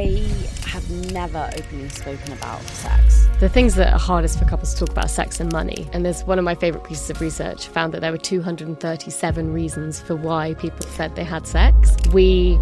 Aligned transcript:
I 0.00 0.32
have 0.66 0.88
never 1.12 1.50
openly 1.58 1.90
spoken 1.90 2.32
about 2.32 2.62
sex. 2.62 3.28
The 3.38 3.50
things 3.50 3.74
that 3.74 3.92
are 3.92 3.98
hardest 3.98 4.38
for 4.38 4.46
couples 4.46 4.72
to 4.72 4.80
talk 4.80 4.90
about 4.90 5.04
are 5.04 5.08
sex 5.08 5.40
and 5.40 5.52
money. 5.52 5.86
And 5.92 6.06
there's 6.06 6.24
one 6.24 6.38
of 6.38 6.44
my 6.44 6.54
favourite 6.54 6.86
pieces 6.86 7.10
of 7.10 7.20
research 7.20 7.68
found 7.68 7.92
that 7.92 8.00
there 8.00 8.10
were 8.10 8.16
237 8.16 9.52
reasons 9.52 10.00
for 10.00 10.16
why 10.16 10.54
people 10.54 10.86
said 10.86 11.16
they 11.16 11.24
had 11.24 11.46
sex. 11.46 11.96
We 12.14 12.58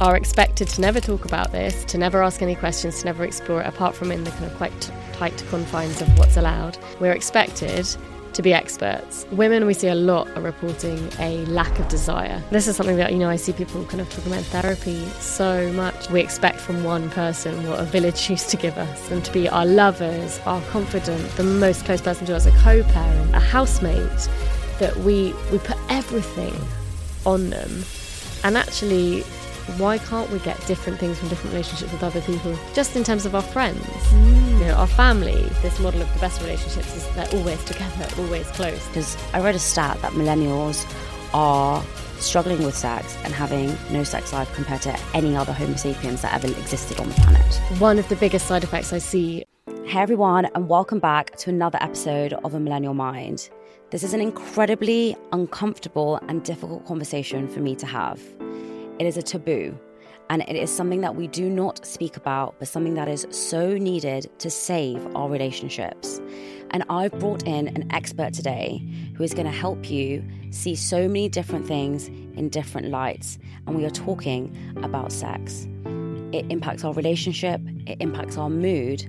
are 0.00 0.16
expected 0.16 0.66
to 0.70 0.80
never 0.80 0.98
talk 0.98 1.24
about 1.24 1.52
this, 1.52 1.84
to 1.84 1.98
never 1.98 2.20
ask 2.20 2.42
any 2.42 2.56
questions, 2.56 2.98
to 3.00 3.04
never 3.04 3.22
explore 3.22 3.60
it, 3.60 3.66
apart 3.68 3.94
from 3.94 4.10
in 4.10 4.24
the 4.24 4.30
kind 4.30 4.46
of 4.46 4.54
quite 4.56 4.90
tight 5.12 5.44
confines 5.50 6.02
of 6.02 6.18
what's 6.18 6.36
allowed. 6.36 6.76
We're 6.98 7.12
expected 7.12 7.86
to 8.34 8.42
be 8.42 8.52
experts. 8.52 9.26
Women, 9.30 9.66
we 9.66 9.74
see 9.74 9.88
a 9.88 9.94
lot 9.94 10.28
are 10.36 10.40
reporting 10.40 11.10
a 11.18 11.44
lack 11.46 11.78
of 11.78 11.88
desire. 11.88 12.42
This 12.50 12.66
is 12.68 12.76
something 12.76 12.96
that, 12.96 13.12
you 13.12 13.18
know, 13.18 13.28
I 13.28 13.36
see 13.36 13.52
people 13.52 13.84
kind 13.86 14.00
of 14.00 14.10
talking 14.10 14.32
about 14.32 14.44
therapy 14.44 15.04
so 15.20 15.72
much. 15.72 16.10
We 16.10 16.20
expect 16.20 16.60
from 16.60 16.84
one 16.84 17.10
person 17.10 17.68
what 17.68 17.80
a 17.80 17.84
village 17.84 18.30
used 18.34 18.50
to 18.50 18.56
give 18.56 18.76
us, 18.78 19.10
and 19.10 19.24
to 19.24 19.32
be 19.32 19.48
our 19.48 19.66
lovers, 19.66 20.40
our 20.46 20.60
confidant, 20.70 21.28
the 21.36 21.44
most 21.44 21.84
close 21.84 22.00
person 22.00 22.26
to 22.26 22.36
us, 22.36 22.46
a 22.46 22.52
co 22.58 22.82
parent, 22.82 23.34
a 23.34 23.40
housemate, 23.40 24.28
that 24.78 24.96
we, 24.98 25.34
we 25.50 25.58
put 25.58 25.76
everything 25.88 26.54
on 27.24 27.50
them. 27.50 27.84
And 28.44 28.56
actually, 28.56 29.24
why 29.78 29.98
can't 29.98 30.28
we 30.30 30.38
get 30.40 30.64
different 30.66 30.98
things 30.98 31.18
from 31.18 31.28
different 31.28 31.52
relationships 31.52 31.92
with 31.92 32.02
other 32.02 32.20
people 32.22 32.58
just 32.74 32.96
in 32.96 33.04
terms 33.04 33.24
of 33.24 33.34
our 33.34 33.42
friends? 33.42 33.80
Mm. 33.80 34.58
you 34.58 34.66
know 34.66 34.74
our 34.74 34.86
family 34.86 35.42
this 35.62 35.78
model 35.78 36.02
of 36.02 36.12
the 36.14 36.20
best 36.20 36.40
relationships 36.40 36.96
is 36.96 37.08
they're 37.14 37.28
always 37.32 37.62
together 37.64 38.06
always 38.18 38.46
close. 38.48 38.86
Because 38.88 39.16
i 39.32 39.40
read 39.40 39.54
a 39.54 39.60
stat 39.60 40.00
that 40.02 40.12
millennials 40.12 40.84
are 41.32 41.82
struggling 42.18 42.62
with 42.64 42.76
sex 42.76 43.16
and 43.24 43.32
having 43.32 43.76
no 43.90 44.04
sex 44.04 44.32
life 44.32 44.52
compared 44.54 44.82
to 44.82 44.96
any 45.14 45.36
other 45.36 45.52
homo 45.52 45.76
sapiens 45.76 46.22
that 46.22 46.32
ever 46.34 46.46
existed 46.46 47.00
on 47.00 47.08
the 47.08 47.14
planet. 47.14 47.80
One 47.80 47.98
of 47.98 48.08
the 48.08 48.16
biggest 48.16 48.46
side 48.46 48.64
effects 48.64 48.92
i 48.92 48.98
see. 48.98 49.44
Hey 49.84 50.00
everyone 50.00 50.46
and 50.54 50.68
welcome 50.68 50.98
back 50.98 51.36
to 51.36 51.50
another 51.50 51.78
episode 51.80 52.32
of 52.32 52.54
a 52.54 52.60
millennial 52.60 52.94
mind. 52.94 53.50
This 53.90 54.02
is 54.02 54.14
an 54.14 54.20
incredibly 54.20 55.16
uncomfortable 55.32 56.18
and 56.28 56.42
difficult 56.42 56.86
conversation 56.86 57.46
for 57.46 57.60
me 57.60 57.76
to 57.76 57.86
have 57.86 58.20
it 58.98 59.06
is 59.06 59.16
a 59.16 59.22
taboo. 59.22 59.78
And 60.30 60.42
it 60.48 60.56
is 60.56 60.70
something 60.70 61.02
that 61.02 61.14
we 61.14 61.26
do 61.26 61.50
not 61.50 61.84
speak 61.84 62.16
about, 62.16 62.54
but 62.58 62.66
something 62.66 62.94
that 62.94 63.08
is 63.08 63.26
so 63.30 63.74
needed 63.74 64.30
to 64.38 64.48
save 64.48 65.06
our 65.14 65.28
relationships. 65.28 66.20
And 66.70 66.84
I've 66.88 67.12
brought 67.18 67.46
in 67.46 67.68
an 67.68 67.92
expert 67.92 68.32
today 68.32 68.82
who 69.14 69.24
is 69.24 69.34
going 69.34 69.46
to 69.46 69.52
help 69.52 69.90
you 69.90 70.24
see 70.50 70.74
so 70.74 71.06
many 71.06 71.28
different 71.28 71.66
things 71.66 72.08
in 72.08 72.48
different 72.48 72.88
lights. 72.88 73.38
And 73.66 73.76
we 73.76 73.84
are 73.84 73.90
talking 73.90 74.56
about 74.82 75.12
sex. 75.12 75.66
It 76.32 76.46
impacts 76.50 76.82
our 76.82 76.94
relationship, 76.94 77.60
it 77.86 77.98
impacts 78.00 78.38
our 78.38 78.48
mood, 78.48 79.02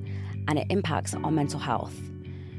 and 0.50 0.59
it 0.59 0.67
impacts 0.70 1.14
our 1.14 1.31
mental 1.31 1.59
health. 1.59 1.98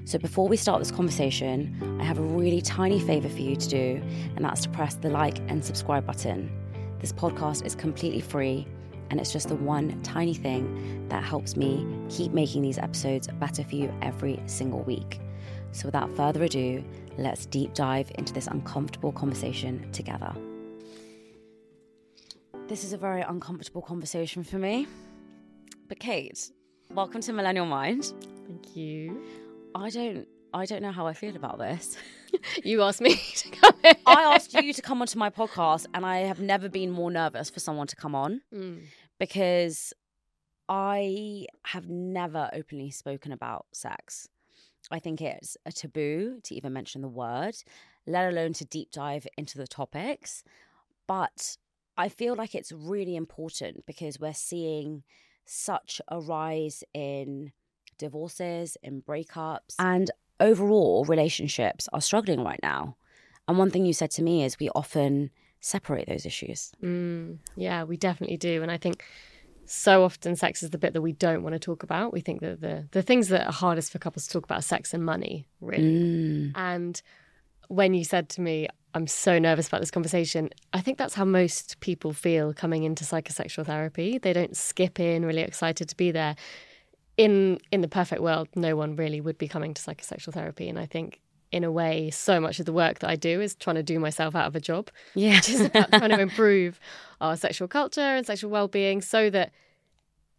So, 0.06 0.18
before 0.18 0.48
we 0.48 0.56
start 0.56 0.80
this 0.80 0.90
conversation, 0.90 1.98
I 2.00 2.04
have 2.04 2.18
a 2.18 2.22
really 2.22 2.62
tiny 2.62 3.00
favor 3.00 3.28
for 3.28 3.40
you 3.40 3.56
to 3.56 3.68
do, 3.68 4.02
and 4.36 4.44
that's 4.44 4.62
to 4.62 4.68
press 4.70 4.94
the 4.94 5.10
like 5.10 5.38
and 5.48 5.62
subscribe 5.62 6.06
button. 6.06 6.63
This 7.04 7.12
podcast 7.12 7.66
is 7.66 7.74
completely 7.74 8.22
free, 8.22 8.66
and 9.10 9.20
it's 9.20 9.30
just 9.30 9.50
the 9.50 9.56
one 9.56 10.02
tiny 10.02 10.32
thing 10.32 11.06
that 11.10 11.22
helps 11.22 11.54
me 11.54 11.86
keep 12.08 12.32
making 12.32 12.62
these 12.62 12.78
episodes 12.78 13.28
better 13.28 13.62
for 13.62 13.74
you 13.74 13.92
every 14.00 14.40
single 14.46 14.80
week. 14.84 15.20
So, 15.72 15.86
without 15.86 16.16
further 16.16 16.42
ado, 16.44 16.82
let's 17.18 17.44
deep 17.44 17.74
dive 17.74 18.10
into 18.14 18.32
this 18.32 18.46
uncomfortable 18.46 19.12
conversation 19.12 19.86
together. 19.92 20.34
This 22.68 22.84
is 22.84 22.94
a 22.94 22.96
very 22.96 23.20
uncomfortable 23.20 23.82
conversation 23.82 24.42
for 24.42 24.56
me. 24.56 24.86
But, 25.88 25.98
Kate, 25.98 26.50
welcome 26.88 27.20
to 27.20 27.34
Millennial 27.34 27.66
Mind. 27.66 28.14
Thank 28.46 28.74
you. 28.74 29.22
I 29.74 29.90
don't 29.90 30.26
I 30.54 30.66
don't 30.66 30.82
know 30.82 30.92
how 30.92 31.06
I 31.08 31.14
feel 31.14 31.34
about 31.34 31.58
this. 31.58 31.96
you 32.64 32.82
asked 32.82 33.00
me 33.00 33.16
to 33.36 33.50
come 33.50 33.74
in. 33.84 33.96
I 34.06 34.22
asked 34.34 34.54
you 34.54 34.72
to 34.72 34.80
come 34.80 35.02
onto 35.02 35.18
my 35.18 35.28
podcast, 35.28 35.86
and 35.92 36.06
I 36.06 36.18
have 36.18 36.40
never 36.40 36.68
been 36.68 36.90
more 36.90 37.10
nervous 37.10 37.50
for 37.50 37.58
someone 37.58 37.88
to 37.88 37.96
come 37.96 38.14
on 38.14 38.40
mm. 38.54 38.82
because 39.18 39.92
I 40.68 41.46
have 41.66 41.88
never 41.88 42.48
openly 42.52 42.90
spoken 42.90 43.32
about 43.32 43.66
sex. 43.72 44.28
I 44.90 45.00
think 45.00 45.20
it's 45.20 45.56
a 45.66 45.72
taboo 45.72 46.40
to 46.44 46.54
even 46.54 46.72
mention 46.72 47.02
the 47.02 47.08
word, 47.08 47.56
let 48.06 48.28
alone 48.28 48.52
to 48.54 48.64
deep 48.64 48.92
dive 48.92 49.26
into 49.36 49.58
the 49.58 49.66
topics. 49.66 50.44
But 51.08 51.56
I 51.96 52.08
feel 52.08 52.36
like 52.36 52.54
it's 52.54 52.70
really 52.70 53.16
important 53.16 53.86
because 53.86 54.20
we're 54.20 54.34
seeing 54.34 55.02
such 55.46 56.00
a 56.08 56.20
rise 56.20 56.84
in 56.92 57.52
divorces, 57.98 58.76
in 58.82 59.02
breakups. 59.02 59.76
And 59.78 60.10
overall 60.44 61.04
relationships 61.06 61.88
are 61.92 62.00
struggling 62.00 62.44
right 62.44 62.60
now. 62.62 62.96
And 63.48 63.58
one 63.58 63.70
thing 63.70 63.84
you 63.86 63.92
said 63.92 64.10
to 64.12 64.22
me 64.22 64.44
is 64.44 64.58
we 64.58 64.70
often 64.70 65.30
separate 65.60 66.06
those 66.06 66.26
issues. 66.26 66.72
Mm, 66.82 67.38
yeah, 67.56 67.84
we 67.84 67.96
definitely 67.96 68.36
do. 68.36 68.62
And 68.62 68.70
I 68.70 68.76
think 68.76 69.04
so 69.66 70.04
often 70.04 70.36
sex 70.36 70.62
is 70.62 70.70
the 70.70 70.78
bit 70.78 70.92
that 70.92 71.00
we 71.00 71.12
don't 71.12 71.42
want 71.42 71.54
to 71.54 71.58
talk 71.58 71.82
about. 71.82 72.12
We 72.12 72.20
think 72.20 72.40
that 72.40 72.60
the 72.60 72.86
the 72.92 73.02
things 73.02 73.28
that 73.28 73.46
are 73.46 73.52
hardest 73.52 73.90
for 73.90 73.98
couples 73.98 74.26
to 74.26 74.32
talk 74.32 74.44
about 74.44 74.58
are 74.58 74.62
sex 74.62 74.92
and 74.94 75.04
money, 75.04 75.46
really. 75.60 75.84
Mm. 75.84 76.52
And 76.54 77.02
when 77.68 77.94
you 77.94 78.04
said 78.04 78.28
to 78.30 78.40
me, 78.42 78.68
I'm 78.94 79.06
so 79.06 79.38
nervous 79.38 79.66
about 79.68 79.80
this 79.80 79.90
conversation, 79.90 80.50
I 80.72 80.80
think 80.80 80.98
that's 80.98 81.14
how 81.14 81.24
most 81.24 81.80
people 81.80 82.12
feel 82.12 82.52
coming 82.52 82.84
into 82.84 83.04
psychosexual 83.04 83.64
therapy. 83.66 84.18
They 84.18 84.32
don't 84.32 84.56
skip 84.56 85.00
in 85.00 85.24
really 85.24 85.42
excited 85.42 85.88
to 85.88 85.96
be 85.96 86.10
there 86.12 86.36
in 87.16 87.58
in 87.70 87.80
the 87.80 87.88
perfect 87.88 88.22
world, 88.22 88.48
no 88.54 88.76
one 88.76 88.96
really 88.96 89.20
would 89.20 89.38
be 89.38 89.48
coming 89.48 89.74
to 89.74 89.82
psychosexual 89.82 90.32
therapy. 90.32 90.68
And 90.68 90.78
I 90.78 90.86
think 90.86 91.20
in 91.54 91.62
a 91.62 91.70
way, 91.70 92.10
so 92.10 92.40
much 92.40 92.58
of 92.58 92.66
the 92.66 92.72
work 92.72 92.98
that 92.98 93.08
I 93.08 93.14
do 93.14 93.40
is 93.40 93.54
trying 93.54 93.76
to 93.76 93.82
do 93.82 94.00
myself 94.00 94.34
out 94.34 94.48
of 94.48 94.56
a 94.56 94.60
job. 94.60 94.90
Yeah. 95.14 95.36
Which 95.36 95.50
is 95.50 95.60
about 95.60 95.92
trying 95.92 96.10
to 96.10 96.20
improve 96.28 96.80
our 97.20 97.36
sexual 97.36 97.68
culture 97.68 98.00
and 98.00 98.26
sexual 98.26 98.50
well 98.50 98.66
being 98.66 99.00
so 99.00 99.30
that 99.30 99.52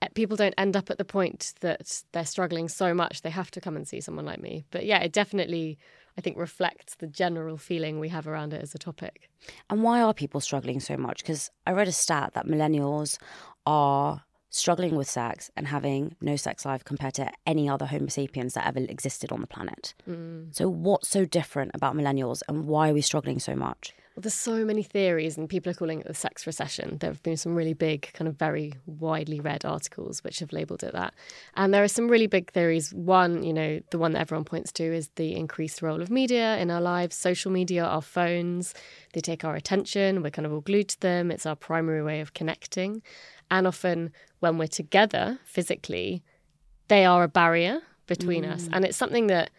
eh, 0.02 0.10
people 0.14 0.36
don't 0.36 0.54
end 0.58 0.76
up 0.76 0.90
at 0.90 0.98
the 0.98 1.06
point 1.06 1.54
that 1.62 2.02
they're 2.12 2.26
struggling 2.26 2.68
so 2.68 2.94
much 2.94 3.22
they 3.22 3.30
have 3.30 3.50
to 3.52 3.62
come 3.62 3.78
and 3.78 3.88
see 3.88 4.02
someone 4.02 4.26
like 4.26 4.42
me. 4.42 4.66
But 4.72 4.86
yeah, 4.86 5.00
it 5.00 5.14
definitely 5.14 5.78
I 6.18 6.22
think 6.22 6.38
reflects 6.38 6.96
the 6.96 7.08
general 7.08 7.58
feeling 7.58 8.02
we 8.02 8.10
have 8.10 8.28
around 8.28 8.54
it 8.54 8.62
as 8.62 8.76
a 8.76 8.78
topic. 8.78 9.30
And 9.70 9.84
why 9.84 10.02
are 10.02 10.14
people 10.14 10.42
struggling 10.42 10.82
so 10.82 10.98
much? 10.98 11.20
Because 11.20 11.50
I 11.66 11.72
read 11.72 11.88
a 11.88 11.94
stat 11.94 12.34
that 12.34 12.46
millennials 12.46 13.18
are 13.66 14.25
struggling 14.50 14.96
with 14.96 15.10
sex 15.10 15.52
and 15.56 15.68
having 15.68 16.16
no 16.22 16.36
sex 16.36 16.66
life 16.66 16.84
compared 16.84 17.14
to 17.16 17.32
any 17.46 17.68
other 17.68 17.86
Homo 17.86 18.08
sapiens 18.08 18.54
that 18.54 18.66
ever 18.66 18.80
existed 18.80 19.32
on 19.32 19.42
the 19.42 19.48
planet. 19.48 19.94
Mm. 20.10 20.56
So, 20.56 20.70
what's 20.70 21.10
so 21.10 21.26
different 21.26 21.72
about 21.74 21.96
millennials 21.96 22.42
and 22.48 22.68
why 22.68 22.90
are 22.90 22.94
we 22.94 23.02
struggling 23.02 23.40
so 23.40 23.56
much? 23.56 23.94
Well, 24.16 24.22
there's 24.22 24.34
so 24.34 24.64
many 24.64 24.82
theories, 24.82 25.38
and 25.38 25.50
people 25.50 25.72
are 25.72 25.76
calling 25.76 26.00
it 26.00 26.08
the 26.08 26.14
sex 26.14 26.48
recession. 26.48 27.00
There 27.00 27.10
have 27.10 27.22
been 27.22 27.36
some 27.36 27.54
really 27.54 27.74
big, 27.74 28.14
kind 28.14 28.30
of 28.30 28.38
very 28.38 28.74
widely 28.86 29.42
read 29.42 29.66
articles 29.66 30.24
which 30.24 30.40
have 30.40 30.54
labelled 30.54 30.84
it 30.84 30.94
that. 30.94 31.14
And 31.56 31.74
there 31.74 31.84
are 31.84 31.90
some 31.90 32.08
really 32.08 32.28
big 32.28 32.50
theories. 32.54 32.94
One, 32.94 33.44
you 33.44 33.52
know, 33.52 33.82
the 33.90 33.98
one 33.98 34.14
that 34.14 34.22
everyone 34.22 34.46
points 34.46 34.72
to 34.74 34.84
is 34.86 35.10
the 35.16 35.36
increased 35.36 35.82
role 35.82 36.02
of 36.02 36.10
media 36.10 36.58
in 36.60 36.72
our 36.72 36.80
lives, 36.80 37.18
social 37.18 37.52
media, 37.52 37.84
our 37.84 38.02
phones. 38.02 38.74
They 39.12 39.20
take 39.20 39.44
our 39.44 39.56
attention, 39.56 40.24
we're 40.24 40.30
kind 40.30 40.46
of 40.46 40.54
all 40.54 40.62
glued 40.62 40.88
to 40.90 41.00
them. 41.02 41.30
It's 41.30 41.46
our 41.46 41.58
primary 41.58 42.02
way 42.02 42.22
of 42.22 42.34
connecting. 42.34 43.02
And 43.52 43.68
often 43.68 44.12
when 44.40 44.58
we're 44.58 44.68
together 44.68 45.40
physically, 45.46 46.24
they 46.88 47.06
are 47.06 47.24
a 47.24 47.28
barrier 47.28 47.82
between 48.08 48.44
mm. 48.44 48.52
us. 48.52 48.70
And 48.72 48.86
it's 48.86 48.98
something 48.98 49.28
that 49.28 49.50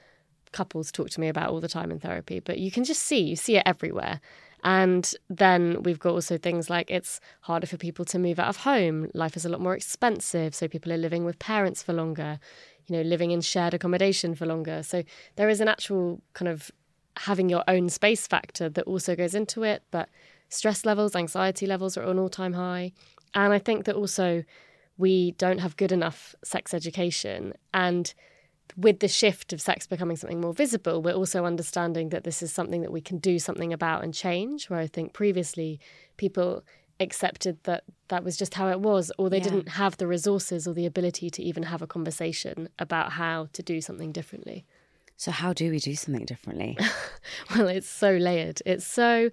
couples 0.52 0.92
talk 0.92 1.10
to 1.10 1.20
me 1.20 1.28
about 1.28 1.50
all 1.50 1.60
the 1.60 1.68
time 1.68 1.90
in 1.90 1.98
therapy, 1.98 2.40
but 2.40 2.58
you 2.58 2.70
can 2.70 2.84
just 2.84 3.02
see, 3.02 3.20
you 3.20 3.36
see 3.36 3.56
it 3.56 3.62
everywhere. 3.66 4.20
And 4.64 5.12
then 5.28 5.82
we've 5.82 5.98
got 5.98 6.12
also 6.12 6.38
things 6.38 6.68
like 6.70 6.90
it's 6.90 7.20
harder 7.42 7.66
for 7.66 7.76
people 7.76 8.04
to 8.06 8.18
move 8.18 8.38
out 8.38 8.48
of 8.48 8.58
home. 8.58 9.10
Life 9.14 9.36
is 9.36 9.44
a 9.44 9.48
lot 9.48 9.60
more 9.60 9.76
expensive. 9.76 10.54
So 10.54 10.66
people 10.66 10.92
are 10.92 10.96
living 10.96 11.24
with 11.24 11.38
parents 11.38 11.82
for 11.82 11.92
longer, 11.92 12.40
you 12.86 12.96
know, 12.96 13.02
living 13.02 13.30
in 13.30 13.42
shared 13.42 13.74
accommodation 13.74 14.34
for 14.34 14.46
longer. 14.46 14.82
So 14.82 15.04
there 15.36 15.48
is 15.48 15.60
an 15.60 15.68
actual 15.68 16.20
kind 16.32 16.48
of 16.48 16.70
having 17.18 17.48
your 17.48 17.62
own 17.68 17.88
space 17.88 18.26
factor 18.26 18.68
that 18.68 18.84
also 18.84 19.14
goes 19.14 19.34
into 19.34 19.62
it. 19.62 19.82
But 19.90 20.08
stress 20.48 20.84
levels, 20.84 21.14
anxiety 21.14 21.66
levels 21.66 21.96
are 21.96 22.04
on 22.04 22.18
all 22.18 22.28
time 22.28 22.54
high. 22.54 22.92
And 23.34 23.52
I 23.52 23.58
think 23.58 23.84
that 23.84 23.94
also 23.94 24.44
we 24.98 25.32
don't 25.32 25.58
have 25.58 25.76
good 25.76 25.92
enough 25.92 26.34
sex 26.42 26.72
education. 26.72 27.52
And 27.74 28.12
with 28.76 29.00
the 29.00 29.08
shift 29.08 29.52
of 29.52 29.60
sex 29.60 29.86
becoming 29.86 30.16
something 30.16 30.40
more 30.40 30.54
visible, 30.54 31.02
we're 31.02 31.14
also 31.14 31.44
understanding 31.44 32.10
that 32.10 32.24
this 32.24 32.42
is 32.42 32.52
something 32.52 32.82
that 32.82 32.92
we 32.92 33.00
can 33.00 33.18
do 33.18 33.38
something 33.38 33.72
about 33.72 34.04
and 34.04 34.12
change. 34.12 34.68
Where 34.68 34.80
I 34.80 34.86
think 34.86 35.12
previously 35.12 35.80
people 36.16 36.64
accepted 36.98 37.62
that 37.64 37.84
that 38.08 38.24
was 38.24 38.36
just 38.36 38.54
how 38.54 38.68
it 38.68 38.80
was, 38.80 39.12
or 39.18 39.28
they 39.28 39.38
yeah. 39.38 39.44
didn't 39.44 39.68
have 39.70 39.96
the 39.98 40.06
resources 40.06 40.66
or 40.66 40.72
the 40.72 40.86
ability 40.86 41.30
to 41.30 41.42
even 41.42 41.64
have 41.64 41.82
a 41.82 41.86
conversation 41.86 42.68
about 42.78 43.12
how 43.12 43.48
to 43.52 43.62
do 43.62 43.80
something 43.80 44.12
differently. 44.12 44.64
So, 45.16 45.30
how 45.30 45.52
do 45.52 45.70
we 45.70 45.78
do 45.78 45.94
something 45.94 46.24
differently? 46.24 46.78
well, 47.56 47.68
it's 47.68 47.88
so 47.88 48.12
layered. 48.12 48.60
It's 48.66 48.86
so 48.86 49.30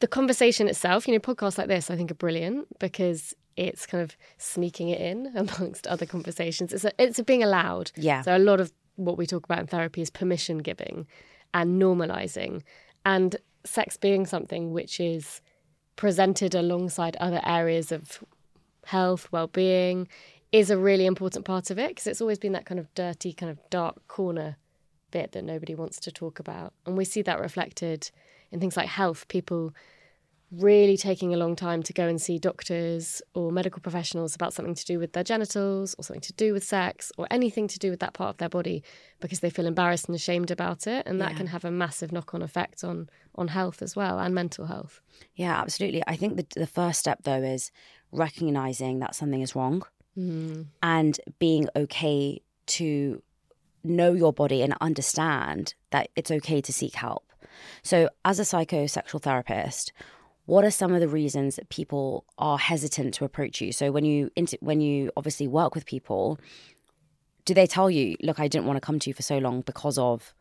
the 0.00 0.06
conversation 0.06 0.68
itself, 0.68 1.06
you 1.06 1.14
know, 1.14 1.20
podcasts 1.20 1.58
like 1.58 1.68
this, 1.68 1.90
I 1.90 1.96
think 1.96 2.10
are 2.10 2.14
brilliant 2.14 2.78
because 2.78 3.34
it's 3.56 3.86
kind 3.86 4.02
of 4.02 4.16
sneaking 4.38 4.90
it 4.90 5.00
in 5.00 5.26
amongst 5.34 5.86
other 5.86 6.06
conversations. 6.06 6.72
It's 6.72 6.84
a, 6.84 6.92
it's 7.02 7.18
a 7.18 7.24
being 7.24 7.42
allowed. 7.42 7.92
Yeah. 7.96 8.22
So 8.22 8.36
a 8.36 8.38
lot 8.38 8.60
of 8.60 8.72
what 8.96 9.18
we 9.18 9.26
talk 9.26 9.44
about 9.44 9.60
in 9.60 9.66
therapy 9.66 10.02
is 10.02 10.10
permission 10.10 10.58
giving 10.58 11.06
and 11.54 11.80
normalizing, 11.80 12.62
and 13.04 13.36
sex 13.64 13.96
being 13.96 14.26
something 14.26 14.72
which 14.72 15.00
is 15.00 15.40
presented 15.96 16.54
alongside 16.54 17.16
other 17.16 17.40
areas 17.44 17.92
of 17.92 18.22
health, 18.84 19.28
well-being, 19.32 20.06
is 20.52 20.70
a 20.70 20.76
really 20.76 21.06
important 21.06 21.44
part 21.44 21.70
of 21.70 21.78
it 21.78 21.88
because 21.88 22.06
it's 22.06 22.20
always 22.20 22.38
been 22.38 22.52
that 22.52 22.66
kind 22.66 22.78
of 22.78 22.92
dirty, 22.94 23.32
kind 23.32 23.50
of 23.50 23.58
dark 23.70 24.06
corner 24.08 24.56
bit 25.10 25.32
that 25.32 25.44
nobody 25.44 25.74
wants 25.74 25.98
to 26.00 26.12
talk 26.12 26.38
about, 26.38 26.72
and 26.84 26.96
we 26.96 27.04
see 27.04 27.22
that 27.22 27.40
reflected 27.40 28.10
in 28.50 28.60
things 28.60 28.76
like 28.76 28.88
health. 28.88 29.28
People 29.28 29.74
really 30.52 30.96
taking 30.96 31.34
a 31.34 31.36
long 31.36 31.56
time 31.56 31.82
to 31.82 31.92
go 31.92 32.06
and 32.06 32.22
see 32.22 32.38
doctors 32.38 33.20
or 33.34 33.50
medical 33.50 33.80
professionals 33.80 34.34
about 34.36 34.52
something 34.52 34.76
to 34.76 34.84
do 34.84 34.96
with 34.96 35.12
their 35.12 35.24
genitals 35.24 35.94
or 35.98 36.04
something 36.04 36.20
to 36.20 36.32
do 36.34 36.52
with 36.52 36.62
sex 36.62 37.10
or 37.18 37.26
anything 37.32 37.66
to 37.66 37.80
do 37.80 37.90
with 37.90 37.98
that 37.98 38.14
part 38.14 38.30
of 38.30 38.36
their 38.36 38.48
body 38.48 38.82
because 39.20 39.40
they 39.40 39.50
feel 39.50 39.66
embarrassed 39.66 40.06
and 40.06 40.14
ashamed 40.14 40.52
about 40.52 40.86
it 40.86 41.04
and 41.04 41.20
that 41.20 41.32
Yeah. 41.32 41.38
can 41.38 41.46
have 41.48 41.64
a 41.64 41.70
massive 41.70 42.12
knock-on 42.12 42.42
effect 42.42 42.84
on 42.84 43.10
on 43.34 43.48
health 43.48 43.82
as 43.82 43.96
well 43.96 44.20
and 44.20 44.34
mental 44.34 44.66
health 44.66 45.00
Yeah, 45.34 45.60
absolutely. 45.60 46.02
I 46.06 46.14
think 46.14 46.36
the, 46.36 46.46
the 46.54 46.66
first 46.66 47.00
step, 47.00 47.24
though, 47.24 47.42
is 47.42 47.72
recognizing 48.12 49.00
that 49.00 49.16
something 49.16 49.42
is 49.42 49.56
wrong 49.56 49.82
mm-hmm. 50.16 50.62
and 50.80 51.18
being 51.40 51.68
okay 51.74 52.40
to 52.66 53.20
know 53.82 54.12
your 54.12 54.32
body 54.32 54.62
and 54.62 54.74
understand 54.80 55.74
that 55.90 56.08
it's 56.14 56.30
okay 56.30 56.60
to 56.60 56.72
seek 56.72 56.94
help. 56.94 57.25
So, 57.82 58.08
as 58.24 58.38
a 58.38 58.42
psychosexual 58.42 59.20
therapist, 59.22 59.92
what 60.46 60.64
are 60.64 60.70
some 60.70 60.92
of 60.94 61.00
the 61.00 61.08
reasons 61.08 61.56
that 61.56 61.68
people 61.70 62.24
are 62.38 62.58
hesitant 62.58 63.14
to 63.14 63.24
approach 63.24 63.60
you? 63.60 63.72
So, 63.72 63.90
when 63.92 64.04
you 64.04 64.30
inter- 64.36 64.58
when 64.60 64.80
you 64.80 65.10
obviously 65.16 65.48
work 65.48 65.74
with 65.74 65.86
people, 65.86 66.38
do 67.44 67.54
they 67.54 67.66
tell 67.66 67.90
you, 67.90 68.16
"Look, 68.22 68.38
I 68.40 68.48
didn't 68.48 68.66
want 68.66 68.76
to 68.76 68.80
come 68.80 68.98
to 69.00 69.10
you 69.10 69.14
for 69.14 69.22
so 69.22 69.38
long 69.38 69.60
because 69.62 69.98
of"? 69.98 70.34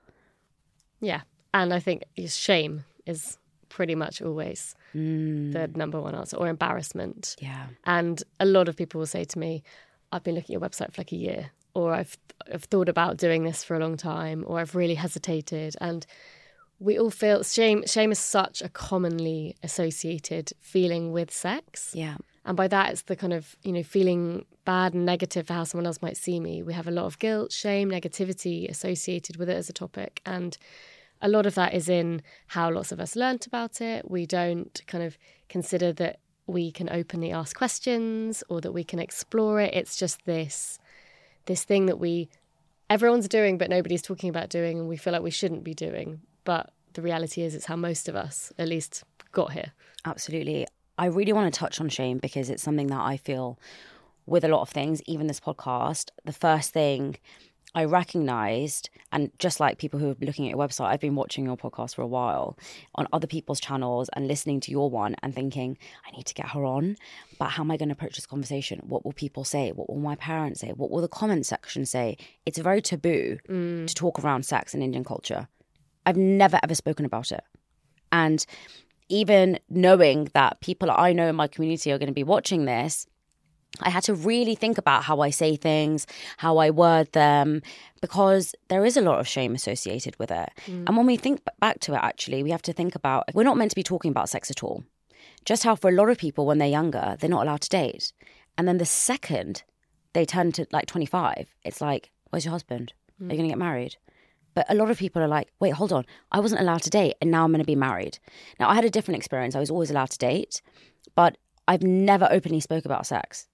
yeah 1.02 1.22
and 1.54 1.74
i 1.74 1.80
think 1.80 2.04
shame 2.26 2.86
is 3.06 3.38
pretty 3.70 3.96
much 3.96 4.22
always 4.22 4.76
Mm. 4.96 5.52
the 5.52 5.68
number 5.78 6.00
one 6.00 6.16
answer 6.16 6.38
or 6.38 6.48
embarrassment 6.48 7.36
Yeah, 7.42 7.68
And 7.84 8.24
a 8.40 8.46
lot 8.46 8.70
of 8.70 8.78
people 8.78 9.00
will 9.00 9.06
say 9.08 9.26
to 9.26 9.38
me, 9.40 9.62
I've 10.14 10.24
been 10.24 10.36
looking 10.36 10.56
at 10.56 10.62
your 10.62 10.70
website 10.70 10.94
for 10.94 11.02
like 11.02 11.12
a 11.12 11.18
year, 11.18 11.52
or 11.74 11.94
I've, 11.94 12.18
I've 12.54 12.64
thought 12.64 12.88
about 12.88 13.18
doing 13.18 13.44
this 13.44 13.62
for 13.66 13.76
a 13.76 13.80
long 13.80 13.98
time, 13.98 14.46
or 14.48 14.62
I've 14.62 14.74
really 14.74 14.96
hesitated. 14.96 15.76
And 15.82 16.06
we 16.80 17.00
all 17.00 17.10
feel 17.10 17.44
shame. 17.44 17.84
Shame 17.86 18.12
is 18.12 18.20
such 18.20 18.62
a 18.62 18.70
commonly 18.70 19.56
associated 19.64 20.52
feeling 20.60 21.12
with 21.12 21.32
sex. 21.32 21.92
yeah, 21.94 22.18
And 22.44 22.58
by 22.58 22.68
that, 22.68 22.92
it's 22.92 23.04
the 23.04 23.16
kind 23.16 23.34
of, 23.34 23.56
you 23.64 23.72
know, 23.72 23.84
feeling 23.84 24.46
bad 24.66 24.94
and 24.94 25.06
negative 25.06 25.48
for 25.48 25.54
how 25.54 25.64
someone 25.64 25.86
else 25.86 26.02
might 26.02 26.18
see 26.18 26.40
me. 26.40 26.64
We 26.64 26.74
have 26.74 26.88
a 26.88 26.92
lot 26.92 27.06
of 27.06 27.20
guilt, 27.20 27.52
shame, 27.52 27.90
negativity 27.90 28.70
associated 28.70 29.38
with 29.38 29.50
it 29.50 29.56
as 29.56 29.70
a 29.70 29.74
topic. 29.74 30.22
And 30.26 30.58
a 31.22 31.30
lot 31.30 31.46
of 31.46 31.56
that 31.56 31.74
is 31.74 31.88
in 31.88 32.22
how 32.48 32.72
lots 32.72 32.92
of 32.92 33.00
us 33.00 33.16
learnt 33.16 33.48
about 33.48 33.80
it. 33.80 34.10
We 34.10 34.26
don't 34.26 34.82
kind 34.88 35.04
of 35.04 35.18
consider 35.48 35.94
that 35.94 36.20
we 36.48 36.72
can 36.72 36.90
openly 36.90 37.32
ask 37.32 37.56
questions 37.58 38.44
or 38.50 38.62
that 38.62 38.72
we 38.72 38.84
can 38.84 39.00
explore 39.00 39.60
it. 39.62 39.74
It's 39.74 39.98
just 39.98 40.26
this 40.26 40.78
this 41.46 41.64
thing 41.64 41.86
that 41.86 42.00
we 42.00 42.28
everyone's 42.90 43.28
doing 43.28 43.58
but 43.58 43.70
nobody's 43.70 44.02
talking 44.02 44.30
about 44.30 44.50
doing 44.50 44.80
and 44.80 44.88
we 44.88 44.98
feel 44.98 45.14
like 45.14 45.22
we 45.22 45.32
shouldn't 45.32 45.64
be 45.64 45.74
doing. 45.74 46.22
But 46.46 46.72
the 46.94 47.02
reality 47.02 47.42
is 47.42 47.54
it's 47.54 47.66
how 47.66 47.76
most 47.76 48.08
of 48.08 48.16
us 48.16 48.54
at 48.58 48.70
least 48.70 49.04
got 49.34 49.52
here. 49.52 49.74
Absolutely. 50.06 50.66
I 50.98 51.08
really 51.08 51.34
want 51.34 51.54
to 51.54 51.60
touch 51.60 51.82
on 51.82 51.90
shame 51.90 52.20
because 52.20 52.50
it's 52.50 52.64
something 52.64 52.88
that 52.88 53.02
I 53.02 53.18
feel 53.18 53.60
with 54.26 54.46
a 54.46 54.48
lot 54.48 54.62
of 54.62 54.70
things, 54.70 55.02
even 55.06 55.28
this 55.28 55.42
podcast. 55.42 56.12
The 56.24 56.32
first 56.32 56.72
thing 56.72 57.18
I 57.76 57.84
recognized, 57.84 58.90
and 59.12 59.32
just 59.38 59.60
like 59.60 59.78
people 59.78 60.00
who 60.00 60.12
are 60.12 60.16
looking 60.22 60.46
at 60.48 60.52
your 60.52 60.66
website, 60.66 60.86
I've 60.86 61.02
been 61.02 61.16
watching 61.16 61.44
your 61.44 61.58
podcast 61.58 61.96
for 61.96 62.04
a 62.04 62.08
while 62.08 62.58
on 62.96 63.06
other 63.12 63.28
people's 63.28 63.60
channels 63.60 64.10
and 64.14 64.30
listening 64.30 64.62
to 64.62 64.72
your 64.72 64.90
one 64.90 65.18
and 65.22 65.36
thinking, 65.36 65.78
I 66.08 66.16
need 66.16 66.26
to 66.28 66.34
get 66.34 66.48
her 66.52 66.64
on. 66.64 66.96
But 67.38 67.50
how 67.50 67.64
am 67.64 67.72
I 67.72 67.78
going 67.78 67.90
to 67.90 67.94
approach 67.94 68.16
this 68.16 68.26
conversation? 68.26 68.80
What 68.88 69.04
will 69.04 69.12
people 69.12 69.44
say? 69.44 69.74
What 69.74 69.90
will 69.90 69.98
my 69.98 70.16
parents 70.16 70.62
say? 70.62 70.70
What 70.70 70.90
will 70.90 71.02
the 71.02 71.10
comment 71.10 71.46
section 71.46 71.86
say? 71.86 72.18
It's 72.46 72.58
very 72.58 72.82
taboo 72.82 73.40
mm. 73.50 73.88
to 73.88 73.94
talk 73.94 74.24
around 74.24 74.46
sex 74.46 74.74
in 74.74 74.82
Indian 74.82 75.04
culture. 75.04 75.50
I've 76.06 76.18
never 76.18 76.60
ever 76.64 76.76
spoken 76.76 77.06
about 77.06 77.32
it. 77.32 77.44
And 78.12 78.46
even 79.10 79.60
knowing 79.70 80.30
that 80.34 80.62
people 80.62 80.90
I 80.92 81.14
know 81.14 81.28
in 81.28 81.36
my 81.36 81.48
community 81.48 81.92
are 81.92 81.98
going 81.98 82.08
to 82.08 82.14
be 82.14 82.24
watching 82.24 82.66
this, 82.66 83.08
I 83.82 83.90
had 83.90 84.04
to 84.04 84.14
really 84.14 84.56
think 84.56 84.78
about 84.78 85.04
how 85.04 85.20
I 85.20 85.30
say 85.30 85.56
things, 85.56 86.08
how 86.38 86.58
I 86.58 86.70
word 86.70 87.12
them, 87.12 87.62
because 88.02 88.56
there 88.70 88.86
is 88.86 88.96
a 88.96 89.02
lot 89.02 89.20
of 89.20 89.28
shame 89.28 89.54
associated 89.54 90.18
with 90.18 90.32
it. 90.32 90.50
Mm. 90.66 90.86
And 90.88 90.98
when 90.98 91.06
we 91.06 91.18
think 91.18 91.42
back 91.60 91.80
to 91.82 91.94
it, 91.94 92.00
actually, 92.02 92.42
we 92.42 92.52
have 92.52 92.62
to 92.64 92.74
think 92.74 92.96
about 92.96 93.26
we're 93.34 93.44
not 93.44 93.58
meant 93.58 93.72
to 93.72 93.76
be 93.76 93.84
talking 93.84 94.12
about 94.12 94.30
sex 94.30 94.50
at 94.50 94.64
all. 94.64 94.84
Just 95.44 95.64
how 95.64 95.76
for 95.76 95.90
a 95.90 95.94
lot 95.94 96.10
of 96.10 96.18
people, 96.18 96.46
when 96.46 96.58
they're 96.58 96.68
younger, 96.68 97.18
they're 97.20 97.30
not 97.30 97.44
allowed 97.44 97.62
to 97.62 97.70
date. 97.70 98.14
And 98.58 98.68
then 98.68 98.78
the 98.78 98.86
second 98.86 99.64
they 100.14 100.26
turn 100.26 100.54
to 100.54 100.66
like 100.72 100.86
25, 100.86 101.54
it's 101.64 101.82
like, 101.82 102.10
where's 102.30 102.46
your 102.46 102.54
husband? 102.54 102.94
Are 103.20 103.26
you 103.26 103.28
mm. 103.28 103.38
going 103.38 103.44
to 103.44 103.50
get 103.50 103.58
married? 103.58 103.98
But 104.56 104.66
a 104.70 104.74
lot 104.74 104.90
of 104.90 104.98
people 104.98 105.22
are 105.22 105.28
like, 105.28 105.50
wait, 105.60 105.74
hold 105.74 105.94
on. 105.94 106.06
I 106.32 106.40
wasn't 106.40 106.62
allowed 106.62 106.82
to 106.84 106.90
date 106.90 107.16
and 107.22 107.30
now 107.30 107.44
I'm 107.44 107.52
going 107.52 107.60
to 107.60 107.66
be 107.66 107.76
married. 107.76 108.18
Now, 108.60 108.70
I 108.70 108.76
had 108.76 108.86
a 108.86 108.90
different 108.90 109.18
experience. 109.18 109.56
I 109.56 109.60
was 109.60 109.70
always 109.70 109.92
allowed 109.92 110.10
to 110.12 110.18
date, 110.18 110.62
but 111.14 111.38
I've 111.68 111.84
never 111.84 112.28
openly 112.32 112.62
spoke 112.62 112.86
about 112.86 113.06
sex. 113.06 113.48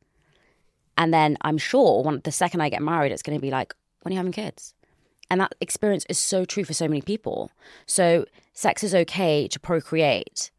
And 0.98 1.14
then 1.14 1.38
I'm 1.42 1.58
sure 1.58 2.04
when, 2.04 2.22
the 2.24 2.32
second 2.32 2.62
I 2.62 2.70
get 2.70 2.82
married, 2.82 3.12
it's 3.12 3.24
going 3.24 3.38
to 3.38 3.42
be 3.42 3.50
like, 3.50 3.74
when 4.02 4.12
are 4.12 4.14
you 4.14 4.18
having 4.18 4.32
kids? 4.32 4.76
And 5.30 5.42
that 5.42 5.56
experience 5.60 6.06
is 6.08 6.20
so 6.20 6.46
true 6.46 6.64
for 6.66 6.74
so 6.74 6.88
many 6.88 7.02
people. 7.02 7.52
So 7.86 8.26
sex 8.54 8.84
is 8.84 8.94
okay 8.94 9.48
to 9.48 9.60
procreate. 9.60 10.52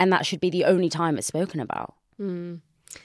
And 0.00 0.12
that 0.12 0.26
should 0.26 0.40
be 0.40 0.50
the 0.50 0.64
only 0.64 0.88
time 0.88 1.18
it's 1.18 1.26
spoken 1.26 1.60
about. 1.60 1.94
Hmm. 2.16 2.56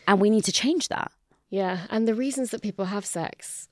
And 0.07 0.19
we 0.19 0.29
need 0.29 0.45
to 0.45 0.51
change 0.51 0.87
that. 0.87 1.11
Yeah, 1.49 1.81
and 1.89 2.07
the 2.07 2.15
reasons 2.15 2.51
that 2.51 2.61
people 2.61 2.85
have 2.85 3.05
sex, 3.05 3.67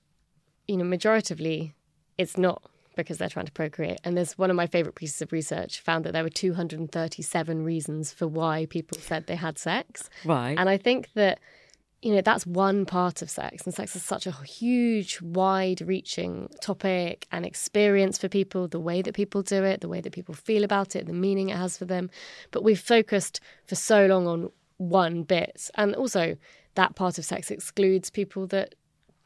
you 0.68 0.76
know, 0.76 0.84
majoritively, 0.84 1.74
it's 2.20 2.38
not 2.38 2.62
because 2.96 3.18
they're 3.18 3.30
trying 3.30 3.46
to 3.46 3.52
procreate. 3.52 4.00
And 4.04 4.18
there's 4.18 4.38
one 4.38 4.50
of 4.50 4.58
my 4.58 4.68
favorite 4.68 4.96
pieces 4.96 5.22
of 5.22 5.32
research 5.32 5.80
found 5.80 6.04
that 6.04 6.12
there 6.12 6.24
were 6.24 6.30
237 6.30 7.64
reasons 7.64 8.12
for 8.12 8.28
why 8.28 8.68
people 8.70 8.98
said 9.00 9.26
they 9.26 9.38
had 9.38 9.58
sex. 9.58 10.10
Right. 10.26 10.56
And 10.58 10.70
I 10.70 10.76
think 10.76 11.10
that, 11.14 11.40
you 12.02 12.14
know, 12.14 12.20
that's 12.20 12.46
one 12.46 12.86
part 12.86 13.22
of 13.22 13.30
sex. 13.30 13.64
And 13.64 13.74
sex 13.74 13.96
is 13.96 14.04
such 14.04 14.28
a 14.28 14.32
huge, 14.32 15.22
wide 15.22 15.80
reaching 15.80 16.50
topic 16.60 17.26
and 17.32 17.46
experience 17.46 18.18
for 18.18 18.28
people, 18.28 18.68
the 18.68 18.82
way 18.82 19.02
that 19.02 19.14
people 19.14 19.44
do 19.44 19.64
it, 19.64 19.80
the 19.80 19.88
way 19.88 20.02
that 20.02 20.12
people 20.12 20.36
feel 20.36 20.66
about 20.66 20.94
it, 20.94 21.06
the 21.06 21.14
meaning 21.14 21.48
it 21.48 21.56
has 21.56 21.78
for 21.78 21.86
them. 21.86 22.10
But 22.52 22.64
we've 22.66 22.80
focused 22.82 23.40
for 23.66 23.76
so 23.76 24.08
long 24.08 24.28
on 24.28 24.52
one 24.76 25.24
bit. 25.24 25.70
And 25.76 25.96
also, 25.96 26.36
that 26.76 26.96
part 26.96 27.18
of 27.18 27.24
sex 27.24 27.50
excludes 27.50 28.10
people 28.10 28.46
that 28.48 28.76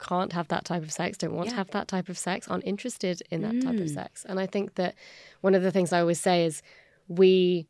can't 0.03 0.33
have 0.33 0.47
that 0.49 0.65
type 0.65 0.83
of 0.83 0.91
sex, 0.91 1.17
don't 1.17 1.33
want 1.33 1.49
to 1.49 1.55
have 1.55 1.71
that 1.71 1.87
type 1.87 2.09
of 2.09 2.17
sex, 2.17 2.47
aren't 2.47 2.65
interested 2.65 3.21
in 3.31 3.41
that 3.41 3.61
type 3.61 3.79
of 3.79 3.89
sex. 3.89 4.25
And 4.27 4.39
I 4.39 4.45
think 4.45 4.75
that 4.75 4.95
one 5.41 5.55
of 5.55 5.63
the 5.63 5.71
things 5.71 5.93
I 5.93 6.01
always 6.01 6.19
say 6.19 6.45
is 6.45 6.61
we 7.07 7.67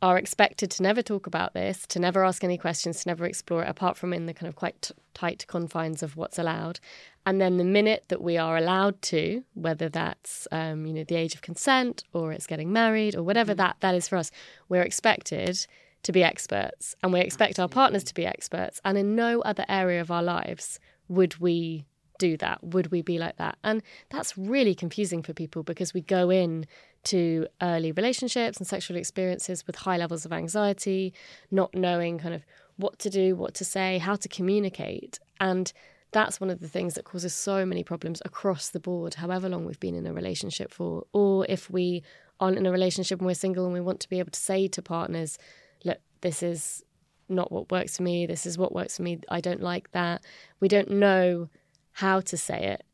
are 0.00 0.18
expected 0.18 0.70
to 0.72 0.82
never 0.82 1.00
talk 1.00 1.26
about 1.26 1.54
this, 1.54 1.86
to 1.86 2.00
never 2.00 2.24
ask 2.24 2.42
any 2.42 2.58
questions, 2.58 3.02
to 3.02 3.08
never 3.08 3.24
explore 3.24 3.62
it, 3.62 3.68
apart 3.68 3.96
from 3.96 4.12
in 4.12 4.26
the 4.26 4.34
kind 4.34 4.48
of 4.48 4.56
quite 4.56 4.80
t- 4.82 4.94
tight 5.14 5.44
confines 5.46 6.02
of 6.02 6.16
what's 6.16 6.38
allowed. 6.38 6.80
And 7.24 7.40
then 7.40 7.56
the 7.56 7.64
minute 7.64 8.04
that 8.08 8.20
we 8.20 8.36
are 8.36 8.56
allowed 8.56 9.00
to, 9.02 9.44
whether 9.54 9.88
that's 9.88 10.48
um, 10.50 10.86
you 10.86 10.92
know 10.92 11.04
the 11.04 11.14
age 11.14 11.34
of 11.34 11.42
consent 11.42 12.02
or 12.12 12.32
it's 12.32 12.48
getting 12.48 12.72
married 12.72 13.14
or 13.14 13.22
whatever 13.22 13.54
that 13.54 13.76
that 13.80 13.94
is 13.94 14.08
for 14.08 14.16
us, 14.16 14.32
we're 14.68 14.82
expected 14.82 15.66
to 16.02 16.10
be 16.10 16.24
experts, 16.24 16.96
and 17.02 17.12
we 17.12 17.20
expect 17.20 17.60
our 17.60 17.68
partners 17.68 18.02
to 18.04 18.14
be 18.14 18.26
experts. 18.26 18.80
And 18.84 18.98
in 18.98 19.14
no 19.14 19.40
other 19.42 19.64
area 19.68 20.00
of 20.00 20.10
our 20.10 20.22
lives 20.22 20.80
would 21.12 21.38
we 21.38 21.84
do 22.18 22.36
that? 22.38 22.62
Would 22.62 22.90
we 22.90 23.02
be 23.02 23.18
like 23.18 23.36
that? 23.36 23.58
And 23.62 23.82
that's 24.10 24.36
really 24.38 24.74
confusing 24.74 25.22
for 25.22 25.32
people 25.32 25.62
because 25.62 25.92
we 25.92 26.00
go 26.00 26.30
in 26.30 26.66
to 27.04 27.46
early 27.60 27.92
relationships 27.92 28.58
and 28.58 28.66
sexual 28.66 28.96
experiences 28.96 29.66
with 29.66 29.76
high 29.76 29.96
levels 29.96 30.24
of 30.24 30.32
anxiety, 30.32 31.12
not 31.50 31.74
knowing 31.74 32.18
kind 32.18 32.34
of 32.34 32.44
what 32.76 32.98
to 33.00 33.10
do, 33.10 33.34
what 33.36 33.54
to 33.54 33.64
say, 33.64 33.98
how 33.98 34.14
to 34.16 34.28
communicate. 34.28 35.18
And 35.40 35.72
that's 36.12 36.40
one 36.40 36.50
of 36.50 36.60
the 36.60 36.68
things 36.68 36.94
that 36.94 37.04
causes 37.04 37.34
so 37.34 37.66
many 37.66 37.82
problems 37.82 38.22
across 38.24 38.68
the 38.68 38.80
board, 38.80 39.14
however 39.14 39.48
long 39.48 39.64
we've 39.64 39.80
been 39.80 39.94
in 39.94 40.06
a 40.06 40.12
relationship 40.12 40.72
for. 40.72 41.04
Or 41.12 41.44
if 41.48 41.70
we 41.70 42.02
aren't 42.38 42.58
in 42.58 42.66
a 42.66 42.72
relationship 42.72 43.18
and 43.18 43.26
we're 43.26 43.34
single 43.34 43.64
and 43.64 43.74
we 43.74 43.80
want 43.80 44.00
to 44.00 44.08
be 44.08 44.18
able 44.18 44.30
to 44.30 44.40
say 44.40 44.68
to 44.68 44.82
partners, 44.82 45.38
look, 45.84 45.98
this 46.20 46.42
is 46.42 46.84
not 47.28 47.52
what 47.52 47.70
works 47.70 47.96
for 47.96 48.02
me. 48.02 48.26
This 48.26 48.46
is 48.46 48.58
what 48.58 48.74
works 48.74 48.96
for 48.96 49.02
me. 49.02 49.20
I 49.28 49.40
don't 49.40 49.62
like 49.62 49.90
that. 49.92 50.24
We 50.60 50.68
don't 50.68 50.90
know 50.90 51.48
how 51.92 52.20
to 52.20 52.36
say 52.36 52.64
it. 52.64 52.84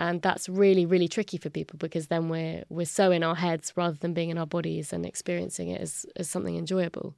And 0.00 0.22
that's 0.22 0.48
really, 0.48 0.86
really 0.86 1.08
tricky 1.08 1.38
for 1.38 1.50
people 1.50 1.76
because 1.76 2.06
then 2.06 2.28
we're 2.28 2.64
we're 2.68 2.86
so 2.86 3.10
in 3.10 3.24
our 3.24 3.34
heads 3.34 3.72
rather 3.76 3.96
than 3.96 4.14
being 4.14 4.30
in 4.30 4.38
our 4.38 4.46
bodies 4.46 4.92
and 4.92 5.04
experiencing 5.04 5.70
it 5.70 5.80
as, 5.80 6.06
as 6.14 6.30
something 6.30 6.56
enjoyable. 6.56 7.14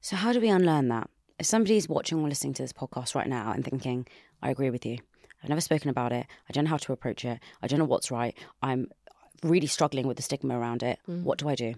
So 0.00 0.16
how 0.16 0.32
do 0.32 0.40
we 0.40 0.48
unlearn 0.48 0.88
that? 0.88 1.10
if 1.42 1.46
somebody's 1.46 1.88
watching 1.88 2.20
or 2.20 2.28
listening 2.28 2.54
to 2.54 2.62
this 2.62 2.72
podcast 2.72 3.16
right 3.16 3.26
now 3.26 3.50
and 3.50 3.64
thinking, 3.64 4.06
I 4.42 4.50
agree 4.50 4.70
with 4.70 4.86
you, 4.86 4.98
I've 5.42 5.48
never 5.48 5.60
spoken 5.60 5.90
about 5.90 6.12
it, 6.12 6.24
I 6.48 6.52
don't 6.52 6.64
know 6.64 6.70
how 6.70 6.76
to 6.76 6.92
approach 6.92 7.24
it, 7.24 7.40
I 7.60 7.66
don't 7.66 7.80
know 7.80 7.84
what's 7.84 8.12
right, 8.12 8.38
I'm 8.62 8.88
really 9.42 9.66
struggling 9.66 10.06
with 10.06 10.16
the 10.16 10.22
stigma 10.22 10.56
around 10.56 10.84
it, 10.84 11.00
mm. 11.08 11.24
what 11.24 11.38
do 11.38 11.48
I 11.48 11.56
do? 11.56 11.74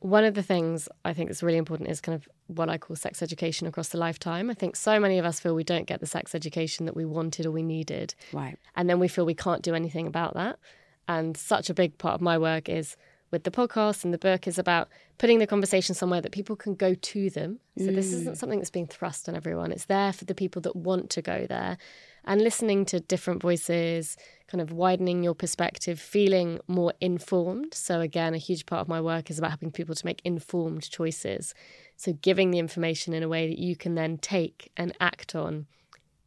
One 0.00 0.24
of 0.24 0.34
the 0.34 0.42
things 0.42 0.88
I 1.04 1.12
think 1.12 1.30
is 1.30 1.42
really 1.42 1.58
important 1.58 1.90
is 1.90 2.00
kind 2.00 2.16
of 2.16 2.28
what 2.46 2.68
I 2.68 2.78
call 2.78 2.96
sex 2.96 3.22
education 3.22 3.66
across 3.66 3.88
the 3.88 3.98
lifetime. 3.98 4.50
I 4.50 4.54
think 4.54 4.74
so 4.74 4.98
many 4.98 5.18
of 5.18 5.24
us 5.24 5.38
feel 5.38 5.54
we 5.54 5.64
don't 5.64 5.86
get 5.86 6.00
the 6.00 6.06
sex 6.06 6.34
education 6.34 6.86
that 6.86 6.96
we 6.96 7.04
wanted 7.04 7.46
or 7.46 7.50
we 7.50 7.62
needed. 7.62 8.14
Right. 8.32 8.56
And 8.76 8.88
then 8.88 8.98
we 8.98 9.08
feel 9.08 9.26
we 9.26 9.34
can't 9.34 9.62
do 9.62 9.74
anything 9.74 10.06
about 10.06 10.34
that. 10.34 10.58
And 11.06 11.36
such 11.36 11.68
a 11.68 11.74
big 11.74 11.98
part 11.98 12.14
of 12.14 12.20
my 12.20 12.38
work 12.38 12.68
is 12.68 12.96
with 13.30 13.44
the 13.44 13.50
podcast 13.50 14.04
and 14.04 14.12
the 14.12 14.18
book 14.18 14.46
is 14.46 14.58
about 14.58 14.88
putting 15.18 15.38
the 15.38 15.46
conversation 15.46 15.94
somewhere 15.94 16.20
that 16.20 16.32
people 16.32 16.56
can 16.56 16.74
go 16.74 16.94
to 16.94 17.30
them. 17.30 17.60
So 17.78 17.86
mm. 17.86 17.94
this 17.94 18.12
isn't 18.12 18.38
something 18.38 18.58
that's 18.58 18.70
being 18.70 18.86
thrust 18.86 19.28
on 19.28 19.36
everyone. 19.36 19.70
It's 19.70 19.84
there 19.84 20.12
for 20.12 20.24
the 20.24 20.34
people 20.34 20.62
that 20.62 20.74
want 20.74 21.10
to 21.10 21.22
go 21.22 21.46
there 21.46 21.78
and 22.24 22.42
listening 22.42 22.84
to 22.86 23.00
different 23.00 23.40
voices, 23.40 24.16
kind 24.50 24.60
of 24.60 24.72
widening 24.72 25.22
your 25.22 25.34
perspective, 25.34 26.00
feeling 26.00 26.58
more 26.66 26.92
informed. 27.00 27.72
So 27.72 28.00
again, 28.00 28.34
a 28.34 28.38
huge 28.38 28.66
part 28.66 28.80
of 28.80 28.88
my 28.88 29.00
work 29.00 29.30
is 29.30 29.38
about 29.38 29.50
helping 29.52 29.70
people 29.70 29.94
to 29.94 30.06
make 30.06 30.20
informed 30.24 30.90
choices. 30.90 31.54
So 31.96 32.12
giving 32.14 32.50
the 32.50 32.58
information 32.58 33.14
in 33.14 33.22
a 33.22 33.28
way 33.28 33.48
that 33.48 33.58
you 33.58 33.76
can 33.76 33.94
then 33.94 34.18
take 34.18 34.72
and 34.76 34.92
act 35.00 35.34
on 35.34 35.66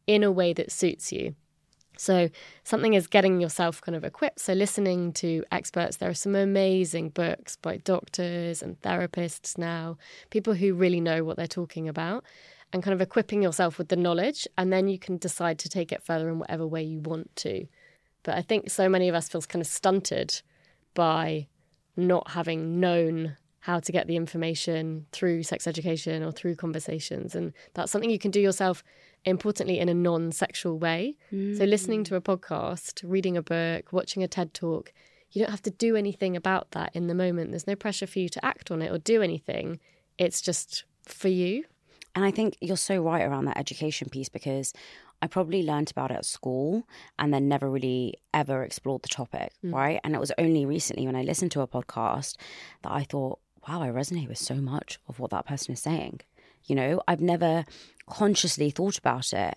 in 0.06 0.22
a 0.22 0.32
way 0.32 0.52
that 0.54 0.72
suits 0.72 1.12
you. 1.12 1.34
So, 1.96 2.28
something 2.64 2.94
is 2.94 3.06
getting 3.06 3.40
yourself 3.40 3.80
kind 3.80 3.94
of 3.94 4.02
equipped. 4.02 4.40
So, 4.40 4.52
listening 4.52 5.12
to 5.14 5.44
experts, 5.52 5.98
there 5.98 6.10
are 6.10 6.14
some 6.14 6.34
amazing 6.34 7.10
books 7.10 7.54
by 7.54 7.76
doctors 7.76 8.64
and 8.64 8.80
therapists 8.80 9.56
now, 9.56 9.96
people 10.30 10.54
who 10.54 10.74
really 10.74 11.00
know 11.00 11.22
what 11.22 11.36
they're 11.36 11.46
talking 11.46 11.88
about, 11.88 12.24
and 12.72 12.82
kind 12.82 12.94
of 12.94 13.00
equipping 13.00 13.44
yourself 13.44 13.78
with 13.78 13.90
the 13.90 13.96
knowledge. 13.96 14.48
And 14.58 14.72
then 14.72 14.88
you 14.88 14.98
can 14.98 15.18
decide 15.18 15.60
to 15.60 15.68
take 15.68 15.92
it 15.92 16.02
further 16.02 16.28
in 16.28 16.40
whatever 16.40 16.66
way 16.66 16.82
you 16.82 16.98
want 16.98 17.34
to. 17.36 17.68
But 18.24 18.36
I 18.36 18.42
think 18.42 18.70
so 18.70 18.88
many 18.88 19.08
of 19.08 19.14
us 19.14 19.28
feel 19.28 19.42
kind 19.42 19.62
of 19.62 19.68
stunted 19.68 20.42
by 20.94 21.46
not 21.96 22.30
having 22.30 22.80
known 22.80 23.36
how 23.60 23.80
to 23.80 23.92
get 23.92 24.06
the 24.06 24.16
information 24.16 25.06
through 25.12 25.42
sex 25.42 25.66
education 25.66 26.22
or 26.22 26.32
through 26.32 26.56
conversations. 26.56 27.34
And 27.34 27.52
that's 27.72 27.90
something 27.90 28.10
you 28.10 28.18
can 28.18 28.30
do 28.30 28.40
yourself 28.40 28.84
importantly 29.24 29.78
in 29.78 29.88
a 29.88 29.94
non-sexual 29.94 30.78
way. 30.78 31.16
Mm. 31.32 31.56
So 31.56 31.64
listening 31.64 32.04
to 32.04 32.16
a 32.16 32.20
podcast, 32.20 33.02
reading 33.04 33.36
a 33.38 33.42
book, 33.42 33.92
watching 33.92 34.22
a 34.22 34.28
TED 34.28 34.52
talk, 34.52 34.92
you 35.30 35.40
don't 35.40 35.50
have 35.50 35.62
to 35.62 35.70
do 35.70 35.96
anything 35.96 36.36
about 36.36 36.72
that 36.72 36.90
in 36.94 37.06
the 37.06 37.14
moment. 37.14 37.52
There's 37.52 37.66
no 37.66 37.74
pressure 37.74 38.06
for 38.06 38.18
you 38.18 38.28
to 38.28 38.44
act 38.44 38.70
on 38.70 38.82
it 38.82 38.92
or 38.92 38.98
do 38.98 39.22
anything. 39.22 39.80
It's 40.18 40.40
just 40.40 40.84
for 41.06 41.28
you. 41.28 41.64
And 42.14 42.24
I 42.24 42.30
think 42.30 42.56
you're 42.60 42.76
so 42.76 43.02
right 43.02 43.22
around 43.22 43.46
that 43.46 43.58
education 43.58 44.08
piece 44.08 44.28
because 44.28 44.72
I 45.24 45.26
probably 45.26 45.62
learned 45.62 45.90
about 45.90 46.10
it 46.10 46.18
at 46.18 46.26
school 46.26 46.86
and 47.18 47.32
then 47.32 47.48
never 47.48 47.70
really 47.70 48.16
ever 48.34 48.62
explored 48.62 49.00
the 49.00 49.08
topic, 49.08 49.52
mm. 49.64 49.72
right? 49.72 49.98
And 50.04 50.14
it 50.14 50.20
was 50.20 50.30
only 50.36 50.66
recently 50.66 51.06
when 51.06 51.16
I 51.16 51.22
listened 51.22 51.50
to 51.52 51.62
a 51.62 51.66
podcast 51.66 52.36
that 52.82 52.92
I 52.92 53.04
thought, 53.04 53.38
wow, 53.66 53.80
I 53.80 53.88
resonate 53.88 54.28
with 54.28 54.36
so 54.36 54.56
much 54.56 54.98
of 55.08 55.18
what 55.18 55.30
that 55.30 55.46
person 55.46 55.72
is 55.72 55.80
saying. 55.80 56.20
You 56.66 56.74
know, 56.74 57.02
I've 57.08 57.22
never 57.22 57.64
consciously 58.06 58.68
thought 58.68 58.98
about 58.98 59.32
it. 59.32 59.56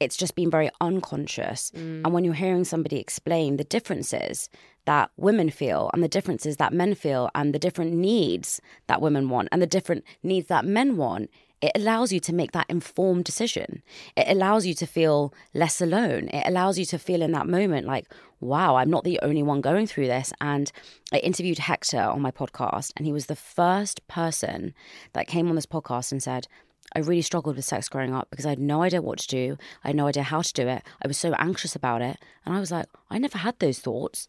It's 0.00 0.16
just 0.16 0.36
been 0.36 0.50
very 0.50 0.70
unconscious. 0.80 1.70
Mm. 1.76 2.00
And 2.06 2.14
when 2.14 2.24
you're 2.24 2.32
hearing 2.32 2.64
somebody 2.64 2.98
explain 2.98 3.58
the 3.58 3.64
differences 3.64 4.48
that 4.86 5.10
women 5.18 5.50
feel 5.50 5.90
and 5.92 6.02
the 6.02 6.08
differences 6.08 6.56
that 6.56 6.72
men 6.72 6.94
feel 6.94 7.28
and 7.34 7.54
the 7.54 7.58
different 7.58 7.92
needs 7.92 8.58
that 8.86 9.02
women 9.02 9.28
want 9.28 9.50
and 9.52 9.60
the 9.60 9.66
different 9.66 10.02
needs 10.22 10.48
that 10.48 10.64
men 10.64 10.96
want, 10.96 11.28
it 11.64 11.72
allows 11.74 12.12
you 12.12 12.20
to 12.20 12.34
make 12.34 12.52
that 12.52 12.68
informed 12.68 13.24
decision. 13.24 13.82
It 14.18 14.26
allows 14.28 14.66
you 14.66 14.74
to 14.74 14.86
feel 14.86 15.32
less 15.54 15.80
alone. 15.80 16.28
It 16.28 16.46
allows 16.46 16.78
you 16.78 16.84
to 16.84 16.98
feel 16.98 17.22
in 17.22 17.32
that 17.32 17.48
moment 17.48 17.86
like, 17.86 18.06
wow, 18.38 18.76
I'm 18.76 18.90
not 18.90 19.04
the 19.04 19.18
only 19.22 19.42
one 19.42 19.62
going 19.62 19.86
through 19.86 20.08
this. 20.08 20.30
And 20.42 20.70
I 21.10 21.18
interviewed 21.18 21.56
Hector 21.56 22.02
on 22.02 22.20
my 22.20 22.30
podcast, 22.30 22.92
and 22.98 23.06
he 23.06 23.12
was 23.12 23.26
the 23.26 23.34
first 23.34 24.06
person 24.08 24.74
that 25.14 25.26
came 25.26 25.48
on 25.48 25.54
this 25.54 25.64
podcast 25.64 26.12
and 26.12 26.22
said, 26.22 26.46
I 26.94 26.98
really 26.98 27.22
struggled 27.22 27.56
with 27.56 27.64
sex 27.64 27.88
growing 27.88 28.14
up 28.14 28.28
because 28.28 28.44
I 28.44 28.50
had 28.50 28.58
no 28.58 28.82
idea 28.82 29.00
what 29.00 29.20
to 29.20 29.26
do. 29.26 29.56
I 29.82 29.88
had 29.88 29.96
no 29.96 30.06
idea 30.06 30.22
how 30.22 30.42
to 30.42 30.52
do 30.52 30.68
it. 30.68 30.82
I 31.02 31.08
was 31.08 31.16
so 31.16 31.32
anxious 31.38 31.74
about 31.74 32.02
it. 32.02 32.18
And 32.44 32.54
I 32.54 32.60
was 32.60 32.70
like, 32.70 32.86
I 33.08 33.16
never 33.16 33.38
had 33.38 33.58
those 33.58 33.78
thoughts. 33.78 34.28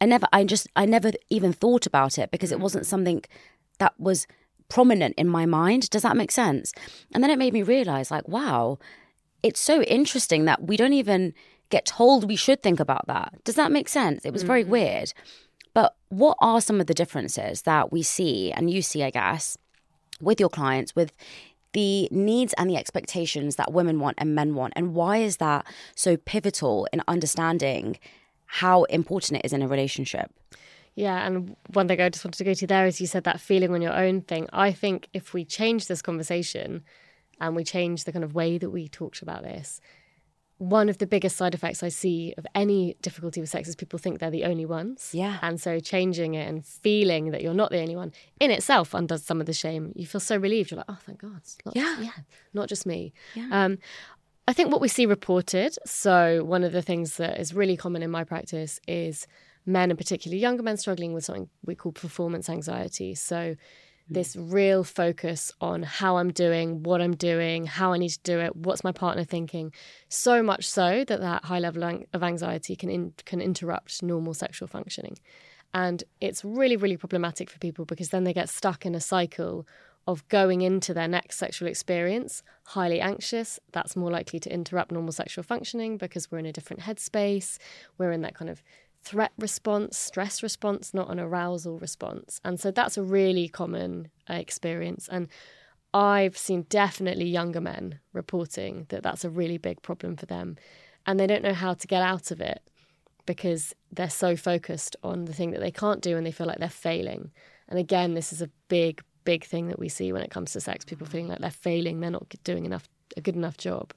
I 0.00 0.06
never, 0.06 0.28
I 0.32 0.44
just, 0.44 0.68
I 0.76 0.86
never 0.86 1.10
even 1.28 1.52
thought 1.52 1.86
about 1.86 2.18
it 2.18 2.30
because 2.30 2.52
it 2.52 2.60
wasn't 2.60 2.86
something 2.86 3.24
that 3.78 3.98
was 3.98 4.28
prominent 4.68 5.14
in 5.16 5.28
my 5.28 5.46
mind. 5.46 5.90
Does 5.90 6.02
that 6.02 6.16
make 6.16 6.30
sense? 6.30 6.72
And 7.14 7.22
then 7.22 7.30
it 7.30 7.38
made 7.38 7.52
me 7.52 7.62
realize, 7.62 8.10
like, 8.10 8.28
wow, 8.28 8.78
it's 9.42 9.60
so 9.60 9.82
interesting 9.82 10.44
that 10.44 10.64
we 10.64 10.76
don't 10.76 10.92
even 10.92 11.34
get 11.70 11.84
told 11.86 12.24
we 12.24 12.36
should 12.36 12.62
think 12.62 12.80
about 12.80 13.06
that. 13.06 13.34
Does 13.44 13.56
that 13.56 13.72
make 13.72 13.88
sense? 13.88 14.24
It 14.24 14.32
was 14.32 14.42
very 14.42 14.62
mm-hmm. 14.62 14.72
weird. 14.72 15.12
But 15.74 15.94
what 16.08 16.36
are 16.40 16.60
some 16.60 16.80
of 16.80 16.86
the 16.86 16.94
differences 16.94 17.62
that 17.62 17.92
we 17.92 18.02
see 18.02 18.52
and 18.52 18.70
you 18.70 18.82
see, 18.82 19.02
I 19.02 19.10
guess, 19.10 19.58
with 20.20 20.40
your 20.40 20.48
clients, 20.48 20.96
with 20.96 21.12
the 21.72 22.08
needs 22.10 22.54
and 22.54 22.70
the 22.70 22.76
expectations 22.76 23.56
that 23.56 23.72
women 23.72 24.00
want 24.00 24.16
and 24.18 24.34
men 24.34 24.54
want? 24.54 24.72
And 24.76 24.94
why 24.94 25.18
is 25.18 25.36
that 25.36 25.66
so 25.94 26.16
pivotal 26.16 26.88
in 26.92 27.02
understanding 27.08 27.98
how 28.46 28.84
important 28.84 29.40
it 29.40 29.44
is 29.44 29.52
in 29.52 29.60
a 29.60 29.68
relationship? 29.68 30.32
Yeah, 30.96 31.26
and 31.26 31.54
one 31.74 31.86
thing 31.86 32.00
I 32.00 32.08
just 32.08 32.24
wanted 32.24 32.38
to 32.38 32.44
go 32.44 32.54
to 32.54 32.66
there 32.66 32.86
is 32.86 33.00
you 33.00 33.06
said 33.06 33.24
that 33.24 33.38
feeling 33.38 33.72
on 33.72 33.82
your 33.82 33.94
own 33.94 34.22
thing. 34.22 34.48
I 34.52 34.72
think 34.72 35.08
if 35.12 35.34
we 35.34 35.44
change 35.44 35.86
this 35.86 36.00
conversation 36.00 36.82
and 37.38 37.54
we 37.54 37.64
change 37.64 38.04
the 38.04 38.12
kind 38.12 38.24
of 38.24 38.34
way 38.34 38.56
that 38.56 38.70
we 38.70 38.88
talked 38.88 39.20
about 39.20 39.42
this, 39.42 39.80
one 40.58 40.88
of 40.88 40.96
the 40.96 41.06
biggest 41.06 41.36
side 41.36 41.52
effects 41.52 41.82
I 41.82 41.90
see 41.90 42.32
of 42.38 42.46
any 42.54 42.96
difficulty 43.02 43.42
with 43.42 43.50
sex 43.50 43.68
is 43.68 43.76
people 43.76 43.98
think 43.98 44.20
they're 44.20 44.30
the 44.30 44.44
only 44.44 44.64
ones. 44.64 45.10
Yeah. 45.12 45.38
And 45.42 45.60
so 45.60 45.80
changing 45.80 46.32
it 46.32 46.48
and 46.48 46.64
feeling 46.64 47.30
that 47.32 47.42
you're 47.42 47.52
not 47.52 47.70
the 47.70 47.80
only 47.80 47.94
one 47.94 48.12
in 48.40 48.50
itself 48.50 48.94
undoes 48.94 49.22
some 49.22 49.38
of 49.38 49.46
the 49.46 49.52
shame. 49.52 49.92
You 49.94 50.06
feel 50.06 50.20
so 50.20 50.38
relieved. 50.38 50.70
You're 50.70 50.78
like, 50.78 50.86
oh, 50.88 50.98
thank 51.04 51.20
God. 51.20 51.42
Not, 51.66 51.76
yeah. 51.76 52.00
Yeah. 52.00 52.10
Not 52.54 52.70
just 52.70 52.86
me. 52.86 53.12
Yeah. 53.34 53.48
Um, 53.52 53.78
I 54.48 54.54
think 54.54 54.72
what 54.72 54.80
we 54.80 54.88
see 54.88 55.04
reported, 55.04 55.76
so 55.84 56.42
one 56.42 56.64
of 56.64 56.72
the 56.72 56.80
things 56.80 57.18
that 57.18 57.38
is 57.38 57.52
really 57.52 57.76
common 57.76 58.02
in 58.02 58.10
my 58.10 58.24
practice 58.24 58.80
is 58.88 59.26
men, 59.66 59.90
and 59.90 59.98
particularly 59.98 60.40
younger 60.40 60.62
men, 60.62 60.76
struggling 60.76 61.12
with 61.12 61.24
something 61.24 61.48
we 61.64 61.74
call 61.74 61.92
performance 61.92 62.48
anxiety. 62.48 63.14
So, 63.14 63.56
hmm. 64.08 64.14
this 64.14 64.36
real 64.36 64.84
focus 64.84 65.52
on 65.60 65.82
how 65.82 66.16
I'm 66.16 66.32
doing, 66.32 66.82
what 66.82 67.00
I'm 67.00 67.16
doing, 67.16 67.66
how 67.66 67.92
I 67.92 67.98
need 67.98 68.10
to 68.10 68.20
do 68.22 68.40
it, 68.40 68.56
what's 68.56 68.84
my 68.84 68.92
partner 68.92 69.24
thinking, 69.24 69.72
so 70.08 70.42
much 70.42 70.68
so 70.68 71.04
that 71.04 71.20
that 71.20 71.44
high 71.44 71.58
level 71.58 72.04
of 72.12 72.22
anxiety 72.22 72.76
can 72.76 72.90
in, 72.90 73.12
can 73.24 73.40
interrupt 73.40 74.02
normal 74.02 74.34
sexual 74.34 74.68
functioning. 74.68 75.18
And 75.74 76.04
it's 76.20 76.44
really, 76.44 76.76
really 76.76 76.96
problematic 76.96 77.50
for 77.50 77.58
people 77.58 77.84
because 77.84 78.08
then 78.08 78.24
they 78.24 78.32
get 78.32 78.48
stuck 78.48 78.86
in 78.86 78.94
a 78.94 79.00
cycle 79.00 79.66
of 80.06 80.26
going 80.28 80.62
into 80.62 80.94
their 80.94 81.08
next 81.08 81.36
sexual 81.36 81.68
experience 81.68 82.42
highly 82.66 83.00
anxious. 83.00 83.60
That's 83.72 83.96
more 83.96 84.10
likely 84.10 84.40
to 84.40 84.52
interrupt 84.52 84.90
normal 84.90 85.12
sexual 85.12 85.44
functioning 85.44 85.98
because 85.98 86.30
we're 86.30 86.38
in 86.38 86.46
a 86.46 86.52
different 86.52 86.82
headspace. 86.82 87.58
We're 87.98 88.12
in 88.12 88.22
that 88.22 88.34
kind 88.34 88.50
of 88.50 88.62
threat 89.06 89.32
response, 89.38 89.96
stress 89.96 90.42
response, 90.42 90.92
not 90.92 91.10
an 91.10 91.20
arousal 91.20 91.78
response. 91.78 92.40
And 92.44 92.58
so 92.58 92.72
that's 92.72 92.98
a 92.98 93.02
really 93.02 93.48
common 93.48 94.08
uh, 94.28 94.34
experience. 94.34 95.08
And 95.10 95.28
I've 95.94 96.36
seen 96.36 96.66
definitely 96.68 97.26
younger 97.26 97.60
men 97.60 98.00
reporting 98.12 98.86
that 98.88 99.04
that's 99.04 99.24
a 99.24 99.30
really 99.30 99.58
big 99.58 99.80
problem 99.80 100.16
for 100.16 100.26
them. 100.26 100.56
And 101.06 101.20
they 101.20 101.28
don't 101.28 101.44
know 101.44 101.54
how 101.54 101.74
to 101.74 101.86
get 101.86 102.02
out 102.02 102.32
of 102.32 102.40
it 102.40 102.60
because 103.26 103.74
they're 103.92 104.10
so 104.10 104.34
focused 104.34 104.96
on 105.04 105.26
the 105.26 105.32
thing 105.32 105.52
that 105.52 105.60
they 105.60 105.70
can't 105.70 106.02
do 106.02 106.16
and 106.16 106.26
they 106.26 106.32
feel 106.32 106.48
like 106.48 106.58
they're 106.58 106.68
failing. 106.68 107.30
And 107.68 107.78
again, 107.78 108.14
this 108.14 108.32
is 108.32 108.42
a 108.42 108.50
big, 108.68 109.02
big 109.24 109.44
thing 109.44 109.68
that 109.68 109.78
we 109.78 109.88
see 109.88 110.12
when 110.12 110.22
it 110.22 110.32
comes 110.32 110.52
to 110.52 110.60
sex 110.60 110.84
people 110.84 111.06
feeling 111.06 111.28
like 111.28 111.38
they're 111.38 111.50
failing, 111.50 112.00
they're 112.00 112.10
not 112.10 112.28
doing 112.42 112.66
enough, 112.66 112.88
a 113.16 113.20
good 113.20 113.36
enough 113.36 113.56
job. 113.56 113.92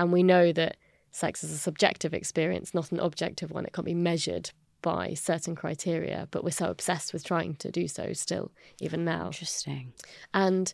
And 0.00 0.12
we 0.12 0.24
know 0.24 0.50
that 0.52 0.76
sex 1.12 1.44
is 1.44 1.52
a 1.52 1.58
subjective 1.58 2.12
experience, 2.12 2.74
not 2.74 2.90
an 2.90 2.98
objective 2.98 3.50
one. 3.50 3.64
It 3.64 3.72
can't 3.72 3.86
be 3.86 3.94
measured 3.94 4.50
by 4.80 5.14
certain 5.14 5.54
criteria, 5.54 6.26
but 6.30 6.42
we're 6.42 6.50
so 6.50 6.68
obsessed 6.68 7.12
with 7.12 7.24
trying 7.24 7.54
to 7.56 7.70
do 7.70 7.86
so 7.86 8.12
still, 8.12 8.50
even 8.80 9.04
now. 9.04 9.26
Interesting. 9.26 9.92
And 10.34 10.72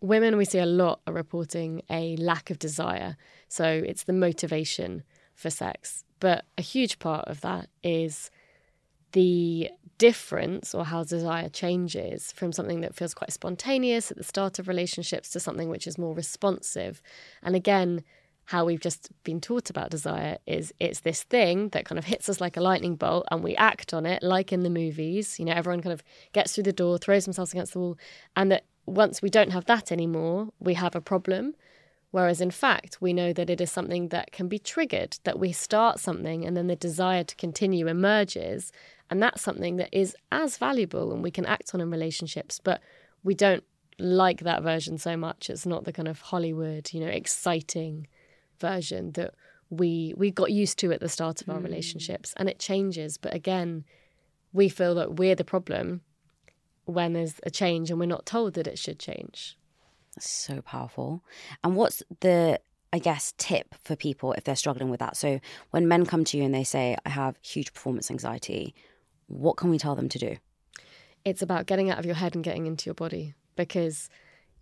women 0.00 0.36
we 0.36 0.44
see 0.44 0.58
a 0.58 0.66
lot 0.66 1.00
are 1.06 1.14
reporting 1.14 1.82
a 1.88 2.16
lack 2.16 2.50
of 2.50 2.58
desire. 2.58 3.16
So 3.48 3.66
it's 3.66 4.04
the 4.04 4.12
motivation 4.12 5.04
for 5.34 5.50
sex. 5.50 6.04
But 6.20 6.44
a 6.58 6.62
huge 6.62 6.98
part 6.98 7.26
of 7.28 7.40
that 7.40 7.68
is 7.82 8.30
the 9.12 9.70
difference 9.98 10.74
or 10.74 10.84
how 10.84 11.04
desire 11.04 11.48
changes 11.48 12.32
from 12.32 12.52
something 12.52 12.82
that 12.82 12.94
feels 12.94 13.14
quite 13.14 13.32
spontaneous 13.32 14.10
at 14.10 14.18
the 14.18 14.24
start 14.24 14.58
of 14.58 14.68
relationships 14.68 15.30
to 15.30 15.40
something 15.40 15.70
which 15.70 15.86
is 15.86 15.96
more 15.96 16.14
responsive. 16.14 17.00
And 17.42 17.56
again, 17.56 18.02
how 18.46 18.64
we've 18.64 18.80
just 18.80 19.10
been 19.24 19.40
taught 19.40 19.70
about 19.70 19.90
desire 19.90 20.38
is 20.46 20.72
it's 20.80 21.00
this 21.00 21.22
thing 21.24 21.68
that 21.70 21.84
kind 21.84 21.98
of 21.98 22.04
hits 22.04 22.28
us 22.28 22.40
like 22.40 22.56
a 22.56 22.60
lightning 22.60 22.96
bolt 22.96 23.26
and 23.30 23.42
we 23.42 23.54
act 23.56 23.92
on 23.92 24.06
it 24.06 24.22
like 24.22 24.52
in 24.52 24.62
the 24.62 24.70
movies 24.70 25.38
you 25.38 25.44
know 25.44 25.52
everyone 25.52 25.82
kind 25.82 25.92
of 25.92 26.02
gets 26.32 26.54
through 26.54 26.64
the 26.64 26.72
door 26.72 26.96
throws 26.96 27.24
themselves 27.24 27.52
against 27.52 27.72
the 27.72 27.78
wall 27.78 27.98
and 28.36 28.50
that 28.50 28.64
once 28.86 29.20
we 29.20 29.28
don't 29.28 29.50
have 29.50 29.66
that 29.66 29.92
anymore, 29.92 30.48
we 30.60 30.74
have 30.74 30.94
a 30.94 31.00
problem. 31.00 31.54
Whereas 32.12 32.40
in 32.40 32.52
fact, 32.52 32.98
we 33.00 33.12
know 33.12 33.32
that 33.32 33.50
it 33.50 33.60
is 33.60 33.70
something 33.70 34.08
that 34.08 34.32
can 34.32 34.48
be 34.48 34.58
triggered, 34.58 35.18
that 35.24 35.38
we 35.38 35.52
start 35.52 35.98
something 35.98 36.46
and 36.46 36.56
then 36.56 36.68
the 36.68 36.76
desire 36.76 37.24
to 37.24 37.36
continue 37.36 37.88
emerges. 37.88 38.72
And 39.10 39.22
that's 39.22 39.42
something 39.42 39.76
that 39.76 39.90
is 39.92 40.16
as 40.32 40.56
valuable 40.56 41.12
and 41.12 41.22
we 41.22 41.30
can 41.30 41.44
act 41.44 41.74
on 41.74 41.80
in 41.80 41.90
relationships. 41.90 42.60
But 42.62 42.80
we 43.22 43.34
don't 43.34 43.64
like 43.98 44.40
that 44.40 44.62
version 44.62 44.98
so 44.98 45.16
much. 45.16 45.50
It's 45.50 45.66
not 45.66 45.84
the 45.84 45.92
kind 45.92 46.08
of 46.08 46.20
Hollywood, 46.20 46.92
you 46.92 47.00
know, 47.00 47.08
exciting 47.08 48.06
version 48.60 49.12
that 49.12 49.34
we 49.70 50.14
we 50.16 50.30
got 50.30 50.52
used 50.52 50.78
to 50.78 50.92
at 50.92 51.00
the 51.00 51.08
start 51.08 51.42
of 51.42 51.48
our 51.48 51.58
mm. 51.58 51.64
relationships. 51.64 52.34
And 52.36 52.48
it 52.48 52.58
changes. 52.58 53.16
But 53.16 53.34
again, 53.34 53.84
we 54.52 54.68
feel 54.68 54.94
that 54.96 55.16
we're 55.16 55.34
the 55.34 55.44
problem 55.44 56.02
when 56.84 57.12
there's 57.12 57.34
a 57.42 57.50
change 57.50 57.90
and 57.90 57.98
we're 57.98 58.06
not 58.06 58.26
told 58.26 58.54
that 58.54 58.66
it 58.66 58.78
should 58.78 58.98
change. 58.98 59.56
So 60.18 60.62
powerful. 60.62 61.22
And 61.62 61.76
what's 61.76 62.02
the 62.20 62.60
I 62.92 62.98
guess 62.98 63.34
tip 63.36 63.74
for 63.82 63.96
people 63.96 64.32
if 64.32 64.44
they're 64.44 64.56
struggling 64.56 64.88
with 64.88 65.00
that? 65.00 65.16
So 65.16 65.40
when 65.70 65.88
men 65.88 66.06
come 66.06 66.24
to 66.24 66.38
you 66.38 66.44
and 66.44 66.54
they 66.54 66.64
say 66.64 66.96
I 67.04 67.10
have 67.10 67.36
huge 67.42 67.74
performance 67.74 68.10
anxiety, 68.10 68.74
what 69.26 69.56
can 69.56 69.70
we 69.70 69.78
tell 69.78 69.96
them 69.96 70.08
to 70.08 70.18
do? 70.18 70.36
It's 71.24 71.42
about 71.42 71.66
getting 71.66 71.90
out 71.90 71.98
of 71.98 72.06
your 72.06 72.14
head 72.14 72.36
and 72.36 72.44
getting 72.44 72.66
into 72.66 72.86
your 72.86 72.94
body 72.94 73.34
because 73.56 74.08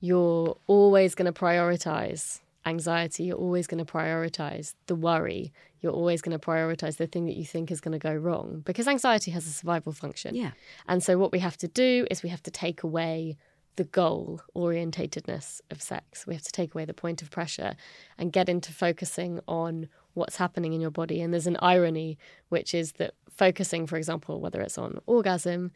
you're 0.01 0.57
always 0.67 1.15
going 1.15 1.33
to 1.33 1.39
prioritize 1.39 2.41
anxiety, 2.67 3.25
you're 3.25 3.37
always 3.37 3.67
going 3.67 3.85
to 3.85 3.91
prioritize 3.91 4.75
the 4.87 4.95
worry, 4.95 5.53
you're 5.81 5.93
always 5.93 6.23
going 6.23 6.39
to 6.39 6.45
prioritize 6.45 6.97
the 6.97 7.07
thing 7.07 7.27
that 7.27 7.37
you 7.37 7.45
think 7.45 7.71
is 7.71 7.81
going 7.81 7.93
to 7.93 7.99
go 7.99 8.15
wrong 8.15 8.63
because 8.65 8.89
anxiety 8.89 9.31
has 9.31 9.47
a 9.47 9.51
survival 9.51 9.93
function. 9.93 10.35
Yeah. 10.35 10.53
And 10.89 11.03
so 11.03 11.19
what 11.19 11.33
we 11.33 11.41
have 11.41 11.57
to 11.59 11.69
do 11.69 12.07
is 12.11 12.23
we 12.23 12.31
have 12.31 12.43
to 12.45 12.51
take 12.51 12.83
away 12.83 13.37
the 13.77 13.85
goal 13.85 14.41
orientatedness 14.57 15.61
of 15.71 15.83
sex. 15.83 16.27
We 16.27 16.35
have 16.35 16.45
to 16.45 16.53
take 16.53 16.75
away 16.75 16.85
the 16.85 16.95
point 16.95 17.23
of 17.23 17.31
pressure 17.31 17.75
and 18.19 18.33
get 18.33 18.49
into 18.49 18.73
focusing 18.73 19.41
on 19.49 19.89
what's 20.15 20.37
happening 20.37 20.73
in 20.73 20.81
your 20.81 20.91
body. 20.91 21.21
And 21.21 21.33
there's 21.33 21.47
an 21.47 21.59
irony, 21.61 22.19
which 22.49 22.73
is 22.73 22.93
that 22.93 23.15
focusing, 23.29 23.87
for 23.87 23.97
example, 23.97 24.41
whether 24.41 24.61
it's 24.61 24.79
on 24.79 25.01
orgasm, 25.07 25.73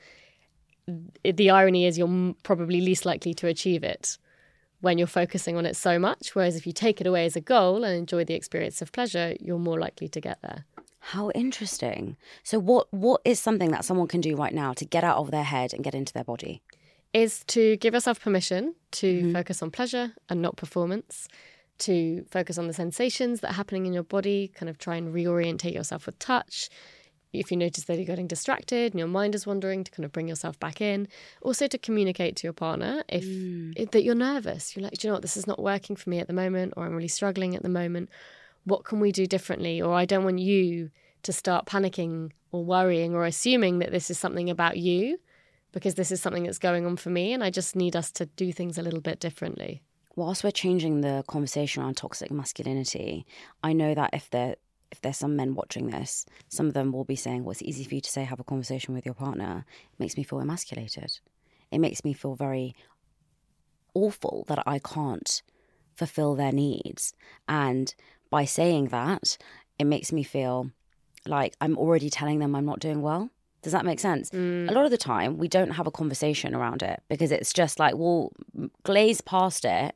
the 1.23 1.51
irony 1.51 1.87
is 1.87 1.99
you're 1.99 2.35
probably 2.45 2.81
least 2.81 3.05
likely 3.05 3.35
to 3.35 3.47
achieve 3.47 3.83
it 3.83 4.17
when 4.81 4.99
you're 4.99 5.07
focusing 5.07 5.57
on 5.57 5.67
it 5.67 5.77
so 5.77 5.99
much. 5.99 6.35
Whereas 6.35 6.57
if 6.57 6.67
you 6.67 6.73
take 6.73 7.01
it 7.01 7.07
away 7.07 7.25
as 7.27 7.37
a 7.37 7.41
goal 7.41 7.85
and 7.85 7.97
enjoy 7.97 8.25
the 8.25 8.35
experience 8.35 8.81
of 8.81 8.93
pleasure, 8.93 9.35
you're 9.41 9.59
more 9.59 9.79
likely 9.79 10.09
to 10.09 10.21
get 10.21 10.41
there. 10.43 10.65
How 11.01 11.31
interesting. 11.31 12.17
So 12.43 12.59
what 12.59 12.93
what 12.93 13.21
is 13.25 13.41
something 13.41 13.71
that 13.71 13.85
someone 13.85 14.09
can 14.09 14.21
do 14.21 14.37
right 14.37 14.53
now 14.53 14.73
to 14.75 14.85
get 14.85 15.05
out 15.05 15.17
of 15.17 15.31
their 15.31 15.45
head 15.45 15.73
and 15.73 15.85
get 15.85 15.95
into 15.95 16.13
their 16.13 16.25
body? 16.25 16.63
Is 17.15 17.45
to 17.49 17.77
give 17.79 17.95
yourself 17.95 18.21
permission 18.21 18.75
to 18.93 19.07
mm-hmm. 19.07 19.33
focus 19.33 19.63
on 19.63 19.71
pleasure 19.71 20.13
and 20.29 20.43
not 20.43 20.57
performance, 20.57 21.27
to 21.79 22.25
focus 22.31 22.59
on 22.59 22.67
the 22.67 22.75
sensations 22.75 23.41
that 23.41 23.53
are 23.53 23.55
happening 23.55 23.87
in 23.87 23.95
your 23.95 24.03
body, 24.03 24.49
kind 24.55 24.69
of 24.69 24.79
try 24.79 24.97
and 24.97 25.15
reorientate 25.15 25.73
yourself 25.73 26.05
with 26.05 26.19
touch, 26.19 26.69
if 27.33 27.51
you 27.51 27.57
notice 27.57 27.85
that 27.85 27.97
you're 27.97 28.07
getting 28.07 28.27
distracted 28.27 28.93
and 28.93 28.99
your 28.99 29.09
mind 29.09 29.35
is 29.35 29.47
wandering, 29.47 29.85
to 29.85 29.91
kind 29.91 30.05
of 30.05 30.13
bring 30.13 30.29
yourself 30.29 30.59
back 30.59 30.81
in. 30.81 31.09
Also, 31.43 31.67
to 31.67 31.79
communicate 31.79 32.37
to 32.37 32.47
your 32.47 32.53
partner 32.53 33.03
if, 33.09 33.25
mm. 33.25 33.73
if 33.77 33.91
that 33.91 34.03
you're 34.03 34.15
nervous. 34.15 34.75
You're 34.75 34.85
like, 34.85 34.99
do 34.99 35.07
you 35.07 35.11
know 35.11 35.15
what? 35.15 35.23
This 35.23 35.37
is 35.37 35.47
not 35.47 35.63
working 35.63 35.97
for 35.97 36.11
me 36.11 36.19
at 36.19 36.27
the 36.27 36.33
moment, 36.33 36.75
or 36.77 36.85
I'm 36.85 36.95
really 36.95 37.09
struggling 37.09 37.55
at 37.55 37.63
the 37.63 37.69
moment. 37.69 38.09
What 38.65 38.85
can 38.85 39.01
we 39.01 39.13
do 39.13 39.27
differently? 39.27 39.81
Or 39.81 39.95
I 39.95 40.05
don't 40.05 40.25
want 40.25 40.39
you 40.39 40.91
to 41.23 41.33
start 41.33 41.67
panicking 41.67 42.33
or 42.53 42.65
worrying 42.65 43.15
or 43.15 43.25
assuming 43.25 43.81
that 43.81 43.91
this 43.91 44.11
is 44.11 44.19
something 44.19 44.49
about 44.49 44.79
you 44.79 45.19
because 45.73 45.97
this 45.97 46.11
is 46.11 46.23
something 46.23 46.45
that's 46.45 46.59
going 46.59 46.87
on 46.87 46.97
for 46.97 47.11
me, 47.11 47.35
and 47.35 47.45
I 47.45 47.51
just 47.51 47.77
need 47.77 47.95
us 47.95 48.11
to 48.13 48.25
do 48.25 48.53
things 48.53 48.79
a 48.79 48.83
little 48.83 49.03
bit 49.03 49.21
differently 49.21 49.83
whilst 50.19 50.43
we're 50.43 50.51
changing 50.51 51.01
the 51.01 51.25
conversation 51.29 51.83
around 51.83 51.97
toxic 51.97 52.31
masculinity, 52.31 53.25
I 53.63 53.73
know 53.73 53.95
that 53.95 54.11
if 54.13 54.29
there 54.31 54.57
if 54.91 55.01
there's 55.01 55.17
some 55.17 55.37
men 55.37 55.55
watching 55.55 55.91
this, 55.91 56.25
some 56.49 56.67
of 56.67 56.75
them 56.75 56.93
will 56.93 57.05
be 57.05 57.17
saying, 57.17 57.45
Well, 57.45 57.53
it's 57.53 57.63
easy 57.63 57.85
for 57.85 57.95
you 57.95 58.01
to 58.01 58.11
say, 58.11 58.25
have 58.25 58.41
a 58.41 58.45
conversation 58.45 58.95
with 58.95 59.05
your 59.05 59.15
partner. 59.15 59.65
It 59.93 60.01
makes 60.01 60.17
me 60.17 60.23
feel 60.23 60.41
emasculated. 60.41 61.19
It 61.71 61.79
makes 61.79 62.05
me 62.05 62.13
feel 62.13 62.35
very 62.35 62.75
awful 63.95 64.45
that 64.49 64.63
I 64.67 64.79
can't 64.79 65.43
fulfill 65.95 66.35
their 66.35 66.53
needs. 66.53 67.13
And 67.49 67.95
by 68.31 68.45
saying 68.45 68.89
that, 68.89 69.37
it 69.79 69.85
makes 69.85 70.13
me 70.13 70.23
feel 70.23 70.71
like 71.27 71.55
I'm 71.61 71.77
already 71.77 72.11
telling 72.11 72.39
them 72.39 72.55
I'm 72.55 72.65
not 72.65 72.81
doing 72.81 73.03
well. 73.03 73.31
Does 73.63 73.73
that 73.73 73.85
make 73.85 74.01
sense? 74.01 74.31
Mm. 74.31 74.71
A 74.71 74.73
lot 74.73 74.85
of 74.85 74.91
the 74.91 74.97
time, 74.97 75.37
we 75.37 75.49
don't 75.49 75.71
have 75.71 75.87
a 75.87 75.91
conversation 75.91 76.55
around 76.55 76.83
it 76.83 77.03
because 77.09 77.33
it's 77.33 77.53
just 77.53 77.79
like, 77.79 77.95
we'll 77.97 78.33
glaze 78.85 79.21
past 79.21 79.65
it 79.65 79.95